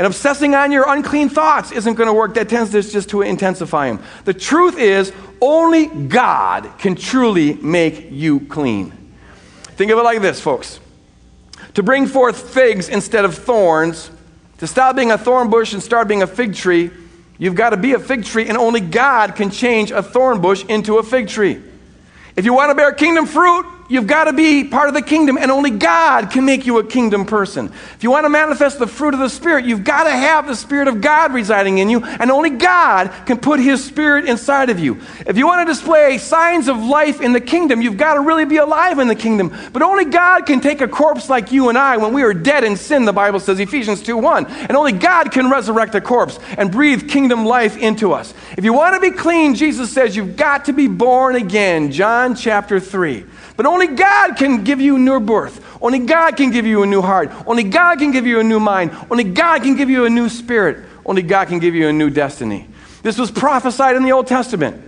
And 0.01 0.07
obsessing 0.07 0.55
on 0.55 0.73
your 0.73 0.89
unclean 0.89 1.29
thoughts 1.29 1.73
isn't 1.73 1.93
going 1.93 2.07
to 2.07 2.15
work. 2.15 2.33
That 2.33 2.49
tends 2.49 2.71
to 2.71 2.81
just 2.81 3.11
to 3.11 3.21
intensify 3.21 3.89
them. 3.89 4.03
The 4.25 4.33
truth 4.33 4.79
is, 4.79 5.13
only 5.43 5.89
God 5.89 6.79
can 6.79 6.95
truly 6.95 7.53
make 7.53 8.11
you 8.11 8.41
clean. 8.41 8.93
Think 9.77 9.91
of 9.91 9.99
it 9.99 10.03
like 10.03 10.23
this, 10.23 10.41
folks. 10.41 10.81
To 11.75 11.83
bring 11.83 12.07
forth 12.07 12.55
figs 12.55 12.89
instead 12.89 13.27
of 13.27 13.35
thorns, 13.35 14.11
to 14.57 14.67
stop 14.67 14.97
being 14.97 15.11
a 15.11 15.19
thorn 15.19 15.51
bush 15.51 15.75
and 15.75 15.83
start 15.83 16.09
being 16.09 16.23
a 16.23 16.27
fig 16.27 16.55
tree, 16.55 16.91
you've 17.37 17.55
got 17.55 17.71
to 17.71 17.77
be 17.77 17.93
a 17.93 17.99
fig 17.99 18.25
tree, 18.25 18.49
and 18.49 18.57
only 18.57 18.81
God 18.81 19.37
can 19.37 19.51
change 19.51 19.91
a 19.91 20.03
thorn 20.03 20.41
bush 20.41 20.65
into 20.65 20.97
a 20.97 21.03
fig 21.03 21.29
tree. 21.29 21.61
If 22.37 22.47
you 22.47 22.55
want 22.55 22.71
to 22.71 22.75
bear 22.75 22.93
kingdom 22.93 23.27
fruit, 23.27 23.67
You've 23.91 24.07
got 24.07 24.25
to 24.25 24.33
be 24.33 24.63
part 24.63 24.87
of 24.87 24.95
the 24.95 25.03
kingdom, 25.03 25.37
and 25.37 25.51
only 25.51 25.71
God 25.71 26.31
can 26.31 26.45
make 26.45 26.65
you 26.65 26.79
a 26.79 26.87
kingdom 26.87 27.27
person. 27.27 27.73
If 27.97 28.05
you 28.05 28.11
want 28.13 28.25
to 28.25 28.29
manifest 28.29 28.79
the 28.79 28.87
fruit 28.87 29.15
of 29.15 29.21
the 29.21 29.29
Spirit, 29.29 29.65
you've 29.65 29.83
got 29.83 30.05
to 30.05 30.13
have 30.13 30.47
the 30.47 30.55
Spirit 30.55 30.87
of 30.87 31.01
God 31.01 31.35
residing 31.35 31.79
in 31.79 31.91
you, 31.91 32.05
and 32.05 32.31
only 32.31 32.51
God 32.51 33.11
can 33.27 33.39
put 33.39 33.59
His 33.59 33.83
Spirit 33.83 34.27
inside 34.27 34.71
of 34.71 34.79
you. 34.79 35.01
If 35.27 35.37
you 35.37 35.45
want 35.45 35.67
to 35.67 35.75
display 35.75 36.19
signs 36.19 36.69
of 36.69 36.77
life 36.77 37.21
in 37.21 37.33
the 37.33 37.41
kingdom, 37.41 37.83
you've 37.83 37.97
got 37.97 38.15
to 38.15 38.21
really 38.21 38.45
be 38.45 38.59
alive 38.59 39.01
in 39.01 39.09
the 39.09 39.17
kingdom. 39.17 39.53
But 39.73 39.83
only 39.83 40.05
God 40.05 40.47
can 40.47 40.61
take 40.61 40.81
a 40.83 40.87
corpse 40.87 41.29
like 41.29 41.51
you 41.51 41.69
and 41.69 41.77
I 41.77 41.97
when 41.97 42.13
we 42.13 42.23
are 42.23 42.33
dead 42.33 42.63
in 42.63 42.77
sin, 42.77 43.07
the 43.07 43.13
Bible 43.13 43.41
says, 43.41 43.59
Ephesians 43.59 44.03
2 44.05 44.17
1. 44.17 44.47
And 44.47 44.77
only 44.77 44.93
God 44.93 45.33
can 45.33 45.51
resurrect 45.51 45.97
a 45.97 46.01
corpse 46.01 46.39
and 46.57 46.71
breathe 46.71 47.11
kingdom 47.11 47.45
life 47.45 47.77
into 47.77 48.13
us. 48.13 48.35
If 48.57 48.63
you 48.63 48.73
want 48.73 48.95
to 48.95 49.01
be 49.01 49.17
clean, 49.17 49.57
Jesus 49.57 49.93
says, 49.93 50.15
you've 50.15 50.37
got 50.37 50.67
to 50.67 50.73
be 50.73 50.87
born 50.87 51.35
again. 51.35 51.91
John 51.91 52.37
chapter 52.37 52.79
3. 52.79 53.25
But 53.61 53.67
only 53.67 53.89
God 53.89 54.39
can 54.39 54.65
give 54.65 54.81
you 54.81 54.99
new 54.99 55.21
birth. 55.21 55.63
Only 55.83 55.99
God 55.99 56.35
can 56.39 56.51
give 56.51 56.65
you 56.65 56.83
a 56.83 56.87
new 56.87 57.03
heart. 57.03 57.31
Only 57.47 57.63
God 57.63 57.99
can 57.99 58.11
give 58.11 58.27
you 58.27 58.41
a 58.41 58.43
new 58.43 58.59
mind. 58.59 58.91
Only 59.11 59.23
God 59.23 59.63
can 59.63 59.77
give 59.77 59.91
you 59.91 60.07
a 60.07 60.09
new 60.09 60.31
spirit. 60.31 60.83
Only 61.05 61.21
God 61.21 61.49
can 61.49 61.59
give 61.59 61.75
you 61.75 61.87
a 61.87 61.93
new 61.93 62.09
destiny. 62.09 62.67
This 63.03 63.19
was 63.19 63.31
prophesied 63.31 63.97
in 63.97 64.03
the 64.03 64.13
Old 64.13 64.27
Testament. 64.27 64.83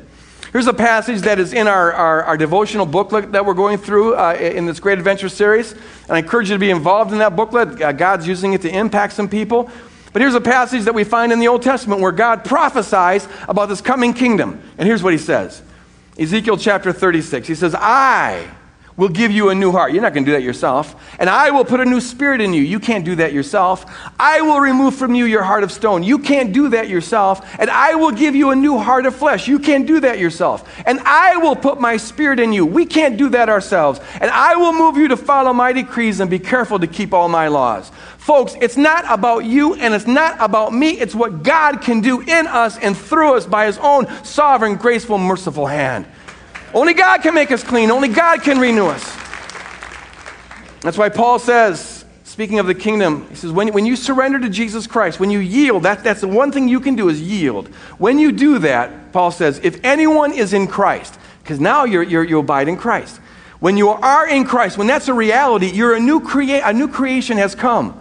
Here's 0.52 0.68
a 0.68 0.72
passage 0.72 1.20
that 1.20 1.38
is 1.38 1.52
in 1.52 1.68
our, 1.68 1.92
our, 1.92 2.22
our 2.24 2.36
devotional 2.38 2.86
booklet 2.86 3.32
that 3.32 3.44
we're 3.44 3.52
going 3.52 3.76
through 3.76 4.14
uh, 4.14 4.38
in 4.40 4.64
this 4.64 4.80
Great 4.80 4.96
Adventure 4.96 5.28
series. 5.28 5.72
And 5.72 6.12
I 6.12 6.20
encourage 6.20 6.48
you 6.48 6.54
to 6.54 6.58
be 6.58 6.70
involved 6.70 7.12
in 7.12 7.18
that 7.18 7.36
booklet. 7.36 7.82
Uh, 7.82 7.92
God's 7.92 8.26
using 8.26 8.54
it 8.54 8.62
to 8.62 8.74
impact 8.74 9.12
some 9.12 9.28
people. 9.28 9.70
But 10.14 10.22
here's 10.22 10.34
a 10.34 10.40
passage 10.40 10.84
that 10.84 10.94
we 10.94 11.04
find 11.04 11.30
in 11.30 11.40
the 11.40 11.48
Old 11.48 11.60
Testament 11.60 12.00
where 12.00 12.10
God 12.10 12.42
prophesies 12.42 13.28
about 13.46 13.68
this 13.68 13.82
coming 13.82 14.14
kingdom. 14.14 14.62
And 14.78 14.88
here's 14.88 15.02
what 15.02 15.12
he 15.12 15.18
says 15.18 15.60
Ezekiel 16.18 16.56
chapter 16.56 16.90
36. 16.90 17.46
He 17.46 17.54
says, 17.54 17.74
I 17.78 18.48
will 18.96 19.08
give 19.08 19.30
you 19.30 19.48
a 19.48 19.54
new 19.54 19.72
heart. 19.72 19.92
You're 19.92 20.02
not 20.02 20.12
going 20.12 20.24
to 20.24 20.30
do 20.30 20.36
that 20.36 20.42
yourself. 20.42 20.94
And 21.18 21.30
I 21.30 21.50
will 21.50 21.64
put 21.64 21.80
a 21.80 21.84
new 21.84 22.00
spirit 22.00 22.40
in 22.40 22.52
you. 22.52 22.62
You 22.62 22.78
can't 22.78 23.04
do 23.04 23.14
that 23.16 23.32
yourself. 23.32 23.86
I 24.18 24.40
will 24.42 24.60
remove 24.60 24.94
from 24.94 25.14
you 25.14 25.24
your 25.24 25.42
heart 25.42 25.62
of 25.62 25.72
stone. 25.72 26.02
You 26.02 26.18
can't 26.18 26.52
do 26.52 26.68
that 26.70 26.88
yourself. 26.88 27.58
And 27.58 27.70
I 27.70 27.94
will 27.94 28.10
give 28.10 28.34
you 28.34 28.50
a 28.50 28.56
new 28.56 28.78
heart 28.78 29.06
of 29.06 29.16
flesh. 29.16 29.48
You 29.48 29.58
can't 29.58 29.86
do 29.86 30.00
that 30.00 30.18
yourself. 30.18 30.68
And 30.86 31.00
I 31.00 31.36
will 31.36 31.56
put 31.56 31.80
my 31.80 31.96
spirit 31.96 32.38
in 32.38 32.52
you. 32.52 32.66
We 32.66 32.84
can't 32.84 33.16
do 33.16 33.30
that 33.30 33.48
ourselves. 33.48 34.00
And 34.20 34.30
I 34.30 34.56
will 34.56 34.72
move 34.72 34.96
you 34.96 35.08
to 35.08 35.16
follow 35.16 35.52
my 35.52 35.72
decrees 35.72 36.20
and 36.20 36.30
be 36.30 36.38
careful 36.38 36.78
to 36.78 36.86
keep 36.86 37.14
all 37.14 37.28
my 37.28 37.48
laws. 37.48 37.90
Folks, 38.18 38.54
it's 38.60 38.76
not 38.76 39.04
about 39.08 39.44
you 39.44 39.74
and 39.74 39.94
it's 39.94 40.06
not 40.06 40.36
about 40.38 40.72
me. 40.72 40.90
It's 40.90 41.14
what 41.14 41.42
God 41.42 41.80
can 41.80 42.00
do 42.00 42.20
in 42.20 42.46
us 42.46 42.78
and 42.78 42.96
through 42.96 43.36
us 43.36 43.46
by 43.46 43.66
his 43.66 43.78
own 43.78 44.06
sovereign, 44.24 44.76
graceful, 44.76 45.18
merciful 45.18 45.66
hand. 45.66 46.06
Only 46.74 46.94
God 46.94 47.22
can 47.22 47.34
make 47.34 47.50
us 47.50 47.62
clean. 47.62 47.90
Only 47.90 48.08
God 48.08 48.42
can 48.42 48.58
renew 48.58 48.86
us. 48.86 49.04
That's 50.80 50.98
why 50.98 51.10
Paul 51.10 51.38
says, 51.38 52.04
speaking 52.24 52.58
of 52.58 52.66
the 52.66 52.74
kingdom, 52.74 53.28
he 53.28 53.36
says, 53.36 53.52
when, 53.52 53.72
when 53.72 53.86
you 53.86 53.94
surrender 53.94 54.40
to 54.40 54.48
Jesus 54.48 54.86
Christ, 54.86 55.20
when 55.20 55.30
you 55.30 55.38
yield, 55.38 55.84
that, 55.84 56.02
that's 56.02 56.22
the 56.22 56.28
one 56.28 56.50
thing 56.50 56.66
you 56.66 56.80
can 56.80 56.96
do 56.96 57.08
is 57.08 57.20
yield. 57.20 57.68
When 57.98 58.18
you 58.18 58.32
do 58.32 58.58
that, 58.60 59.12
Paul 59.12 59.30
says, 59.30 59.60
if 59.62 59.78
anyone 59.84 60.32
is 60.32 60.52
in 60.52 60.66
Christ, 60.66 61.18
because 61.42 61.60
now 61.60 61.84
you're, 61.84 62.02
you're, 62.02 62.24
you 62.24 62.38
abide 62.38 62.68
in 62.68 62.76
Christ. 62.76 63.18
When 63.60 63.76
you 63.76 63.90
are 63.90 64.26
in 64.26 64.44
Christ, 64.44 64.76
when 64.76 64.88
that's 64.88 65.08
a 65.08 65.14
reality, 65.14 65.70
you're 65.70 65.94
a 65.94 66.00
new, 66.00 66.20
crea- 66.20 66.62
a 66.62 66.72
new 66.72 66.88
creation 66.88 67.36
has 67.38 67.54
come. 67.54 68.00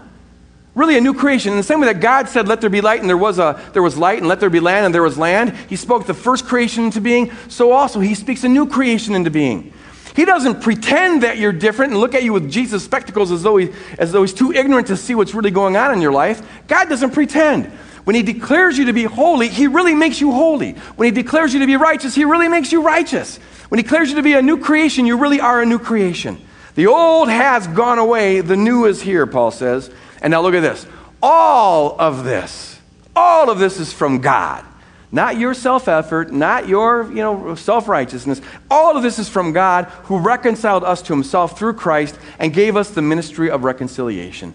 Really, 0.73 0.97
a 0.97 1.01
new 1.01 1.13
creation. 1.13 1.51
In 1.51 1.57
the 1.57 1.63
same 1.63 1.81
way 1.81 1.87
that 1.87 1.99
God 1.99 2.29
said, 2.29 2.47
Let 2.47 2.61
there 2.61 2.69
be 2.69 2.81
light, 2.81 3.01
and 3.01 3.09
there 3.09 3.17
was, 3.17 3.39
a, 3.39 3.61
there 3.73 3.83
was 3.83 3.97
light, 3.97 4.19
and 4.19 4.27
let 4.27 4.39
there 4.39 4.49
be 4.49 4.61
land, 4.61 4.85
and 4.85 4.95
there 4.95 5.03
was 5.03 5.17
land, 5.17 5.55
He 5.67 5.75
spoke 5.75 6.07
the 6.07 6.13
first 6.13 6.45
creation 6.45 6.85
into 6.85 7.01
being, 7.01 7.31
so 7.49 7.71
also 7.71 7.99
He 7.99 8.15
speaks 8.15 8.43
a 8.43 8.49
new 8.49 8.67
creation 8.67 9.13
into 9.13 9.29
being. 9.29 9.73
He 10.15 10.25
doesn't 10.25 10.61
pretend 10.61 11.23
that 11.23 11.37
you're 11.37 11.53
different 11.53 11.91
and 11.91 12.01
look 12.01 12.15
at 12.15 12.23
you 12.23 12.33
with 12.33 12.51
Jesus' 12.51 12.83
spectacles 12.83 13.31
as 13.31 13.43
though, 13.43 13.57
he, 13.57 13.69
as 13.97 14.11
though 14.11 14.21
He's 14.21 14.33
too 14.33 14.53
ignorant 14.53 14.87
to 14.87 14.97
see 14.97 15.13
what's 15.13 15.33
really 15.33 15.51
going 15.51 15.75
on 15.75 15.93
in 15.93 16.01
your 16.01 16.11
life. 16.13 16.41
God 16.67 16.87
doesn't 16.87 17.11
pretend. 17.11 17.65
When 18.05 18.15
He 18.15 18.23
declares 18.23 18.77
you 18.77 18.85
to 18.85 18.93
be 18.93 19.03
holy, 19.03 19.49
He 19.49 19.67
really 19.67 19.93
makes 19.93 20.21
you 20.21 20.31
holy. 20.31 20.73
When 20.95 21.05
He 21.05 21.11
declares 21.11 21.53
you 21.53 21.59
to 21.59 21.67
be 21.67 21.75
righteous, 21.75 22.15
He 22.15 22.23
really 22.23 22.47
makes 22.47 22.71
you 22.71 22.81
righteous. 22.81 23.37
When 23.67 23.77
He 23.77 23.83
declares 23.83 24.09
you 24.09 24.15
to 24.15 24.23
be 24.23 24.33
a 24.33 24.41
new 24.41 24.57
creation, 24.57 25.05
you 25.05 25.17
really 25.17 25.41
are 25.41 25.61
a 25.61 25.65
new 25.65 25.79
creation. 25.79 26.39
The 26.75 26.87
old 26.87 27.29
has 27.29 27.67
gone 27.67 27.99
away, 27.99 28.39
the 28.39 28.55
new 28.55 28.85
is 28.85 29.01
here, 29.01 29.27
Paul 29.27 29.51
says. 29.51 29.91
And 30.21 30.31
now 30.31 30.41
look 30.41 30.53
at 30.53 30.61
this. 30.61 30.85
All 31.21 31.95
of 31.99 32.23
this, 32.23 32.79
all 33.15 33.49
of 33.49 33.59
this 33.59 33.79
is 33.79 33.91
from 33.91 34.19
God. 34.19 34.65
Not 35.11 35.37
your 35.37 35.53
self 35.53 35.87
effort, 35.89 36.31
not 36.31 36.69
your 36.69 37.09
you 37.09 37.17
know, 37.17 37.55
self 37.55 37.89
righteousness. 37.89 38.41
All 38.69 38.95
of 38.95 39.03
this 39.03 39.19
is 39.19 39.27
from 39.27 39.51
God 39.51 39.85
who 40.05 40.19
reconciled 40.19 40.83
us 40.83 41.01
to 41.03 41.13
himself 41.13 41.59
through 41.59 41.73
Christ 41.73 42.17
and 42.39 42.53
gave 42.53 42.77
us 42.77 42.91
the 42.91 43.01
ministry 43.01 43.49
of 43.49 43.63
reconciliation. 43.65 44.53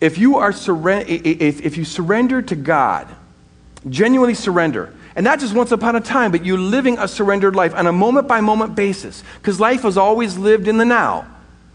If 0.00 0.18
you, 0.18 0.38
are 0.38 0.50
surre- 0.50 1.04
if 1.06 1.76
you 1.76 1.84
surrender 1.84 2.42
to 2.42 2.56
God, 2.56 3.06
genuinely 3.88 4.34
surrender, 4.34 4.92
and 5.14 5.22
not 5.22 5.38
just 5.38 5.54
once 5.54 5.70
upon 5.70 5.94
a 5.94 6.00
time, 6.00 6.32
but 6.32 6.44
you 6.44 6.56
living 6.56 6.98
a 6.98 7.06
surrendered 7.06 7.54
life 7.54 7.72
on 7.76 7.86
a 7.86 7.92
moment 7.92 8.26
by 8.26 8.40
moment 8.40 8.74
basis, 8.74 9.22
because 9.36 9.60
life 9.60 9.84
is 9.84 9.96
always 9.96 10.36
lived 10.36 10.66
in 10.66 10.78
the 10.78 10.84
now. 10.84 11.31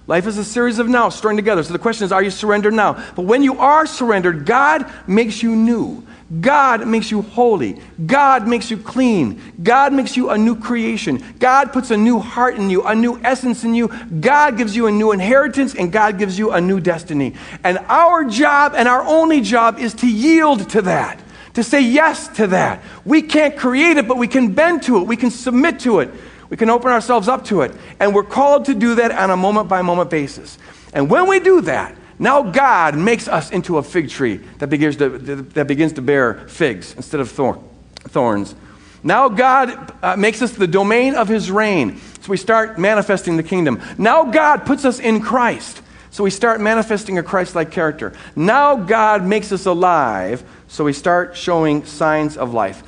Life 0.08 0.26
is 0.26 0.38
a 0.38 0.46
series 0.46 0.80
of 0.80 0.88
now 0.88 1.10
strung 1.10 1.36
together. 1.36 1.62
So 1.64 1.74
the 1.74 1.80
question 1.80 2.06
is, 2.06 2.14
are 2.14 2.24
you 2.24 2.32
surrendered 2.32 2.74
now? 2.74 2.94
But 3.16 3.24
when 3.24 3.44
you 3.44 3.60
are 3.60 3.86
surrendered, 3.86 4.46
God 4.46 4.90
makes 5.06 5.44
you 5.44 5.54
new. 5.54 6.08
God 6.42 6.88
makes 6.88 7.12
you 7.12 7.22
holy. 7.22 7.82
God 8.06 8.48
makes 8.48 8.72
you 8.72 8.78
clean. 8.78 9.42
God 9.64 9.94
makes 9.94 10.18
you 10.18 10.30
a 10.30 10.38
new 10.38 10.58
creation. 10.58 11.24
God 11.40 11.72
puts 11.72 11.92
a 11.92 11.98
new 11.98 12.20
heart 12.20 12.56
in 12.56 12.70
you, 12.70 12.84
a 12.84 12.96
new 12.96 13.18
essence 13.22 13.64
in 13.64 13.74
you. 13.74 13.90
God 14.20 14.58
gives 14.58 14.76
you 14.76 14.88
a 14.88 14.92
new 14.92 15.12
inheritance, 15.12 15.76
and 15.76 15.92
God 15.92 16.18
gives 16.18 16.38
you 16.38 16.52
a 16.52 16.60
new 16.60 16.80
destiny. 16.80 17.34
And 17.64 17.78
our 17.88 18.26
job 18.26 18.74
and 18.76 18.88
our 18.88 19.02
only 19.04 19.42
job 19.42 19.80
is 19.80 19.94
to 19.96 20.08
yield 20.08 20.70
to 20.72 20.82
that, 20.84 21.20
to 21.54 21.64
say 21.64 21.82
yes 21.82 22.28
to 22.30 22.48
that. 22.48 22.82
We 23.06 23.22
can't 23.22 23.58
create 23.58 23.98
it, 23.98 24.08
but 24.08 24.18
we 24.18 24.28
can 24.28 24.54
bend 24.54 24.84
to 24.84 24.98
it, 24.98 25.08
we 25.08 25.18
can 25.18 25.32
submit 25.32 25.80
to 25.82 26.00
it, 26.00 26.12
we 26.50 26.58
can 26.58 26.70
open 26.70 26.92
ourselves 26.92 27.28
up 27.28 27.46
to 27.46 27.62
it. 27.62 27.74
And 28.00 28.16
we're 28.16 28.24
called 28.24 28.66
to 28.66 28.74
do 28.74 28.96
that 28.96 29.12
on 29.12 29.30
a 29.30 29.38
moment 29.38 29.70
by 29.70 29.82
moment 29.82 30.10
basis. 30.10 30.58
And 30.94 31.10
when 31.10 31.28
we 31.28 31.40
do 31.40 31.62
that, 31.62 31.96
now 32.20 32.42
God 32.42 32.98
makes 32.98 33.28
us 33.28 33.52
into 33.52 33.78
a 33.78 33.84
fig 33.84 34.10
tree 34.10 34.38
that 34.58 34.68
begins 34.68 34.96
to, 34.98 35.10
that 35.10 35.68
begins 35.68 35.94
to 35.94 36.02
bear 36.02 36.48
figs 36.48 36.96
instead 36.96 37.20
of 37.22 37.30
thorns. 37.30 38.56
Now 39.04 39.30
God 39.30 39.94
uh, 40.02 40.16
makes 40.16 40.42
us 40.42 40.54
the 40.54 40.68
domain 40.68 41.16
of 41.16 41.28
his 41.28 41.52
reign. 41.52 42.00
So 42.22 42.32
we 42.32 42.38
start 42.38 42.80
manifesting 42.80 43.38
the 43.38 43.44
kingdom. 43.44 43.82
Now 43.98 44.26
God 44.26 44.66
puts 44.66 44.86
us 44.86 45.00
in 45.00 45.22
Christ. 45.22 45.82
So 46.10 46.24
we 46.24 46.32
start 46.32 46.60
manifesting 46.60 47.20
a 47.20 47.24
Christ 47.24 47.54
like 47.54 47.72
character. 47.72 48.14
Now 48.36 48.76
God 48.76 49.24
makes 49.24 49.52
us 49.52 49.66
alive. 49.68 50.44
So 50.68 50.84
we 50.84 50.94
start 50.94 51.38
showing 51.38 51.86
signs 51.86 52.38
of 52.38 52.54
life. 52.54 52.82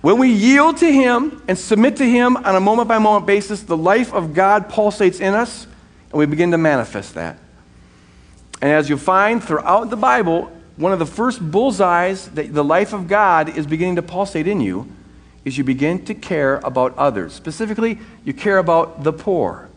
When 0.00 0.18
we 0.18 0.30
yield 0.32 0.78
to 0.78 0.90
Him 0.90 1.42
and 1.46 1.58
submit 1.58 1.96
to 1.96 2.04
Him 2.08 2.36
on 2.38 2.56
a 2.56 2.60
moment 2.60 2.88
by 2.88 2.98
moment 2.98 3.26
basis, 3.26 3.62
the 3.62 3.76
life 3.76 4.14
of 4.14 4.32
God 4.32 4.70
pulsates 4.70 5.20
in 5.20 5.34
us, 5.34 5.66
and 6.10 6.18
we 6.18 6.26
begin 6.26 6.52
to 6.52 6.58
manifest 6.58 7.14
that. 7.14 7.38
And 8.62 8.70
as 8.70 8.88
you'll 8.88 8.98
find 8.98 9.42
throughout 9.42 9.90
the 9.90 9.96
Bible, 9.96 10.50
one 10.76 10.92
of 10.92 10.98
the 10.98 11.06
first 11.06 11.40
bullseyes 11.40 12.28
that 12.30 12.54
the 12.54 12.64
life 12.64 12.94
of 12.94 13.08
God 13.08 13.56
is 13.56 13.66
beginning 13.66 13.96
to 13.96 14.02
pulsate 14.02 14.46
in 14.46 14.60
you 14.60 14.90
is 15.44 15.58
you 15.58 15.64
begin 15.64 16.04
to 16.06 16.14
care 16.14 16.56
about 16.64 16.96
others. 16.96 17.34
Specifically, 17.34 17.98
you 18.24 18.32
care 18.32 18.58
about 18.58 19.04
the 19.04 19.12
poor, 19.12 19.68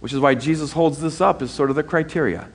which 0.00 0.12
is 0.12 0.20
why 0.20 0.34
Jesus 0.34 0.72
holds 0.72 1.00
this 1.00 1.20
up 1.20 1.42
as 1.42 1.50
sort 1.50 1.70
of 1.70 1.76
the 1.76 1.82
criteria. 1.82 2.48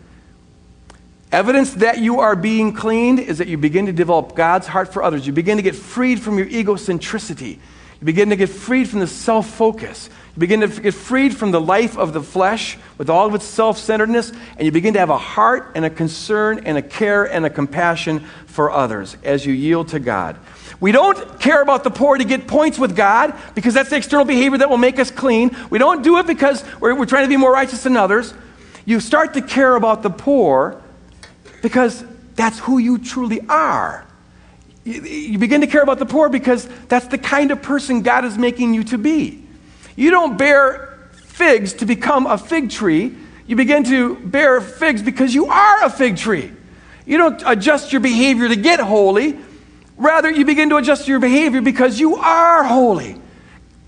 Evidence 1.32 1.74
that 1.76 1.98
you 1.98 2.22
are 2.22 2.36
being 2.38 2.74
cleaned 2.74 3.20
is 3.20 3.40
that 3.40 3.50
you 3.50 3.58
begin 3.58 3.88
to 3.88 3.92
develop 3.92 4.34
God's 4.34 4.66
heart 4.66 4.94
for 4.94 5.04
others. 5.04 5.28
You 5.28 5.34
begin 5.34 5.58
to 5.58 5.63
get 5.63 5.76
freed 5.76 6.22
from 6.22 6.38
your 6.38 6.48
egocentricity. 6.48 7.60
You 8.00 8.06
begin 8.06 8.30
to 8.30 8.38
get 8.38 8.50
freed 8.50 8.88
from 8.88 9.00
the 9.00 9.08
self 9.08 9.50
focus. 9.50 10.10
You 10.36 10.40
begin 10.40 10.62
to 10.62 10.68
get 10.68 10.94
freed 10.94 11.36
from 11.36 11.52
the 11.52 11.60
life 11.60 11.98
of 11.98 12.13
the 12.13 12.22
flesh 12.22 12.78
with 12.98 13.10
all 13.10 13.28
of 13.28 13.36
its 13.36 13.44
self 13.44 13.78
centeredness, 13.78 14.32
and 14.56 14.66
you 14.66 14.72
begin 14.72 14.94
to 14.94 15.00
have 15.00 15.10
a 15.10 15.18
heart 15.18 15.72
and 15.76 15.84
a 15.84 15.90
concern 15.90 16.62
and 16.63 16.78
a 16.78 16.82
care 16.82 17.26
and 17.26 17.46
a 17.46 17.50
compassion 17.50 18.22
for 18.46 18.72
others 18.72 19.18
as 19.24 19.46
you 19.46 19.54
yield 19.54 19.90
to 19.90 20.00
God. 20.00 20.38
We 20.80 20.94
don't 20.94 21.40
care 21.42 21.62
about 21.62 21.84
the 21.84 21.90
poor 21.90 22.18
to 22.18 22.24
get 22.24 22.48
points 22.48 22.80
with 22.80 22.96
God 22.96 23.34
because 23.54 23.74
that's 23.74 23.90
the 23.90 23.98
external 23.98 24.26
behavior 24.26 24.60
that 24.60 24.70
will 24.70 24.78
make 24.78 25.00
us 25.00 25.12
clean. 25.12 25.58
We 25.70 25.80
don't 25.80 26.04
do 26.04 26.20
it 26.20 26.28
because 26.28 26.63
we're, 26.80 26.96
we're 26.96 27.06
trying 27.06 27.26
to 27.26 27.30
be 27.30 27.38
more 27.38 27.52
righteous 27.52 27.84
than 27.84 27.98
others. 27.98 28.34
You 28.86 29.00
start 29.02 29.34
to 29.34 29.42
care 29.42 29.76
about 29.76 30.04
the 30.04 30.12
poor 30.12 30.82
because 31.62 32.04
that's 32.36 32.60
who 32.60 32.78
you 32.78 32.98
truly 32.98 33.41
are. 33.48 34.06
You 34.86 35.38
begin 35.38 35.62
to 35.62 35.67
care 35.67 35.82
about 35.82 36.00
the 36.00 36.06
poor 36.06 36.30
because 36.30 36.67
that's 36.88 37.08
the 37.08 37.17
kind 37.17 37.52
of 37.52 37.62
person 37.62 38.04
God 38.04 38.24
is 38.24 38.38
making 38.38 38.74
you 38.74 38.84
to 38.86 38.98
be. 38.98 39.43
You 39.96 40.12
don't 40.12 40.38
bear 40.38 41.10
figs 41.26 41.74
to 41.74 41.86
become 41.86 42.26
a 42.26 42.38
fig 42.38 42.70
tree. 42.70 43.15
You 43.48 43.56
begin 43.56 43.84
to 43.86 44.15
bear 44.15 44.62
figs 44.62 45.02
because 45.02 45.34
you 45.34 45.48
are 45.48 45.84
a 45.84 45.89
fig 45.89 46.17
tree. 46.17 46.52
You 47.06 47.17
don't 47.17 47.41
adjust 47.46 47.91
your 47.91 48.02
behavior 48.02 48.48
to 48.48 48.56
get 48.56 48.80
holy. 48.80 49.38
Rather, 49.98 50.30
you 50.30 50.46
begin 50.46 50.70
to 50.70 50.78
adjust 50.78 51.08
your 51.08 51.20
behavior 51.20 51.62
because 51.62 52.00
you 52.00 52.15
are 52.17 52.63
holy. 52.63 53.20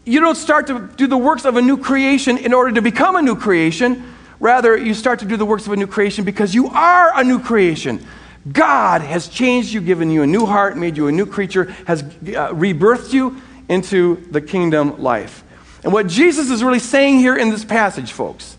You 0.06 0.20
don't 0.22 0.36
start 0.36 0.68
to 0.68 0.90
do 0.96 1.08
the 1.08 1.18
works 1.18 1.46
of 1.46 1.56
a 1.56 1.62
new 1.62 1.78
creation 1.78 2.38
in 2.38 2.54
order 2.54 2.72
to 2.74 2.82
become 2.82 3.16
a 3.16 3.22
new 3.22 3.36
creation. 3.36 4.16
Rather, 4.40 4.78
you 4.78 4.94
start 4.94 5.20
to 5.20 5.26
do 5.26 5.38
the 5.38 5.46
works 5.46 5.66
of 5.66 5.74
a 5.74 5.76
new 5.76 5.88
creation 5.88 6.24
because 6.24 6.56
you 6.56 6.68
are 6.68 7.12
a 7.20 7.24
new 7.24 7.40
creation. 7.40 8.06
God 8.52 9.02
has 9.02 9.28
changed 9.28 9.74
you, 9.74 9.82
given 9.82 10.10
you 10.10 10.24
a 10.24 10.28
new 10.28 10.46
heart, 10.46 10.78
made 10.78 10.96
you 10.96 11.08
a 11.08 11.12
new 11.12 11.26
creature, 11.26 11.66
has 11.86 12.04
uh, 12.04 12.54
rebirthed 12.54 13.14
you 13.14 13.42
into 13.68 14.16
the 14.32 14.42
kingdom 14.42 15.02
life. 15.02 15.44
And 15.84 15.92
what 15.92 16.08
Jesus 16.08 16.50
is 16.50 16.64
really 16.64 16.80
saying 16.80 17.20
here 17.20 17.36
in 17.36 17.50
this 17.50 17.66
passage, 17.66 18.12
folks, 18.12 18.58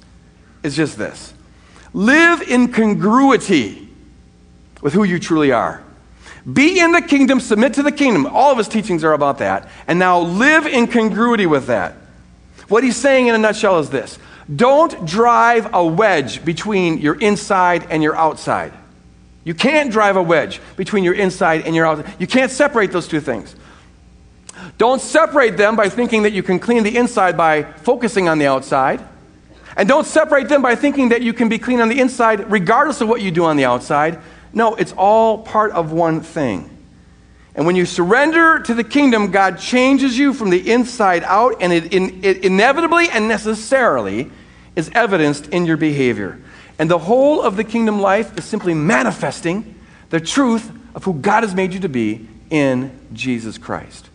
is 0.62 0.77
just 0.77 0.99
this 0.99 1.35
live 1.93 2.43
in 2.43 2.73
congruity 2.73 3.88
with 4.81 4.93
who 4.93 5.05
you 5.05 5.19
truly 5.19 5.51
are. 5.51 5.83
Be 6.51 6.81
in 6.81 6.93
the 6.93 7.03
kingdom, 7.03 7.40
submit 7.40 7.75
to 7.75 7.83
the 7.83 7.93
kingdom. 7.93 8.27
All 8.27 8.51
of 8.53 8.59
his 8.59 8.69
teachings 8.69 9.05
are 9.05 9.12
about 9.12 9.38
that. 9.38 9.69
And 9.87 9.99
now 9.99 10.21
live 10.21 10.66
in 10.66 10.87
congruity 10.87 11.47
with 11.47 11.66
that. 11.66 11.95
What 12.69 12.85
he's 12.85 12.97
saying 12.97 13.27
in 13.27 13.35
a 13.35 13.38
nutshell 13.38 13.79
is 13.81 13.90
this 13.90 14.19
don't 14.55 15.07
drive 15.07 15.75
a 15.75 15.85
wedge 15.85 16.45
between 16.45 16.99
your 16.99 17.15
inside 17.15 17.87
and 17.91 18.03
your 18.03 18.17
outside. 18.17 18.73
You 19.45 19.55
can't 19.55 19.91
drive 19.91 20.17
a 20.17 20.23
wedge 20.23 20.61
between 20.77 21.05
your 21.05 21.15
inside 21.15 21.63
and 21.67 21.75
your 21.75 21.87
outside. 21.87 22.15
You 22.19 22.27
can't 22.27 22.51
separate 22.51 22.93
those 22.93 23.09
two 23.09 23.21
things. 23.21 23.55
Don't 24.77 25.01
separate 25.01 25.57
them 25.57 25.77
by 25.77 25.89
thinking 25.89 26.23
that 26.23 26.33
you 26.33 26.43
can 26.43 26.59
clean 26.59 26.83
the 26.83 26.97
inside 26.97 27.37
by 27.37 27.63
focusing 27.63 28.29
on 28.29 28.39
the 28.39 28.47
outside. 28.47 29.01
And 29.77 29.89
don't 29.89 30.07
separate 30.07 30.49
them 30.49 30.63
by 30.63 30.75
thinking 30.75 31.11
that 31.11 31.23
you 31.23 31.33
can 31.33 31.49
be 31.49 31.59
clean 31.59 31.81
on 31.81 31.89
the 31.89 32.01
inside 32.01 32.51
regardless 32.51 33.01
of 33.01 33.09
what 33.09 33.23
you 33.23 33.31
do 33.31 33.45
on 33.45 33.57
the 33.57 33.65
outside. 33.65 34.19
No, 34.53 34.75
it's 34.75 34.93
all 34.93 35.39
part 35.39 35.73
of 35.73 35.93
one 35.93 36.21
thing. 36.21 36.69
And 37.55 37.67
when 37.67 37.77
you 37.77 37.85
surrender 37.85 38.61
to 38.61 38.75
the 38.75 38.85
kingdom, 38.85 39.31
God 39.31 39.59
changes 39.59 40.17
you 40.17 40.33
from 40.33 40.51
the 40.51 40.71
inside 40.71 41.25
out, 41.25 41.57
and 41.61 41.73
it, 41.73 41.93
it 41.93 42.45
inevitably 42.45 43.09
and 43.11 43.29
necessarily 43.29 44.31
is 44.77 44.91
evidenced 44.95 45.49
in 45.49 45.67
your 45.67 45.77
behavior. 45.77 46.41
And 46.79 46.91
the 46.91 46.99
whole 46.99 47.43
of 47.43 47.57
the 47.57 47.65
kingdom 47.65 48.01
life 48.01 48.39
is 48.39 48.45
simply 48.45 48.73
manifesting 48.73 49.75
the 50.11 50.21
truth 50.21 50.71
of 50.95 51.05
who 51.05 51.15
God 51.15 51.43
has 51.43 51.55
made 51.55 51.73
you 51.75 51.81
to 51.81 51.89
be 51.89 52.29
in 52.51 52.99
Jesus 53.13 53.59
Christ. 53.59 54.09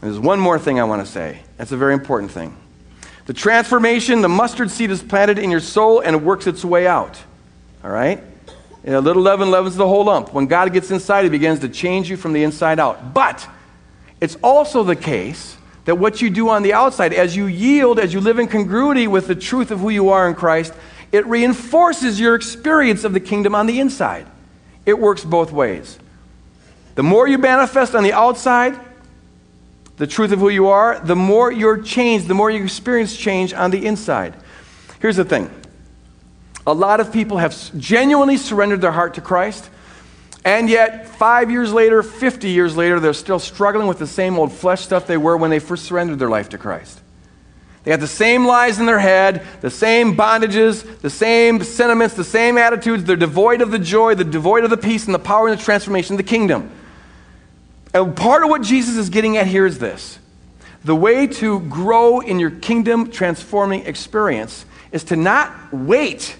There's 0.00 0.18
one 0.18 0.40
more 0.40 0.58
thing 0.58 0.80
I 0.80 0.84
want 0.84 1.04
to 1.04 1.10
say. 1.10 1.40
That's 1.56 1.72
a 1.72 1.76
very 1.76 1.94
important 1.94 2.32
thing. 2.32 2.56
The 3.26 3.32
transformation, 3.32 4.20
the 4.20 4.28
mustard 4.28 4.70
seed 4.70 4.90
is 4.90 5.02
planted 5.02 5.38
in 5.38 5.50
your 5.50 5.60
soul 5.60 6.00
and 6.00 6.16
it 6.16 6.22
works 6.22 6.46
its 6.46 6.64
way 6.64 6.86
out. 6.86 7.20
All 7.84 7.90
right? 7.90 8.22
A 8.84 9.00
little 9.00 9.22
leaven 9.22 9.50
leavens 9.50 9.76
the 9.76 9.86
whole 9.86 10.04
lump. 10.04 10.32
When 10.32 10.46
God 10.46 10.72
gets 10.72 10.90
inside, 10.90 11.24
He 11.24 11.30
begins 11.30 11.60
to 11.60 11.68
change 11.68 12.10
you 12.10 12.16
from 12.16 12.32
the 12.32 12.42
inside 12.42 12.80
out. 12.80 13.14
But 13.14 13.48
it's 14.20 14.36
also 14.42 14.82
the 14.82 14.96
case 14.96 15.56
that 15.84 15.96
what 15.96 16.20
you 16.20 16.30
do 16.30 16.48
on 16.48 16.62
the 16.62 16.72
outside, 16.72 17.12
as 17.12 17.36
you 17.36 17.46
yield, 17.46 17.98
as 17.98 18.12
you 18.12 18.20
live 18.20 18.38
in 18.38 18.46
congruity 18.48 19.06
with 19.06 19.26
the 19.26 19.34
truth 19.34 19.70
of 19.70 19.80
who 19.80 19.90
you 19.90 20.10
are 20.10 20.28
in 20.28 20.34
Christ, 20.34 20.72
it 21.10 21.26
reinforces 21.26 22.18
your 22.18 22.34
experience 22.34 23.04
of 23.04 23.12
the 23.12 23.20
kingdom 23.20 23.54
on 23.54 23.66
the 23.66 23.80
inside. 23.80 24.26
It 24.86 24.98
works 24.98 25.24
both 25.24 25.52
ways. 25.52 25.98
The 26.94 27.02
more 27.02 27.26
you 27.26 27.38
manifest 27.38 27.94
on 27.94 28.02
the 28.02 28.12
outside, 28.12 28.78
the 29.96 30.06
truth 30.06 30.32
of 30.32 30.40
who 30.40 30.48
you 30.48 30.68
are, 30.68 30.98
the 31.00 31.16
more 31.16 31.52
you're 31.52 31.80
changed, 31.80 32.28
the 32.28 32.34
more 32.34 32.50
you 32.50 32.64
experience 32.64 33.16
change 33.16 33.52
on 33.52 33.70
the 33.70 33.86
inside. 33.86 34.34
Here's 35.00 35.16
the 35.16 35.24
thing 35.24 35.50
a 36.66 36.72
lot 36.72 37.00
of 37.00 37.12
people 37.12 37.38
have 37.38 37.56
genuinely 37.78 38.36
surrendered 38.36 38.80
their 38.80 38.92
heart 38.92 39.14
to 39.14 39.20
Christ, 39.20 39.68
and 40.44 40.68
yet 40.68 41.06
five 41.06 41.50
years 41.50 41.72
later, 41.72 42.02
50 42.02 42.50
years 42.50 42.76
later, 42.76 42.98
they're 42.98 43.12
still 43.12 43.38
struggling 43.38 43.86
with 43.86 43.98
the 43.98 44.06
same 44.06 44.38
old 44.38 44.52
flesh 44.52 44.80
stuff 44.80 45.06
they 45.06 45.16
were 45.16 45.36
when 45.36 45.50
they 45.50 45.58
first 45.58 45.84
surrendered 45.84 46.18
their 46.18 46.30
life 46.30 46.48
to 46.50 46.58
Christ. 46.58 47.00
They 47.84 47.90
have 47.90 48.00
the 48.00 48.06
same 48.06 48.46
lies 48.46 48.78
in 48.78 48.86
their 48.86 48.98
head, 48.98 49.44
the 49.60 49.70
same 49.70 50.16
bondages, 50.16 51.00
the 51.00 51.10
same 51.10 51.62
sentiments, 51.64 52.14
the 52.14 52.24
same 52.24 52.56
attitudes. 52.56 53.04
They're 53.04 53.16
devoid 53.16 53.60
of 53.60 53.70
the 53.70 53.78
joy, 53.78 54.14
they're 54.14 54.24
devoid 54.24 54.64
of 54.64 54.70
the 54.70 54.76
peace 54.76 55.06
and 55.06 55.14
the 55.14 55.18
power 55.18 55.48
and 55.48 55.58
the 55.58 55.62
transformation 55.62 56.14
of 56.14 56.18
the 56.18 56.24
kingdom. 56.24 56.70
And 57.92 58.16
part 58.16 58.44
of 58.44 58.50
what 58.50 58.62
Jesus 58.62 58.96
is 58.96 59.10
getting 59.10 59.36
at 59.36 59.46
here 59.46 59.66
is 59.66 59.78
this 59.78 60.18
the 60.84 60.96
way 60.96 61.26
to 61.26 61.60
grow 61.60 62.20
in 62.20 62.38
your 62.38 62.50
kingdom 62.50 63.10
transforming 63.10 63.86
experience 63.86 64.64
is 64.90 65.04
to 65.04 65.16
not 65.16 65.72
wait 65.72 66.36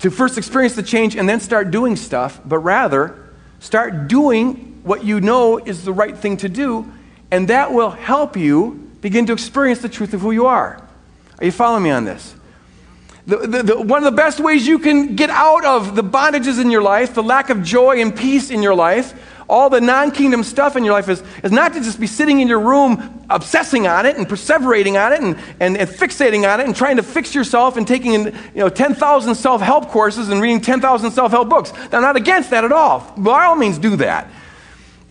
to 0.00 0.10
first 0.10 0.36
experience 0.36 0.74
the 0.74 0.82
change 0.82 1.16
and 1.16 1.28
then 1.28 1.40
start 1.40 1.70
doing 1.70 1.96
stuff, 1.96 2.40
but 2.44 2.58
rather 2.58 3.16
start 3.60 4.08
doing 4.08 4.80
what 4.82 5.04
you 5.04 5.20
know 5.20 5.58
is 5.58 5.84
the 5.84 5.92
right 5.92 6.16
thing 6.16 6.36
to 6.38 6.48
do, 6.48 6.90
and 7.30 7.48
that 7.48 7.72
will 7.72 7.90
help 7.90 8.36
you 8.36 8.90
begin 9.00 9.26
to 9.26 9.32
experience 9.32 9.80
the 9.80 9.88
truth 9.88 10.14
of 10.14 10.20
who 10.20 10.30
you 10.30 10.46
are. 10.46 10.82
Are 11.38 11.44
you 11.44 11.52
following 11.52 11.82
me 11.82 11.90
on 11.90 12.04
this? 12.04 12.34
The, 13.26 13.38
the, 13.38 13.62
the, 13.62 13.80
one 13.80 13.98
of 13.98 14.04
the 14.04 14.16
best 14.16 14.38
ways 14.38 14.66
you 14.66 14.78
can 14.78 15.16
get 15.16 15.30
out 15.30 15.64
of 15.64 15.96
the 15.96 16.02
bondages 16.04 16.60
in 16.60 16.70
your 16.70 16.82
life, 16.82 17.14
the 17.14 17.22
lack 17.22 17.50
of 17.50 17.62
joy 17.64 18.00
and 18.00 18.16
peace 18.16 18.50
in 18.50 18.62
your 18.62 18.74
life, 18.74 19.20
all 19.48 19.70
the 19.70 19.80
non 19.80 20.10
kingdom 20.10 20.42
stuff 20.42 20.76
in 20.76 20.84
your 20.84 20.92
life 20.92 21.08
is, 21.08 21.22
is 21.44 21.52
not 21.52 21.72
to 21.74 21.80
just 21.80 22.00
be 22.00 22.06
sitting 22.06 22.40
in 22.40 22.48
your 22.48 22.60
room 22.60 23.24
obsessing 23.30 23.86
on 23.86 24.06
it 24.06 24.16
and 24.16 24.26
perseverating 24.26 25.00
on 25.00 25.12
it 25.12 25.20
and, 25.20 25.38
and, 25.60 25.76
and 25.76 25.88
fixating 25.88 26.50
on 26.50 26.60
it 26.60 26.66
and 26.66 26.74
trying 26.74 26.96
to 26.96 27.02
fix 27.02 27.34
yourself 27.34 27.76
and 27.76 27.86
taking 27.86 28.12
you 28.12 28.32
know, 28.54 28.68
10,000 28.68 29.34
self 29.34 29.60
help 29.60 29.88
courses 29.88 30.28
and 30.30 30.40
reading 30.40 30.60
10,000 30.60 31.10
self 31.12 31.30
help 31.30 31.48
books. 31.48 31.72
I'm 31.92 32.02
not 32.02 32.16
against 32.16 32.50
that 32.50 32.64
at 32.64 32.72
all. 32.72 33.12
By 33.16 33.44
all 33.44 33.56
means, 33.56 33.78
do 33.78 33.96
that. 33.96 34.30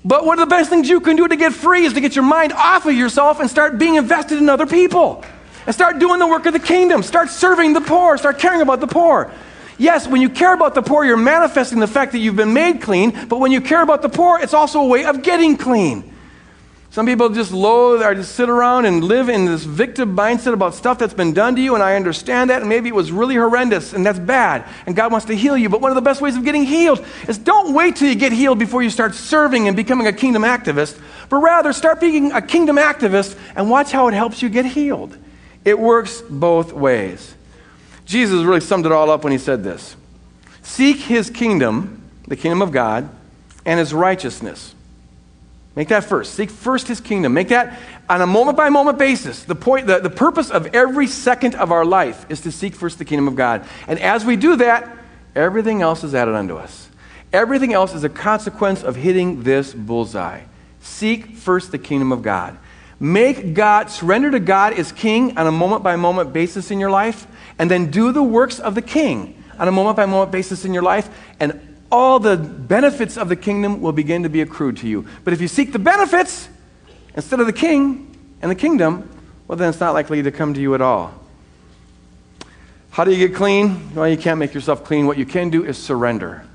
But 0.03 0.25
one 0.25 0.39
of 0.39 0.47
the 0.47 0.53
best 0.53 0.69
things 0.69 0.87
you 0.87 0.99
can 0.99 1.15
do 1.15 1.27
to 1.27 1.35
get 1.35 1.53
free 1.53 1.85
is 1.85 1.93
to 1.93 2.01
get 2.01 2.15
your 2.15 2.25
mind 2.25 2.53
off 2.53 2.85
of 2.85 2.93
yourself 2.93 3.39
and 3.39 3.49
start 3.49 3.79
being 3.79 3.95
invested 3.95 4.37
in 4.37 4.49
other 4.49 4.67
people. 4.67 5.23
And 5.65 5.73
start 5.73 5.97
doing 5.97 6.19
the 6.19 6.27
work 6.27 6.45
of 6.45 6.53
the 6.53 6.59
kingdom. 6.59 7.01
Start 7.01 7.29
serving 7.29 7.73
the 7.73 7.81
poor. 7.81 8.17
Start 8.19 8.37
caring 8.37 8.61
about 8.61 8.81
the 8.81 8.87
poor. 8.87 9.31
Yes, 9.77 10.07
when 10.07 10.21
you 10.21 10.29
care 10.29 10.53
about 10.53 10.73
the 10.73 10.81
poor, 10.81 11.03
you're 11.03 11.17
manifesting 11.17 11.79
the 11.79 11.87
fact 11.87 12.13
that 12.13 12.19
you've 12.19 12.35
been 12.35 12.53
made 12.53 12.81
clean, 12.81 13.27
but 13.27 13.39
when 13.39 13.51
you 13.51 13.59
care 13.59 13.81
about 13.81 14.01
the 14.01 14.09
poor, 14.09 14.39
it's 14.39 14.53
also 14.53 14.79
a 14.79 14.87
way 14.87 15.05
of 15.05 15.21
getting 15.21 15.57
clean. 15.57 16.13
Some 16.91 17.05
people 17.05 17.27
just 17.27 17.51
loathe 17.51 18.01
or 18.01 18.15
just 18.15 18.35
sit 18.35 18.47
around 18.47 18.85
and 18.85 19.03
live 19.03 19.27
in 19.27 19.43
this 19.43 19.65
victim 19.65 20.15
mindset 20.15 20.53
about 20.53 20.75
stuff 20.75 20.97
that's 20.97 21.13
been 21.13 21.33
done 21.33 21.53
to 21.57 21.61
you, 21.61 21.73
and 21.73 21.83
I 21.83 21.97
understand 21.97 22.51
that, 22.51 22.61
and 22.61 22.69
maybe 22.69 22.87
it 22.87 22.95
was 22.95 23.11
really 23.11 23.35
horrendous, 23.35 23.91
and 23.91 24.05
that's 24.05 24.17
bad, 24.17 24.63
and 24.85 24.95
God 24.95 25.11
wants 25.11 25.25
to 25.25 25.35
heal 25.35 25.57
you. 25.57 25.67
But 25.67 25.81
one 25.81 25.91
of 25.91 25.95
the 25.95 26.01
best 26.01 26.21
ways 26.21 26.37
of 26.37 26.45
getting 26.45 26.63
healed 26.63 27.05
is 27.27 27.37
don't 27.37 27.73
wait 27.73 27.97
till 27.97 28.07
you 28.07 28.15
get 28.15 28.31
healed 28.31 28.59
before 28.59 28.81
you 28.81 28.89
start 28.89 29.13
serving 29.13 29.67
and 29.67 29.75
becoming 29.75 30.07
a 30.07 30.13
kingdom 30.13 30.43
activist, 30.43 30.97
but 31.27 31.35
rather 31.39 31.73
start 31.73 31.99
being 31.99 32.31
a 32.31 32.41
kingdom 32.41 32.77
activist 32.77 33.37
and 33.57 33.69
watch 33.69 33.91
how 33.91 34.07
it 34.07 34.13
helps 34.13 34.41
you 34.41 34.47
get 34.47 34.65
healed. 34.65 35.17
It 35.65 35.77
works 35.77 36.21
both 36.21 36.71
ways. 36.71 37.34
Jesus 38.05 38.43
really 38.43 38.61
summed 38.61 38.85
it 38.85 38.91
all 38.91 39.09
up 39.09 39.23
when 39.23 39.31
he 39.31 39.39
said 39.39 39.63
this 39.63 39.95
Seek 40.61 40.97
his 40.97 41.29
kingdom, 41.29 42.01
the 42.27 42.35
kingdom 42.35 42.61
of 42.61 42.71
God, 42.71 43.09
and 43.65 43.79
his 43.79 43.93
righteousness. 43.93 44.73
Make 45.75 45.89
that 45.89 46.05
first. 46.05 46.35
Seek 46.35 46.49
first 46.49 46.87
his 46.87 47.01
kingdom. 47.01 47.33
Make 47.33 47.49
that 47.49 47.77
on 48.07 48.21
a 48.21 48.27
moment 48.27 48.55
by 48.55 48.69
moment 48.69 48.97
basis. 48.97 49.43
The 49.43 49.55
point, 49.55 49.87
the, 49.87 49.99
the 49.99 50.09
purpose 50.09 50.49
of 50.49 50.73
every 50.73 51.07
second 51.07 51.55
of 51.55 51.71
our 51.71 51.83
life 51.83 52.25
is 52.29 52.41
to 52.41 52.51
seek 52.51 52.75
first 52.75 52.97
the 52.97 53.05
kingdom 53.05 53.27
of 53.27 53.35
God. 53.35 53.67
And 53.87 53.99
as 53.99 54.23
we 54.23 54.37
do 54.37 54.55
that, 54.57 54.89
everything 55.35 55.81
else 55.81 56.03
is 56.03 56.15
added 56.15 56.33
unto 56.33 56.55
us. 56.55 56.89
Everything 57.33 57.73
else 57.73 57.93
is 57.93 58.05
a 58.05 58.09
consequence 58.09 58.83
of 58.83 58.95
hitting 58.95 59.43
this 59.43 59.73
bullseye. 59.73 60.43
Seek 60.79 61.35
first 61.35 61.71
the 61.71 61.77
kingdom 61.77 62.13
of 62.13 62.21
God. 62.21 62.57
Make 62.97 63.53
God, 63.53 63.89
surrender 63.89 64.31
to 64.31 64.39
God 64.39 64.73
as 64.73 64.93
king 64.93 65.37
on 65.37 65.45
a 65.45 65.51
moment 65.51 65.83
by 65.83 65.97
moment 65.97 66.31
basis 66.31 66.71
in 66.71 66.79
your 66.79 66.91
life, 66.91 67.27
and 67.57 67.69
then 67.69 67.91
do 67.91 68.11
the 68.11 68.23
works 68.23 68.59
of 68.59 68.75
the 68.75 68.81
king 68.81 69.41
on 69.57 69.67
a 69.67 69.71
moment 69.71 69.95
by 69.95 70.05
moment 70.05 70.31
basis 70.31 70.65
in 70.65 70.73
your 70.73 70.83
life, 70.83 71.09
and 71.39 71.77
all 71.91 72.19
the 72.19 72.35
benefits 72.35 73.17
of 73.17 73.29
the 73.29 73.35
kingdom 73.35 73.81
will 73.81 73.91
begin 73.91 74.23
to 74.23 74.29
be 74.29 74.41
accrued 74.41 74.77
to 74.77 74.87
you. 74.87 75.05
But 75.23 75.33
if 75.33 75.41
you 75.41 75.47
seek 75.47 75.71
the 75.71 75.79
benefits 75.79 76.49
instead 77.15 77.39
of 77.39 77.45
the 77.45 77.53
king 77.53 78.17
and 78.41 78.51
the 78.51 78.55
kingdom, 78.55 79.09
well, 79.47 79.57
then 79.57 79.69
it's 79.69 79.79
not 79.79 79.93
likely 79.93 80.21
to 80.23 80.31
come 80.31 80.53
to 80.53 80.59
you 80.59 80.75
at 80.75 80.81
all. 80.81 81.13
How 82.89 83.03
do 83.03 83.11
you 83.11 83.27
get 83.27 83.35
clean? 83.35 83.93
Well, 83.93 84.07
you 84.07 84.17
can't 84.17 84.39
make 84.39 84.53
yourself 84.53 84.83
clean. 84.83 85.05
What 85.05 85.17
you 85.17 85.25
can 85.25 85.49
do 85.49 85.65
is 85.65 85.77
surrender 85.77 86.45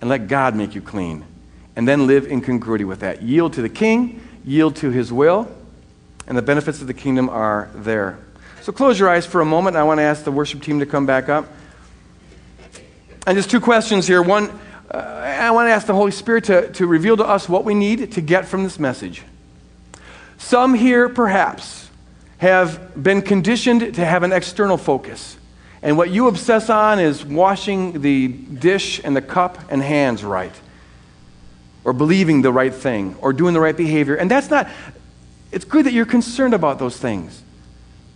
and 0.00 0.08
let 0.08 0.28
God 0.28 0.54
make 0.54 0.74
you 0.74 0.80
clean. 0.80 1.24
And 1.76 1.88
then 1.88 2.06
live 2.06 2.26
in 2.26 2.40
congruity 2.40 2.84
with 2.84 3.00
that. 3.00 3.22
Yield 3.22 3.54
to 3.54 3.62
the 3.62 3.68
king, 3.68 4.20
yield 4.44 4.76
to 4.76 4.90
his 4.90 5.12
will, 5.12 5.48
and 6.26 6.38
the 6.38 6.42
benefits 6.42 6.80
of 6.80 6.86
the 6.86 6.94
kingdom 6.94 7.28
are 7.28 7.68
there. 7.74 8.18
So 8.64 8.72
close 8.72 8.98
your 8.98 9.10
eyes 9.10 9.26
for 9.26 9.42
a 9.42 9.44
moment. 9.44 9.76
I 9.76 9.82
want 9.82 9.98
to 9.98 10.04
ask 10.04 10.24
the 10.24 10.32
worship 10.32 10.62
team 10.62 10.80
to 10.80 10.86
come 10.86 11.04
back 11.04 11.28
up. 11.28 11.52
And 13.26 13.36
just 13.36 13.50
two 13.50 13.60
questions 13.60 14.06
here. 14.06 14.22
One, 14.22 14.48
uh, 14.90 14.96
I 14.96 15.50
want 15.50 15.66
to 15.66 15.70
ask 15.70 15.86
the 15.86 15.92
Holy 15.92 16.12
Spirit 16.12 16.44
to, 16.44 16.72
to 16.72 16.86
reveal 16.86 17.14
to 17.18 17.26
us 17.26 17.46
what 17.46 17.66
we 17.66 17.74
need 17.74 18.12
to 18.12 18.22
get 18.22 18.48
from 18.48 18.62
this 18.64 18.78
message. 18.78 19.22
Some 20.38 20.72
here, 20.72 21.10
perhaps, 21.10 21.90
have 22.38 23.02
been 23.02 23.20
conditioned 23.20 23.96
to 23.96 24.02
have 24.02 24.22
an 24.22 24.32
external 24.32 24.78
focus. 24.78 25.36
And 25.82 25.98
what 25.98 26.08
you 26.08 26.26
obsess 26.26 26.70
on 26.70 26.98
is 26.98 27.22
washing 27.22 28.00
the 28.00 28.28
dish 28.28 28.98
and 29.04 29.14
the 29.14 29.20
cup 29.20 29.58
and 29.68 29.82
hands 29.82 30.24
right, 30.24 30.58
or 31.84 31.92
believing 31.92 32.40
the 32.40 32.50
right 32.50 32.72
thing, 32.72 33.14
or 33.20 33.34
doing 33.34 33.52
the 33.52 33.60
right 33.60 33.76
behavior. 33.76 34.14
And 34.14 34.30
that's 34.30 34.48
not, 34.48 34.70
it's 35.52 35.66
good 35.66 35.84
that 35.84 35.92
you're 35.92 36.06
concerned 36.06 36.54
about 36.54 36.78
those 36.78 36.96
things. 36.96 37.42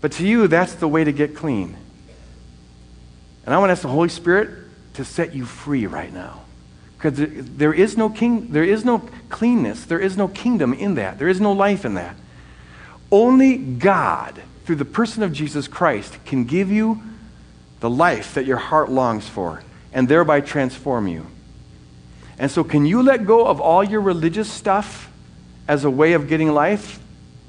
But 0.01 0.13
to 0.13 0.27
you, 0.27 0.47
that's 0.49 0.75
the 0.75 0.89
way 0.89 1.05
to 1.05 1.13
get 1.13 1.35
clean. 1.35 1.77
And 3.45 3.55
I 3.55 3.59
want 3.59 3.69
to 3.69 3.73
ask 3.73 3.83
the 3.83 3.89
Holy 3.89 4.09
Spirit 4.09 4.51
to 4.95 5.05
set 5.05 5.35
you 5.35 5.45
free 5.45 5.87
right 5.87 6.13
now. 6.13 6.43
Because 6.97 7.15
there 7.17 7.73
is 7.73 7.97
no 7.97 8.09
king, 8.09 8.49
there 8.53 8.65
is 8.65 8.85
no 8.85 8.99
cleanness, 9.29 9.85
there 9.85 10.01
is 10.01 10.17
no 10.17 10.29
kingdom 10.29 10.75
in 10.75 10.97
that. 10.97 11.19
There 11.19 11.29
is 11.29 11.41
no 11.41 11.53
life 11.53 11.85
in 11.85 11.95
that. 11.95 12.17
Only 13.11 13.57
God, 13.57 14.43
through 14.65 14.77
the 14.77 14.85
person 14.85 15.23
of 15.23 15.33
Jesus 15.33 15.69
Christ, 15.69 16.19
can 16.25 16.45
give 16.45 16.71
you 16.71 17.03
the 17.81 17.89
life 17.89 18.35
that 18.35 18.45
your 18.45 18.57
heart 18.57 18.91
longs 18.91 19.29
for 19.29 19.63
and 19.93 20.09
thereby 20.09 20.41
transform 20.41 21.09
you. 21.09 21.27
And 22.39 22.51
so, 22.51 22.63
can 22.63 22.85
you 22.85 23.03
let 23.03 23.27
go 23.27 23.47
of 23.47 23.61
all 23.61 23.83
your 23.83 24.01
religious 24.01 24.51
stuff 24.51 25.11
as 25.67 25.85
a 25.85 25.91
way 25.91 26.13
of 26.13 26.29
getting 26.29 26.53
life 26.53 27.01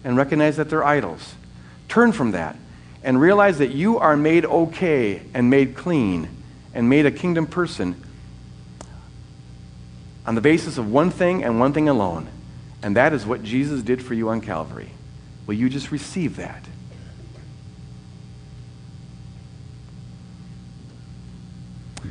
and 0.03 0.15
recognize 0.15 0.57
that 0.57 0.69
they're 0.69 0.85
idols? 0.85 1.33
Turn 1.89 2.11
from 2.11 2.31
that 2.31 2.55
and 3.03 3.19
realize 3.19 3.57
that 3.57 3.71
you 3.71 3.97
are 3.97 4.15
made 4.15 4.45
okay 4.45 5.21
and 5.33 5.49
made 5.49 5.75
clean 5.75 6.29
and 6.73 6.87
made 6.87 7.05
a 7.05 7.11
kingdom 7.11 7.47
person 7.47 8.01
on 10.25 10.35
the 10.35 10.41
basis 10.41 10.77
of 10.77 10.91
one 10.91 11.09
thing 11.09 11.43
and 11.43 11.59
one 11.59 11.73
thing 11.73 11.89
alone, 11.89 12.27
and 12.83 12.95
that 12.95 13.13
is 13.13 13.25
what 13.25 13.41
Jesus 13.43 13.81
did 13.81 14.03
for 14.03 14.13
you 14.13 14.29
on 14.29 14.41
Calvary. 14.41 14.91
Will 15.47 15.55
you 15.55 15.67
just 15.69 15.91
receive 15.91 16.35
that? 16.35 16.63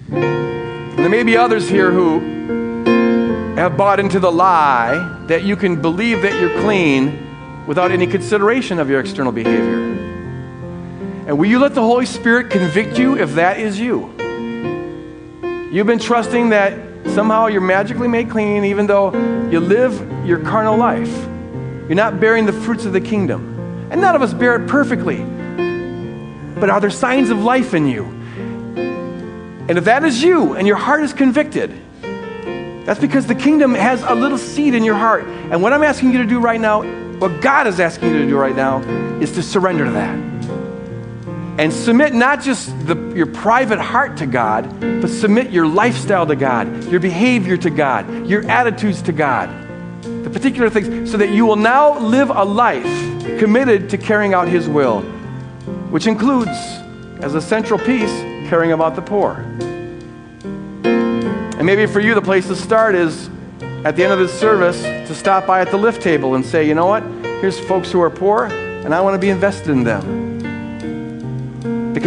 There 0.09 1.09
may 1.09 1.23
be 1.23 1.37
others 1.37 1.69
here 1.69 1.93
who 1.93 2.19
have 3.55 3.77
bought 3.77 4.01
into 4.01 4.19
the 4.19 4.33
lie 4.33 5.25
that 5.29 5.45
you 5.45 5.55
can 5.55 5.81
believe 5.81 6.23
that 6.23 6.41
you're 6.41 6.61
clean 6.63 7.28
without 7.69 7.93
any 7.93 8.07
consideration 8.07 8.79
of 8.79 8.89
your 8.89 8.99
external 8.99 9.31
behavior. 9.31 9.79
And 11.27 11.39
will 11.39 11.45
you 11.45 11.59
let 11.59 11.75
the 11.75 11.83
Holy 11.83 12.07
Spirit 12.07 12.49
convict 12.49 12.99
you 12.99 13.19
if 13.19 13.35
that 13.35 13.61
is 13.61 13.79
you? 13.79 14.11
You've 15.71 15.87
been 15.87 15.99
trusting 15.99 16.49
that 16.49 16.73
somehow 17.11 17.49
you're 17.49 17.61
magically 17.61 18.09
made 18.09 18.31
clean 18.31 18.65
even 18.65 18.87
though 18.87 19.13
you 19.51 19.61
live 19.61 20.27
your 20.27 20.39
carnal 20.39 20.79
life. 20.79 21.15
You're 21.89 21.95
not 21.95 22.19
bearing 22.19 22.47
the 22.47 22.55
fruits 22.55 22.87
of 22.87 22.95
the 22.95 23.03
kingdom. 23.03 23.59
And 23.91 24.01
none 24.01 24.17
of 24.17 24.23
us 24.23 24.33
bear 24.33 24.57
it 24.57 24.67
perfectly. 24.67 25.19
But 26.59 26.71
are 26.71 26.81
there 26.81 26.89
signs 26.89 27.29
of 27.29 27.45
life 27.45 27.75
in 27.75 27.87
you? 27.87 28.05
And 29.69 29.77
if 29.77 29.85
that 29.85 30.05
is 30.05 30.23
you 30.23 30.55
and 30.55 30.67
your 30.67 30.77
heart 30.77 31.03
is 31.03 31.13
convicted, 31.13 31.71
that's 32.87 32.99
because 32.99 33.27
the 33.27 33.35
kingdom 33.35 33.75
has 33.75 34.03
a 34.05 34.15
little 34.15 34.39
seed 34.39 34.75
in 34.75 34.85
your 34.85 34.95
heart. 34.95 35.25
And 35.25 35.63
what 35.63 35.75
I'm 35.75 35.83
asking 35.83 36.13
you 36.13 36.19
to 36.23 36.27
do 36.27 36.41
right 36.41 36.59
now 36.59 37.08
what 37.19 37.41
God 37.41 37.67
is 37.67 37.81
asking 37.81 38.11
you 38.11 38.19
to 38.19 38.27
do 38.27 38.37
right 38.37 38.55
now 38.55 38.81
is 39.21 39.33
to 39.33 39.43
surrender 39.43 39.85
to 39.85 39.91
that. 39.93 40.15
And 41.59 41.73
submit 41.73 42.15
not 42.15 42.41
just 42.41 42.69
the, 42.87 42.95
your 43.17 43.27
private 43.27 43.81
heart 43.81 44.17
to 44.19 44.27
God, 44.27 44.81
but 44.81 45.09
submit 45.09 45.51
your 45.51 45.67
lifestyle 45.67 46.25
to 46.27 46.37
God, 46.37 46.85
your 46.85 47.01
behavior 47.01 47.57
to 47.57 47.71
God, 47.71 48.29
your 48.29 48.49
attitudes 48.49 49.03
to 49.03 49.13
God, 49.13 49.51
the 50.03 50.31
particular 50.31 50.71
things, 50.71 51.11
so 51.11 51.17
that 51.17 51.31
you 51.31 51.45
will 51.45 51.57
now 51.57 51.99
live 51.99 52.31
a 52.31 52.45
life 52.45 52.85
committed 53.41 53.91
to 53.91 53.99
carrying 53.99 54.35
out 54.35 54.47
His 54.47 54.69
will, 54.69 55.01
which 55.91 56.07
includes, 56.07 56.57
as 57.21 57.35
a 57.35 57.41
central 57.41 57.81
piece, 57.81 58.13
caring 58.49 58.71
about 58.71 58.95
the 58.95 59.03
poor. 59.03 59.45
And 60.85 61.67
maybe 61.67 61.87
for 61.87 61.99
you, 61.99 62.15
the 62.15 62.23
place 62.23 62.47
to 62.47 62.55
start 62.55 62.95
is 62.95 63.29
at 63.85 63.97
the 63.97 64.03
end 64.03 64.13
of 64.13 64.19
this 64.19 64.33
service 64.39 64.83
to 64.83 65.15
stop 65.15 65.47
by 65.47 65.61
at 65.61 65.71
the 65.71 65.77
lift 65.77 66.03
table 66.03 66.35
and 66.35 66.45
say, 66.45 66.67
you 66.67 66.75
know 66.75 66.87
what? 66.87 67.03
Here's 67.41 67.59
folks 67.61 67.93
who 67.93 68.01
are 68.01 68.11
poor, 68.11 68.47
and 68.47 68.95
I 68.95 69.01
want 69.01 69.15
to 69.15 69.19
be 69.19 69.31
invested 69.31 69.71
in 69.71 69.85
them. 69.85 70.28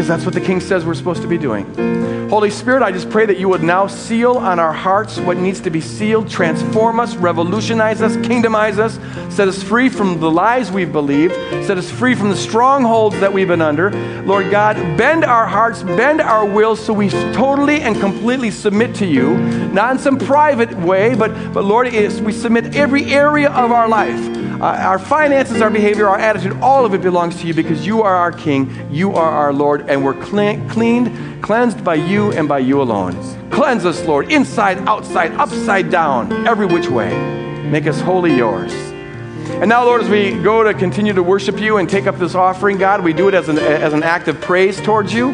Because 0.02 0.08
that's 0.08 0.26
what 0.26 0.34
the 0.34 0.42
king 0.42 0.60
says 0.60 0.84
we're 0.84 0.96
supposed 0.96 1.22
to 1.22 1.28
be 1.28 1.38
doing. 1.38 2.28
Holy 2.28 2.50
Spirit, 2.50 2.82
I 2.82 2.92
just 2.92 3.12
pray 3.12 3.28
that 3.28 3.38
you 3.38 3.48
would 3.50 3.62
now 3.62 3.86
seal 3.86 4.32
on 4.32 4.58
our 4.58 4.74
hearts 4.74 5.20
what 5.20 5.38
needs 5.38 5.60
to 5.60 5.70
be 5.70 5.80
sealed, 5.80 6.28
transform 6.28 7.00
us, 7.00 7.16
revolutionize 7.16 8.02
us, 8.02 8.16
kingdomize 8.18 8.80
us, 8.80 8.98
set 9.32 9.48
us 9.48 9.62
free 9.62 9.90
from 9.90 10.20
the 10.20 10.32
lies 10.32 10.72
we've 10.72 10.92
believed, 10.92 11.36
set 11.68 11.78
us 11.78 11.92
free 11.92 12.16
from 12.16 12.30
the 12.30 12.36
strongholds 12.36 13.20
that 13.20 13.32
we've 13.32 13.48
been 13.48 13.62
under. 13.62 13.92
Lord 14.24 14.50
God, 14.50 14.76
bend 14.98 15.24
our 15.24 15.46
hearts, 15.46 15.84
bend 15.84 16.20
our 16.20 16.46
wills 16.46 16.84
so 16.84 16.94
we 16.94 17.10
totally 17.10 17.82
and 17.82 17.96
completely 18.00 18.50
submit 18.50 18.96
to 18.96 19.06
you, 19.06 19.38
not 19.72 19.92
in 19.92 20.00
some 20.00 20.18
private 20.18 20.76
way, 20.80 21.14
but, 21.14 21.54
but 21.54 21.64
Lord, 21.64 21.94
we 21.94 22.32
submit 22.32 22.76
every 22.76 23.14
area 23.14 23.52
of 23.52 23.72
our 23.72 23.88
life. 23.88 24.41
Our 24.62 25.00
finances, 25.00 25.60
our 25.60 25.72
behavior, 25.72 26.08
our 26.08 26.20
attitude, 26.20 26.54
all 26.62 26.86
of 26.86 26.94
it 26.94 27.02
belongs 27.02 27.36
to 27.42 27.48
you 27.48 27.54
because 27.56 27.84
you 27.84 28.04
are 28.04 28.16
our 28.16 28.32
King, 28.32 28.70
you 28.92 29.12
are 29.14 29.32
our 29.32 29.52
Lord, 29.52 29.90
and 29.90 30.06
we're 30.06 30.14
clean, 30.14 30.70
cleaned, 30.70 31.42
cleansed 31.42 31.84
by 31.84 31.96
you 31.96 32.32
and 32.34 32.48
by 32.48 32.60
you 32.60 32.80
alone. 32.80 33.16
Cleanse 33.50 33.86
us, 33.86 34.06
Lord, 34.06 34.32
inside, 34.32 34.78
outside, 34.88 35.32
upside 35.32 35.90
down, 35.90 36.48
every 36.48 36.68
which 36.68 36.88
way. 36.88 37.10
Make 37.72 37.88
us 37.88 38.00
wholly 38.02 38.36
yours. 38.36 38.72
And 38.72 39.68
now, 39.68 39.84
Lord, 39.84 40.04
as 40.04 40.10
we 40.10 40.40
go 40.44 40.64
to 40.64 40.76
continue 40.76 41.14
to 41.14 41.24
worship 41.24 41.60
you 41.60 41.78
and 41.78 41.90
take 41.90 42.06
up 42.06 42.20
this 42.20 42.36
offering, 42.36 42.78
God, 42.78 43.04
we 43.04 43.14
do 43.14 43.30
it 43.30 43.34
as 43.34 43.50
an, 43.50 43.58
as 43.58 43.94
an 43.94 44.04
act 44.04 44.28
of 44.28 44.40
praise 44.42 44.80
towards 44.80 45.12
you. 45.12 45.30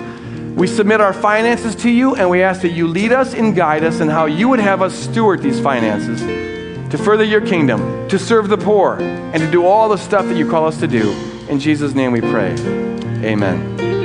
We 0.56 0.68
submit 0.68 1.02
our 1.02 1.12
finances 1.12 1.76
to 1.76 1.90
you, 1.90 2.16
and 2.16 2.30
we 2.30 2.44
ask 2.44 2.62
that 2.62 2.72
you 2.72 2.88
lead 2.88 3.12
us 3.12 3.34
and 3.34 3.54
guide 3.54 3.84
us 3.84 4.00
in 4.00 4.08
how 4.08 4.26
you 4.26 4.48
would 4.48 4.62
have 4.62 4.82
us 4.82 4.96
steward 4.96 5.42
these 5.42 5.60
finances 5.60 6.56
to 6.90 6.98
further 6.98 7.24
your 7.24 7.42
kingdom, 7.42 8.08
to 8.10 8.18
serve 8.18 8.50
the 8.50 8.58
poor, 8.58 8.98
and 9.00 9.42
to 9.42 9.52
do 9.52 9.66
all 9.66 9.90
the 9.90 9.98
stuff 9.98 10.26
that 10.26 10.38
you 10.38 10.50
call 10.50 10.66
us 10.66 10.80
to 10.80 10.88
do. 10.88 11.12
In 11.50 11.60
Jesus' 11.60 11.94
name 11.94 12.12
we 12.12 12.22
pray. 12.22 12.52
Amen. 13.24 13.97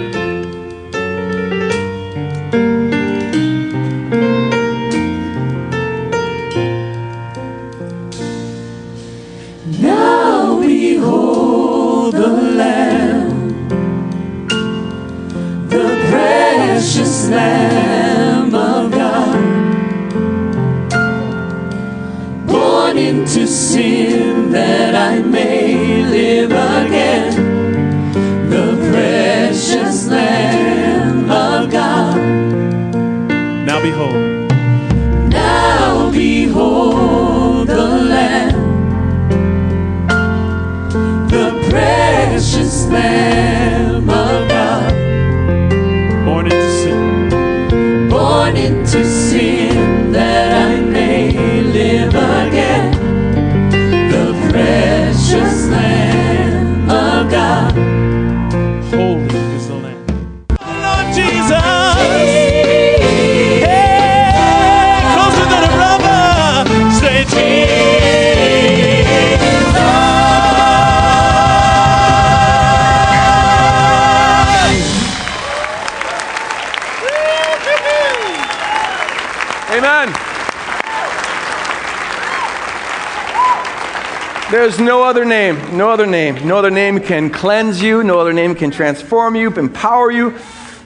Other 85.12 85.24
name, 85.26 85.76
no 85.76 85.90
other 85.90 86.06
name. 86.06 86.48
No 86.48 86.56
other 86.56 86.70
name 86.70 86.98
can 86.98 87.28
cleanse 87.28 87.82
you, 87.82 88.02
no 88.02 88.18
other 88.18 88.32
name 88.32 88.54
can 88.54 88.70
transform 88.70 89.36
you, 89.36 89.52
empower 89.52 90.10
you, 90.10 90.38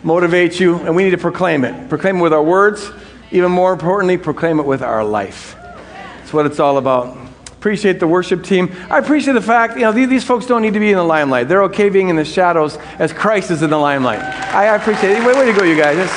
motivate 0.02 0.58
you, 0.58 0.78
and 0.78 0.96
we 0.96 1.04
need 1.04 1.10
to 1.10 1.18
proclaim 1.18 1.64
it. 1.64 1.88
Proclaim 1.88 2.16
it 2.16 2.22
with 2.22 2.32
our 2.32 2.42
words, 2.42 2.90
even 3.30 3.52
more 3.52 3.72
importantly, 3.72 4.18
proclaim 4.18 4.58
it 4.58 4.66
with 4.66 4.82
our 4.82 5.04
life. 5.04 5.54
That's 5.54 6.32
what 6.32 6.44
it's 6.44 6.58
all 6.58 6.76
about. 6.76 7.16
Appreciate 7.52 8.00
the 8.00 8.08
worship 8.08 8.42
team. 8.42 8.74
I 8.90 8.98
appreciate 8.98 9.34
the 9.34 9.40
fact, 9.40 9.76
you 9.76 9.82
know, 9.82 9.92
these, 9.92 10.08
these 10.08 10.24
folks 10.24 10.44
don't 10.44 10.60
need 10.60 10.74
to 10.74 10.80
be 10.80 10.90
in 10.90 10.96
the 10.96 11.04
limelight. 11.04 11.46
They're 11.46 11.62
okay 11.64 11.88
being 11.88 12.08
in 12.08 12.16
the 12.16 12.24
shadows 12.24 12.78
as 12.98 13.12
Christ 13.12 13.52
is 13.52 13.62
in 13.62 13.70
the 13.70 13.78
limelight. 13.78 14.18
I, 14.18 14.66
I 14.66 14.74
appreciate 14.74 15.12
it. 15.12 15.24
Way, 15.24 15.34
way 15.34 15.52
to 15.52 15.56
go, 15.56 15.64
you 15.64 15.80
guys. 15.80 16.08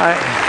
I, 0.00 0.40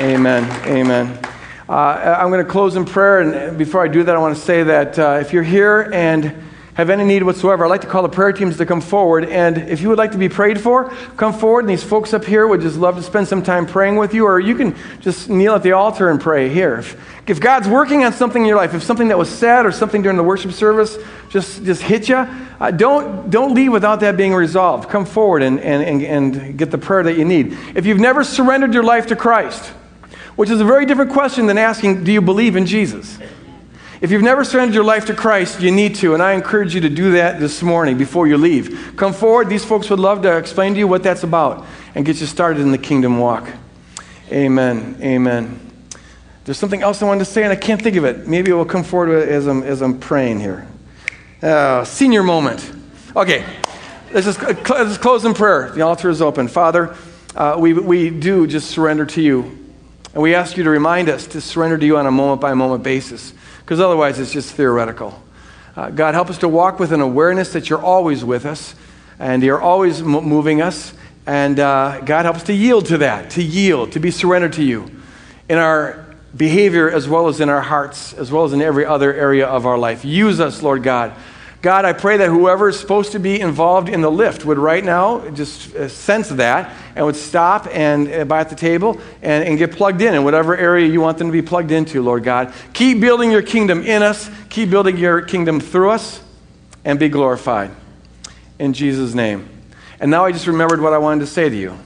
Amen. 0.00 0.50
Amen. 0.66 1.31
Uh, 1.72 2.18
I'm 2.20 2.28
going 2.28 2.44
to 2.44 2.50
close 2.50 2.76
in 2.76 2.84
prayer, 2.84 3.20
and 3.22 3.56
before 3.56 3.82
I 3.82 3.88
do 3.88 4.02
that, 4.02 4.14
I 4.14 4.18
want 4.18 4.36
to 4.36 4.42
say 4.42 4.62
that 4.62 4.98
uh, 4.98 5.18
if 5.22 5.32
you're 5.32 5.42
here 5.42 5.88
and 5.90 6.24
have 6.74 6.90
any 6.90 7.02
need 7.02 7.22
whatsoever, 7.22 7.64
I'd 7.64 7.70
like 7.70 7.80
to 7.80 7.86
call 7.86 8.02
the 8.02 8.10
prayer 8.10 8.30
teams 8.30 8.58
to 8.58 8.66
come 8.66 8.82
forward. 8.82 9.24
And 9.24 9.56
if 9.56 9.80
you 9.80 9.88
would 9.88 9.96
like 9.96 10.12
to 10.12 10.18
be 10.18 10.28
prayed 10.28 10.60
for, 10.60 10.90
come 11.16 11.32
forward. 11.32 11.60
And 11.60 11.70
these 11.70 11.82
folks 11.82 12.12
up 12.12 12.26
here 12.26 12.46
would 12.46 12.60
just 12.60 12.76
love 12.76 12.96
to 12.96 13.02
spend 13.02 13.26
some 13.26 13.42
time 13.42 13.64
praying 13.64 13.96
with 13.96 14.12
you, 14.12 14.26
or 14.26 14.38
you 14.38 14.54
can 14.54 14.76
just 15.00 15.30
kneel 15.30 15.54
at 15.54 15.62
the 15.62 15.72
altar 15.72 16.10
and 16.10 16.20
pray 16.20 16.50
here. 16.50 16.74
If, 16.74 17.00
if 17.26 17.40
God's 17.40 17.68
working 17.68 18.04
on 18.04 18.12
something 18.12 18.42
in 18.42 18.48
your 18.48 18.58
life, 18.58 18.74
if 18.74 18.82
something 18.82 19.08
that 19.08 19.16
was 19.16 19.30
said 19.30 19.64
or 19.64 19.72
something 19.72 20.02
during 20.02 20.18
the 20.18 20.24
worship 20.24 20.52
service 20.52 20.98
just, 21.30 21.64
just 21.64 21.80
hit 21.80 22.06
you, 22.06 22.16
uh, 22.16 22.70
don't, 22.70 23.30
don't 23.30 23.54
leave 23.54 23.72
without 23.72 24.00
that 24.00 24.18
being 24.18 24.34
resolved. 24.34 24.90
Come 24.90 25.06
forward 25.06 25.42
and, 25.42 25.58
and, 25.58 25.82
and, 25.82 26.02
and 26.02 26.58
get 26.58 26.70
the 26.70 26.76
prayer 26.76 27.04
that 27.04 27.16
you 27.16 27.24
need. 27.24 27.56
If 27.74 27.86
you've 27.86 27.98
never 27.98 28.24
surrendered 28.24 28.74
your 28.74 28.84
life 28.84 29.06
to 29.06 29.16
Christ, 29.16 29.72
which 30.36 30.50
is 30.50 30.60
a 30.60 30.64
very 30.64 30.86
different 30.86 31.12
question 31.12 31.46
than 31.46 31.58
asking, 31.58 32.04
Do 32.04 32.12
you 32.12 32.20
believe 32.20 32.56
in 32.56 32.66
Jesus? 32.66 33.18
If 34.02 34.10
you've 34.10 34.22
never 34.22 34.42
surrendered 34.42 34.74
your 34.74 34.82
life 34.82 35.06
to 35.06 35.14
Christ, 35.14 35.60
you 35.60 35.70
need 35.70 35.94
to, 35.96 36.12
and 36.14 36.20
I 36.20 36.32
encourage 36.32 36.74
you 36.74 36.80
to 36.80 36.88
do 36.88 37.12
that 37.12 37.38
this 37.38 37.62
morning 37.62 37.96
before 37.96 38.26
you 38.26 38.36
leave. 38.36 38.94
Come 38.96 39.12
forward. 39.12 39.48
These 39.48 39.64
folks 39.64 39.88
would 39.90 40.00
love 40.00 40.22
to 40.22 40.36
explain 40.36 40.72
to 40.72 40.80
you 40.80 40.88
what 40.88 41.04
that's 41.04 41.22
about 41.22 41.64
and 41.94 42.04
get 42.04 42.20
you 42.20 42.26
started 42.26 42.62
in 42.62 42.72
the 42.72 42.78
kingdom 42.78 43.18
walk. 43.18 43.48
Amen. 44.32 44.96
Amen. 45.00 45.60
There's 46.44 46.58
something 46.58 46.82
else 46.82 47.00
I 47.00 47.06
wanted 47.06 47.20
to 47.20 47.30
say, 47.30 47.44
and 47.44 47.52
I 47.52 47.56
can't 47.56 47.80
think 47.80 47.94
of 47.94 48.04
it. 48.04 48.26
Maybe 48.26 48.50
it 48.50 48.54
will 48.54 48.64
come 48.64 48.82
forward 48.82 49.28
as 49.28 49.46
I'm, 49.46 49.62
as 49.62 49.80
I'm 49.80 50.00
praying 50.00 50.40
here. 50.40 50.66
Uh, 51.40 51.84
senior 51.84 52.24
moment. 52.24 52.72
Okay, 53.14 53.44
let's 54.12 54.26
just, 54.26 54.42
let's 54.42 54.64
just 54.68 55.00
close 55.00 55.24
in 55.24 55.34
prayer. 55.34 55.70
The 55.70 55.82
altar 55.82 56.10
is 56.10 56.20
open. 56.20 56.48
Father, 56.48 56.96
uh, 57.36 57.54
we, 57.56 57.72
we 57.72 58.10
do 58.10 58.48
just 58.48 58.68
surrender 58.68 59.06
to 59.06 59.22
you. 59.22 59.61
And 60.14 60.22
we 60.22 60.34
ask 60.34 60.56
you 60.56 60.64
to 60.64 60.70
remind 60.70 61.08
us 61.08 61.26
to 61.28 61.40
surrender 61.40 61.78
to 61.78 61.86
you 61.86 61.96
on 61.96 62.06
a 62.06 62.10
moment 62.10 62.40
by 62.40 62.52
moment 62.54 62.82
basis, 62.82 63.32
because 63.60 63.80
otherwise 63.80 64.18
it's 64.18 64.32
just 64.32 64.54
theoretical. 64.54 65.22
Uh, 65.74 65.90
God, 65.90 66.12
help 66.12 66.28
us 66.28 66.38
to 66.38 66.48
walk 66.48 66.78
with 66.78 66.92
an 66.92 67.00
awareness 67.00 67.54
that 67.54 67.70
you're 67.70 67.80
always 67.80 68.22
with 68.22 68.44
us 68.44 68.74
and 69.18 69.42
you're 69.42 69.60
always 69.60 70.00
m- 70.00 70.08
moving 70.08 70.60
us. 70.60 70.92
And 71.26 71.58
uh, 71.58 72.00
God, 72.00 72.24
help 72.26 72.36
us 72.36 72.42
to 72.44 72.52
yield 72.52 72.86
to 72.86 72.98
that, 72.98 73.30
to 73.30 73.42
yield, 73.42 73.92
to 73.92 74.00
be 74.00 74.10
surrendered 74.10 74.52
to 74.54 74.62
you 74.62 74.90
in 75.48 75.56
our 75.56 76.04
behavior 76.36 76.90
as 76.90 77.08
well 77.08 77.28
as 77.28 77.40
in 77.40 77.48
our 77.48 77.62
hearts, 77.62 78.12
as 78.12 78.30
well 78.30 78.44
as 78.44 78.52
in 78.52 78.60
every 78.60 78.84
other 78.84 79.14
area 79.14 79.46
of 79.46 79.64
our 79.64 79.78
life. 79.78 80.04
Use 80.04 80.40
us, 80.40 80.62
Lord 80.62 80.82
God, 80.82 81.12
God, 81.62 81.84
I 81.84 81.92
pray 81.92 82.16
that 82.16 82.28
whoever 82.28 82.68
is 82.70 82.80
supposed 82.80 83.12
to 83.12 83.20
be 83.20 83.40
involved 83.40 83.88
in 83.88 84.00
the 84.00 84.10
lift 84.10 84.44
would 84.44 84.58
right 84.58 84.84
now 84.84 85.28
just 85.30 85.72
uh, 85.76 85.88
sense 85.88 86.28
that 86.30 86.74
and 86.96 87.06
would 87.06 87.14
stop 87.14 87.68
and 87.70 88.12
uh, 88.12 88.24
by 88.24 88.40
at 88.40 88.48
the 88.48 88.56
table 88.56 89.00
and, 89.22 89.44
and 89.44 89.58
get 89.58 89.70
plugged 89.70 90.02
in 90.02 90.12
in 90.12 90.24
whatever 90.24 90.56
area 90.56 90.88
you 90.88 91.00
want 91.00 91.18
them 91.18 91.28
to 91.28 91.32
be 91.32 91.40
plugged 91.40 91.70
into, 91.70 92.02
Lord 92.02 92.24
God. 92.24 92.52
Keep 92.72 93.00
building 93.00 93.30
your 93.30 93.42
kingdom 93.42 93.82
in 93.82 94.02
us, 94.02 94.28
keep 94.48 94.70
building 94.70 94.96
your 94.96 95.22
kingdom 95.22 95.60
through 95.60 95.90
us, 95.90 96.20
and 96.84 96.98
be 96.98 97.08
glorified. 97.08 97.70
In 98.58 98.72
Jesus' 98.72 99.14
name. 99.14 99.48
And 100.00 100.10
now 100.10 100.24
I 100.24 100.32
just 100.32 100.48
remembered 100.48 100.80
what 100.80 100.92
I 100.92 100.98
wanted 100.98 101.20
to 101.20 101.26
say 101.28 101.48
to 101.48 101.56
you. 101.56 101.78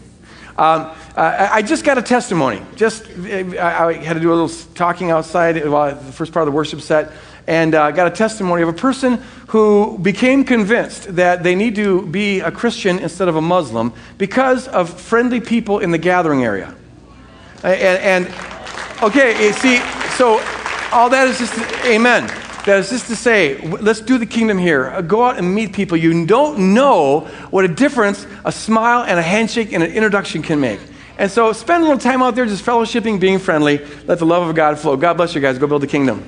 Um, 0.57 0.91
I 1.15 1.61
just 1.61 1.85
got 1.85 1.99
a 1.99 2.03
testimony. 2.03 2.63
Just 2.77 3.07
I 3.07 3.93
had 3.93 4.15
to 4.15 4.21
do 4.21 4.33
a 4.33 4.37
little 4.37 4.49
talking 4.75 5.11
outside 5.11 5.69
while 5.69 5.95
the 5.95 6.13
first 6.13 6.33
part 6.33 6.49
of 6.49 6.53
the 6.53 6.57
worship 6.57 6.81
set 6.81 7.13
and 7.47 7.75
uh, 7.75 7.91
got 7.91 8.07
a 8.07 8.11
testimony 8.11 8.63
of 8.63 8.69
a 8.69 8.73
person 8.73 9.15
who 9.49 9.99
became 9.99 10.45
convinced 10.45 11.15
that 11.17 11.43
they 11.43 11.55
need 11.55 11.75
to 11.77 12.07
be 12.07 12.41
a 12.41 12.51
Christian 12.51 12.99
instead 12.99 13.29
of 13.29 13.37
a 13.37 13.41
Muslim 13.41 13.93
because 14.19 14.67
of 14.69 15.01
friendly 15.01 15.41
people 15.41 15.79
in 15.79 15.91
the 15.91 15.99
gathering 15.99 16.45
area. 16.45 16.75
And, 17.63 18.27
and 18.27 19.03
okay, 19.03 19.53
see, 19.53 19.79
so 20.17 20.41
all 20.93 21.09
that 21.11 21.29
is 21.29 21.39
just 21.39 21.57
amen. 21.85 22.27
That 22.67 22.81
is 22.81 22.91
just 22.91 23.07
to 23.07 23.17
say, 23.17 23.61
let's 23.61 24.01
do 24.01 24.19
the 24.19 24.27
kingdom 24.27 24.59
here. 24.59 24.89
Uh, 24.89 25.01
Go 25.01 25.23
out 25.23 25.39
and 25.39 25.55
meet 25.55 25.73
people. 25.73 25.97
You 25.97 26.27
don't 26.27 26.75
know 26.75 27.21
what 27.51 27.65
a 27.65 27.69
difference 27.69 28.27
a 28.45 28.51
smile 28.51 29.05
and 29.05 29.21
a 29.21 29.23
handshake 29.23 29.73
and 29.73 29.85
an 29.85 29.93
introduction 29.93 30.43
can 30.43 30.61
make. 30.61 30.81
And 31.17 31.31
so 31.31 31.53
spend 31.53 31.85
a 31.85 31.87
little 31.87 32.01
time 32.01 32.23
out 32.23 32.35
there 32.35 32.45
just 32.45 32.65
fellowshipping, 32.65 33.21
being 33.21 33.39
friendly. 33.39 33.79
Let 34.07 34.19
the 34.19 34.27
love 34.27 34.49
of 34.49 34.55
God 34.57 34.79
flow. 34.81 34.97
God 34.97 35.17
bless 35.17 35.35
you 35.35 35.41
guys. 35.41 35.59
Go 35.59 35.69
build 35.69 35.83
the 35.83 35.87
kingdom. 35.87 36.25